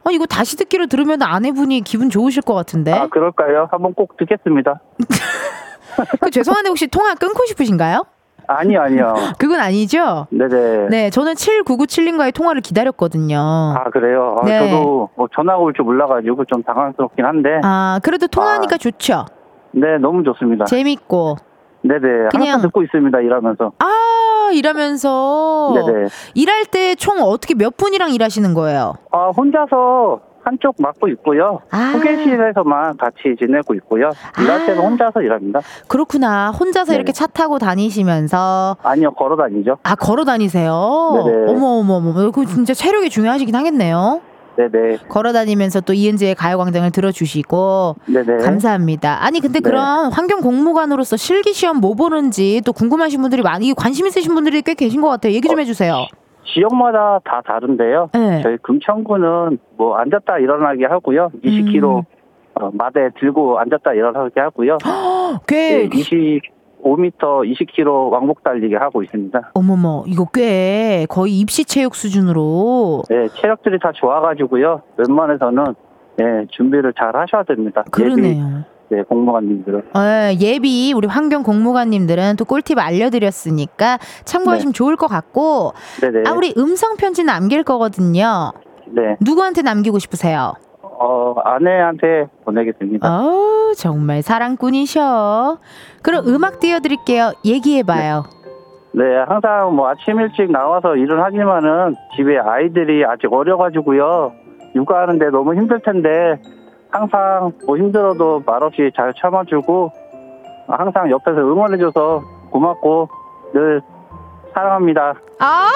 [0.04, 2.92] 어, 이거 다시 듣기로 들으면 아내분이 기분 좋으실 것 같은데.
[2.92, 3.68] 아 그럴까요?
[3.70, 4.80] 한번 꼭 듣겠습니다.
[6.20, 8.04] 그 죄송한데 혹시 통화 끊고 싶으신가요?
[8.46, 9.14] 아니요 아니요.
[9.38, 10.26] 그건 아니죠?
[10.30, 10.88] 네네.
[10.90, 13.38] 네, 저는 7997님과의 통화를 기다렸거든요.
[13.38, 14.36] 아 그래요.
[14.38, 14.70] 아, 네.
[14.70, 17.60] 저도 뭐 전화가 올 줄 몰라가지고 좀 당황스럽긴 한데.
[17.64, 19.24] 아, 그래도 통화하니까 좋죠?
[19.74, 20.64] 네 너무 좋습니다.
[20.66, 21.36] 재밌고.
[21.82, 22.00] 네네.
[22.30, 23.20] 그냥- 항상 듣고 있습니다.
[23.20, 23.72] 일하면서.
[23.78, 25.72] 아, 일하면서.
[25.74, 26.08] 네네.
[26.34, 28.94] 일할 때 총 어떻게 몇 분이랑 일하시는 거예요?
[29.10, 31.60] 아 혼자서 한쪽 맡고 있고요.
[31.70, 31.92] 아.
[31.94, 34.10] 휴게실에서만 같이 지내고 있고요.
[34.40, 35.60] 일할 때는 혼자서 일합니다.
[35.88, 36.50] 그렇구나.
[36.50, 36.96] 혼자서 네.
[36.96, 38.76] 이렇게 차 타고 다니시면서.
[38.82, 39.78] 아니요 걸어 다니죠.
[39.82, 41.22] 아, 걸어 다니세요?
[41.24, 41.52] 네네.
[41.52, 42.30] 어머, 어머, 어머.
[42.30, 44.20] 그 진짜 체력이 중요하시긴 하겠네요.
[44.56, 44.98] 네네.
[45.08, 47.96] 걸어 다니면서 또 이은지의 가요광장을 들어주시고.
[48.06, 48.44] 네네.
[48.44, 49.24] 감사합니다.
[49.24, 49.68] 아니, 근데 네.
[49.68, 54.74] 그럼 환경 공무관으로서 실기 시험 뭐 보는지 또 궁금하신 분들이 많이, 관심 있으신 분들이 꽤
[54.74, 55.32] 계신 것 같아요.
[55.32, 56.06] 얘기 좀 해주세요.
[56.46, 58.10] 지역마다 다 다른데요.
[58.12, 58.42] 네.
[58.42, 61.30] 저희 금천구는 뭐 앉았다 일어나게 하고요.
[61.34, 61.40] 음.
[61.42, 62.04] 20km
[62.56, 64.78] 어, 마대 들고 앉았다 일어나게 하고요.
[65.48, 66.00] 꽤, 네,
[66.84, 69.52] 25m 20km 왕복 달리기 하고 있습니다.
[69.54, 73.02] 어머머, 이거 꽤 거의 입시 체육 수준으로.
[73.08, 74.82] 네, 체력들이 다 좋아가지고요.
[74.98, 75.64] 웬만해서는
[76.16, 77.82] 네, 준비를 잘 하셔야 됩니다.
[77.86, 78.64] 예비, 그러네요.
[78.90, 79.78] 네, 공무관님들은.
[79.94, 80.00] 어,
[80.40, 86.28] 예비 우리 환경 공무관님들은 또 꿀팁 알려드렸으니까 참고하시면 좋을 것 같고 네네.
[86.28, 88.52] 아 우리 음성 편지 남길 거거든요.
[88.86, 89.16] 네.
[89.20, 90.52] 누구한테 남기고 싶으세요?
[90.82, 93.08] 어, 아내한테 보내겠습니다.
[93.08, 95.58] 어 정말 사랑꾼이셔.
[96.04, 97.32] 그럼 음악 띄워드릴게요.
[97.44, 98.24] 얘기해봐요.
[98.92, 104.32] 네, 항상 뭐 아침 일찍 나와서 일을 하지만은 집에 아이들이 아직 어려가지고요.
[104.76, 106.40] 육아하는데 너무 힘들 텐데
[106.90, 109.90] 항상 뭐 힘들어도 말없이 잘 참아주고
[110.68, 113.08] 항상 옆에서 응원해줘서 고맙고
[113.52, 113.80] 늘
[114.52, 115.14] 사랑합니다.
[115.40, 115.68] 아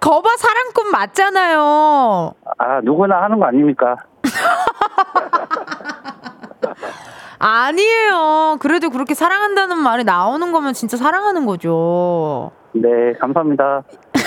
[0.00, 2.32] 거봐 사랑꾼 맞잖아요.
[2.58, 3.96] 아, 누구나 하는 거 아닙니까?
[7.38, 8.56] 아니에요.
[8.60, 12.52] 그래도 그렇게 사랑한다는 말이 나오는 거면 진짜 사랑하는 거죠.
[12.72, 13.82] 네, 감사합니다.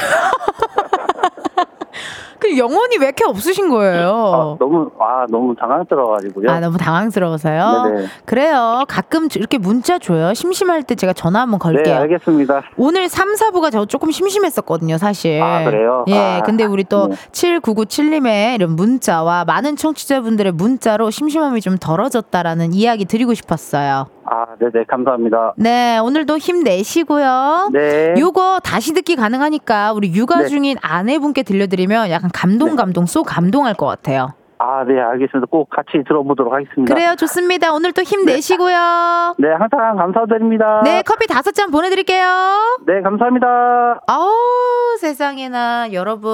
[2.39, 4.09] 그 영혼이 왜 이렇게 없으신 거예요?
[4.09, 6.49] 아, 너무 아 너무 당황스러워가지고요.
[6.49, 7.83] 아, 너무 당황스러워서요?
[7.83, 8.07] 네네.
[8.25, 8.83] 그래요.
[8.87, 10.33] 가끔 이렇게 문자 줘요.
[10.33, 11.83] 심심할 때 제가 전화 한번 걸게요.
[11.83, 12.61] 네, 알겠습니다.
[12.77, 15.41] 오늘 3, 4부가 저 조금 심심했었거든요, 사실.
[15.41, 16.05] 아, 그래요?
[16.07, 17.15] 예, 아, 근데 우리 또 네.
[17.31, 24.07] 7997님의 이런 문자와 많은 청취자분들의 문자로 심심함이 좀 덜어졌다라는 이야기 드리고 싶었어요.
[24.29, 25.53] 아, 네네, 감사합니다.
[25.55, 27.69] 네, 오늘도 힘내시고요.
[27.71, 28.13] 네.
[28.17, 30.47] 요거 다시 듣기 가능하니까 우리 육아 네.
[30.47, 34.33] 중인 아내분께 들려드리면 약간 감동, 감동, 쏙 감동할 것 같아요.
[34.59, 35.47] 아, 네, 알겠습니다.
[35.51, 36.91] 꼭 같이 들어보도록 하겠습니다.
[36.91, 37.71] 그래요, 좋습니다.
[37.73, 39.35] 오늘 또 힘내시고요.
[39.37, 40.81] 네, 항상 감사드립니다.
[40.83, 42.79] 네, 커피 다섯 잔 보내드릴게요.
[42.87, 44.01] 네, 감사합니다.
[44.07, 46.33] 아우, 세상에나, 여러분.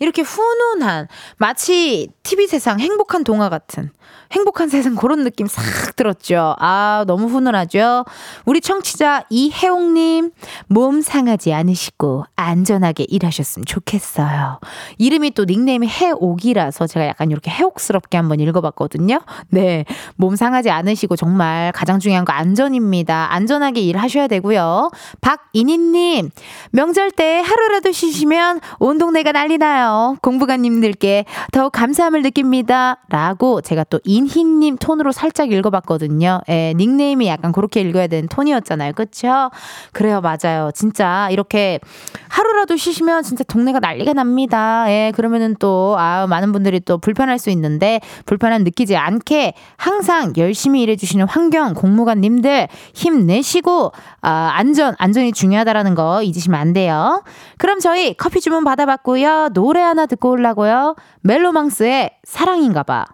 [0.00, 1.08] 이렇게 훈훈한,
[1.38, 3.88] 마치 TV 세상 행복한 동화 같은,
[4.36, 6.54] 행복한 세상 그런 느낌 싹 들었죠.
[6.58, 8.04] 아, 너무 훈훈하죠.
[8.44, 10.30] 우리 청취자 이혜옥님,
[10.68, 14.60] 몸 상하지 않으시고, 안전하게 일하셨으면 좋겠어요.
[14.98, 19.20] 이름이 또 닉네임이 해옥이라서 제가 약간 이렇게 해옥스럽게 한번 읽어봤거든요.
[19.48, 19.84] 네.
[20.16, 23.32] 몸 상하지 않으시고 정말 가장 중요한 거 안전입니다.
[23.32, 24.90] 안전하게 일하셔야 되고요.
[25.20, 26.30] 박인희님,
[26.70, 30.16] 명절 때 하루라도 쉬시면 온 동네가 난리 나요.
[30.22, 32.98] 공부가님들께 더욱 감사함을 느낍니다.
[33.08, 36.40] 라고 제가 또 인 희님 톤으로 살짝 읽어봤거든요.
[36.48, 38.92] 예, 닉네임이 약간 그렇게 읽어야 되는 톤이었잖아요.
[38.92, 39.50] 그쵸?
[39.92, 40.70] 그래요, 맞아요.
[40.74, 41.80] 진짜 이렇게
[42.28, 44.84] 하루라도 쉬시면 진짜 동네가 난리가 납니다.
[44.88, 50.82] 예, 그러면은 또, 아, 많은 분들이 또 불편할 수 있는데, 불편함 느끼지 않게 항상 열심히
[50.82, 57.22] 일해주시는 환경 공무관님들 힘내시고, 아, 안전, 안전이 중요하다라는 거 잊으시면 안 돼요.
[57.58, 59.50] 그럼 저희 커피 주문 받아봤고요.
[59.54, 60.96] 노래 하나 듣고 올라고요.
[61.22, 63.06] 멜로망스의 사랑인가봐.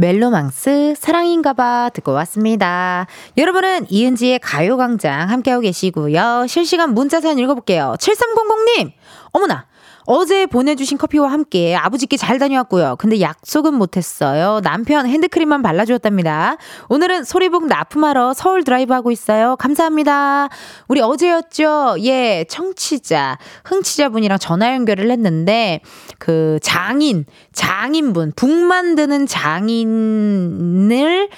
[0.00, 3.06] 멜로망스 사랑인가봐 듣고 왔습니다.
[3.36, 6.46] 여러분은 이은지의 가요광장 함께하고 계시고요.
[6.48, 7.96] 실시간 문자 사연 읽어볼게요.
[7.98, 8.92] 7300님
[9.32, 9.66] 어머나
[10.06, 12.96] 어제 보내주신 커피와 함께 아버지께 잘 다녀왔고요.
[12.98, 14.60] 근데 약속은 못했어요.
[14.62, 16.56] 남편 핸드크림만 발라주었답니다.
[16.88, 19.56] 오늘은 소리북 납품하러 서울 드라이브 하고 있어요.
[19.56, 20.48] 감사합니다.
[20.88, 21.96] 우리 어제였죠?
[22.00, 25.80] 예, 청취자, 흥취자분이랑 전화 연결을 했는데,
[26.18, 31.28] 그 장인, 장인분, 북 만드는 장인을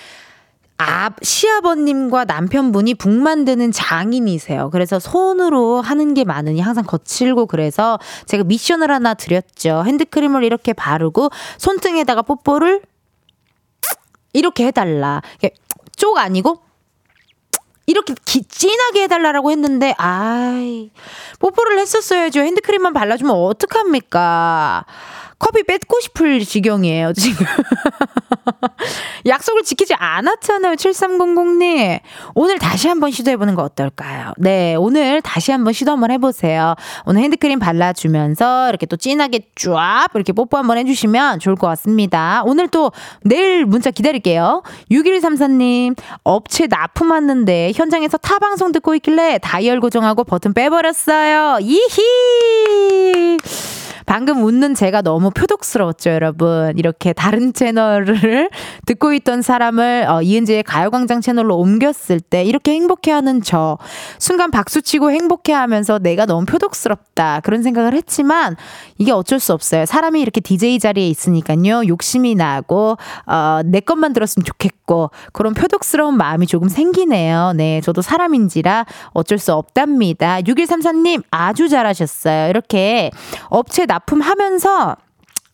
[0.84, 4.70] 아, 시아버님과 남편분이 북 만드는 장인이세요.
[4.70, 9.84] 그래서 손으로 하는 게 많으니 항상 거칠고 그래서 제가 미션을 하나 드렸죠.
[9.86, 12.82] 핸드크림을 이렇게 바르고 손등에다가 뽀뽀를
[14.32, 15.22] 이렇게 해달라.
[15.94, 16.58] 쪽 아니고
[17.86, 20.90] 이렇게 기, 진하게 해달라고 했는데, 아이,
[21.40, 22.40] 뽀뽀를 했었어야죠.
[22.40, 24.84] 핸드크림만 발라주면 어떡합니까?
[25.42, 27.44] 커피 뺏고 싶을 지경이에요, 지금.
[29.26, 31.98] 약속을 지키지 않았잖아요, 7300님.
[32.36, 34.34] 오늘 다시 한번 시도해보는 거 어떨까요?
[34.38, 36.76] 네, 오늘 다시 한번 시도 한번 해보세요.
[37.06, 42.42] 오늘 핸드크림 발라주면서 이렇게 또 진하게 쫙 이렇게 뽀뽀 한번 해주시면 좋을 것 같습니다.
[42.46, 42.92] 오늘 또
[43.22, 44.62] 내일 문자 기다릴게요.
[44.92, 51.58] 6134님, 업체 납품 왔는데 현장에서 타 방송 듣고 있길래 다이얼 고정하고 버튼 빼버렸어요.
[51.62, 53.38] 이히!
[54.06, 56.72] 방금 웃는 제가 너무 표독스러웠죠, 여러분.
[56.76, 58.50] 이렇게 다른 채널을
[58.86, 63.78] 듣고 있던 사람을 어, 이은지의 가요광장 채널로 옮겼을 때 이렇게 행복해하는 저
[64.18, 68.56] 순간 박수치고 행복해하면서 내가 너무 표독스럽다 그런 생각을 했지만
[68.98, 69.86] 이게 어쩔 수 없어요.
[69.86, 72.96] 사람이 이렇게 DJ 자리에 있으니까요 욕심이 나고
[73.26, 77.52] 어, 내 것만 들었으면 좋겠고 그런 표독스러운 마음이 조금 생기네요.
[77.56, 80.40] 네, 저도 사람인지라 어쩔 수 없답니다.
[80.40, 82.48] 6134님 아주 잘하셨어요.
[82.48, 83.10] 이렇게
[83.48, 84.96] 업체 납품하면서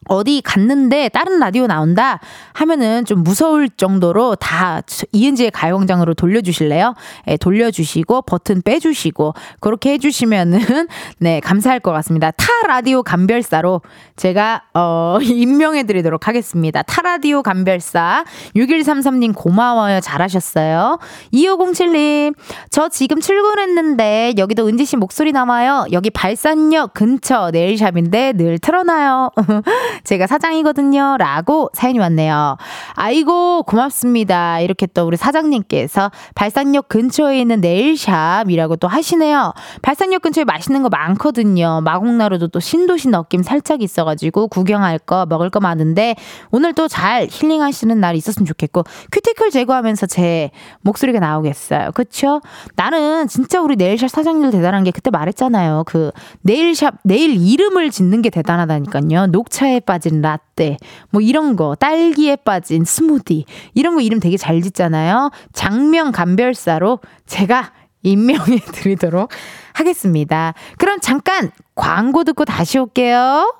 [0.09, 2.19] 어디 갔는데 다른 라디오 나온다
[2.55, 4.81] 하면은 좀 무서울 정도로 다
[5.13, 6.95] 이은지의 가요광장으로 돌려주실래요?
[7.29, 10.59] 예, 돌려주시고 버튼 빼주시고 그렇게 해주시면은
[11.19, 12.31] 네 감사할 것 같습니다.
[12.33, 13.83] 타 라디오 감별사로
[14.17, 16.83] 제가 어 임명해드리도록 하겠습니다.
[16.83, 18.25] 타 라디오 감별사
[18.57, 20.99] 6133님 고마워요 잘하셨어요.
[21.33, 22.35] 2507님
[22.71, 25.85] 저 지금 출근했는데 여기도 은지 씨 목소리 나와요.
[25.93, 29.31] 여기 발산역 근처 네일샵인데 늘 틀어놔요.
[30.05, 31.17] 제가 사장이거든요.
[31.19, 32.57] 라고 사연이 왔네요.
[32.95, 34.61] 아이고, 고맙습니다.
[34.61, 39.53] 이렇게 또 우리 사장님께서 발산역 근처에 있는 네일샵이라고 또 하시네요.
[39.83, 41.81] 발산역 근처에 맛있는 거 많거든요.
[41.85, 46.17] 마곡나루도 또 신도시 느낌 살짝 있어가지고 구경할 거, 먹을 거 많은데
[46.51, 50.51] 오늘 또 잘 힐링하시는 날이 있었으면 좋겠고 큐티클 제거하면서 제
[50.81, 51.91] 목소리가 나오겠어요.
[51.95, 52.41] 그쵸?
[52.75, 55.85] 나는 진짜 우리 네일샵 사장님들 대단한 게 그때 말했잖아요.
[55.87, 56.11] 그
[56.43, 59.27] 네일샵, 네일 이름을 짓는 게 대단하다니까요.
[59.29, 60.77] 녹차에 빠진 라떼,
[61.09, 65.31] 뭐 이런 거, 딸기에 빠진 스무디, 이런 거 이름 되게 잘 짓잖아요.
[65.55, 69.31] 작명 감별사로 제가 임명해 드리도록
[69.73, 70.53] 하겠습니다.
[70.77, 73.51] 그럼 잠깐 광고 듣고 다시 올게요.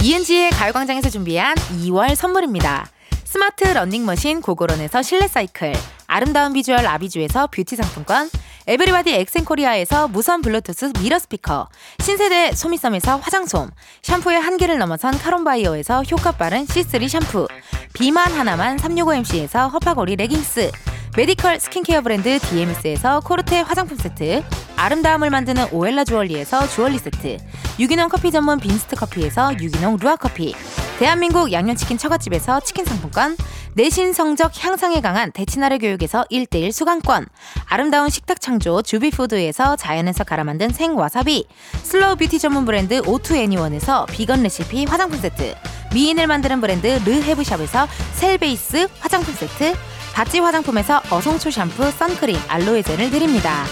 [0.00, 2.86] 이은지의 가요광장에서 준비한 2월 선물입니다.
[3.24, 5.72] 스마트 러닝머신 고고런에서 실내 사이클,
[6.06, 8.30] 아름다운 비주얼 아비주에서 뷰티 상품권,
[8.66, 11.68] 에브리바디 엑센코리아에서 무선 블루투스 미러 스피커,
[12.00, 13.70] 신세대 소미섬에서 화장솜,
[14.02, 17.46] 샴푸의 한계를 넘어선 카론바이어에서 효과 빠른 C3 샴푸,
[17.92, 20.72] 비만 하나만 365MC에서 허파고리 레깅스,
[21.16, 24.42] 메디컬 스킨케어 브랜드 DMS에서 코르테 화장품 세트,
[24.76, 27.38] 아름다움을 만드는 오엘라 주얼리에서 주얼리 세트,
[27.78, 30.54] 유기농 커피 전문 빈스트 커피에서 유기농 루아 커피,
[30.98, 33.36] 대한민국 양념치킨 처갓집에서 치킨 상품권,
[33.74, 37.26] 내신 성적 향상에 강한 대치나래 교육 에서 1대1 수강권,
[37.66, 41.46] 아름다운 식탁 창조 주비푸드에서 자연에서 갈아 만든 생와사비,
[41.82, 45.54] 슬로우 뷰티 전문 브랜드 오투애니원에서 비건 레시피 화장품 세트,
[45.94, 49.74] 미인을 만드는 브랜드 르헤브샵에서 셀베이스 화장품 세트,
[50.14, 53.64] 바찌 화장품에서 어송초 샴푸, 선크림, 알로에 젤을 드립니다.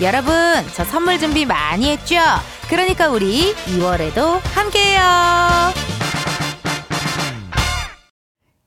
[0.00, 0.34] 여러분,
[0.74, 2.16] 저 선물 준비 많이 했죠?
[2.68, 5.00] 그러니까 우리 2월에도 함께해요.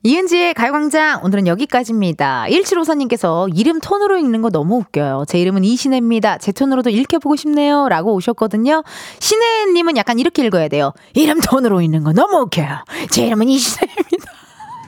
[0.06, 2.44] 이은지의 가요광장 오늘은 여기까지입니다.
[2.50, 5.24] 1754님께서 이름 톤으로 읽는 거 너무 웃겨요.
[5.26, 6.36] 제 이름은 이신혜입니다.
[6.36, 7.88] 제 톤으로도 읽혀보고 싶네요.
[7.88, 8.82] 라고 오셨거든요.
[9.18, 10.92] 신혜님은 약간 이렇게 읽어야 돼요.
[11.14, 12.84] 이름 톤으로 읽는 거 너무 웃겨요.
[13.10, 14.32] 제 이름은 이신혜입니다.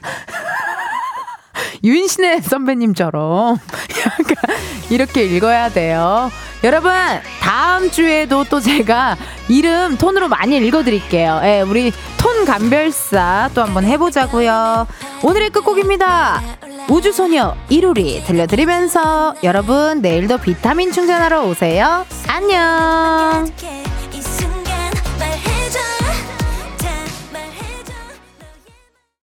[1.83, 3.57] 윤신혜 선배님처럼
[3.99, 4.55] 약간
[4.89, 6.31] 이렇게 읽어야 돼요.
[6.63, 6.91] 여러분
[7.39, 9.15] 다음 주에도 또 제가
[9.47, 11.41] 이름 톤으로 많이 읽어드릴게요.
[11.43, 14.87] 예, 우리 톤 감별사 또 한번 해보자고요.
[15.23, 16.41] 오늘의 끝곡입니다.
[16.89, 22.05] 우주소녀 이루리 들려드리면서 여러분 내일도 비타민 충전하러 오세요.
[22.27, 23.47] 안녕.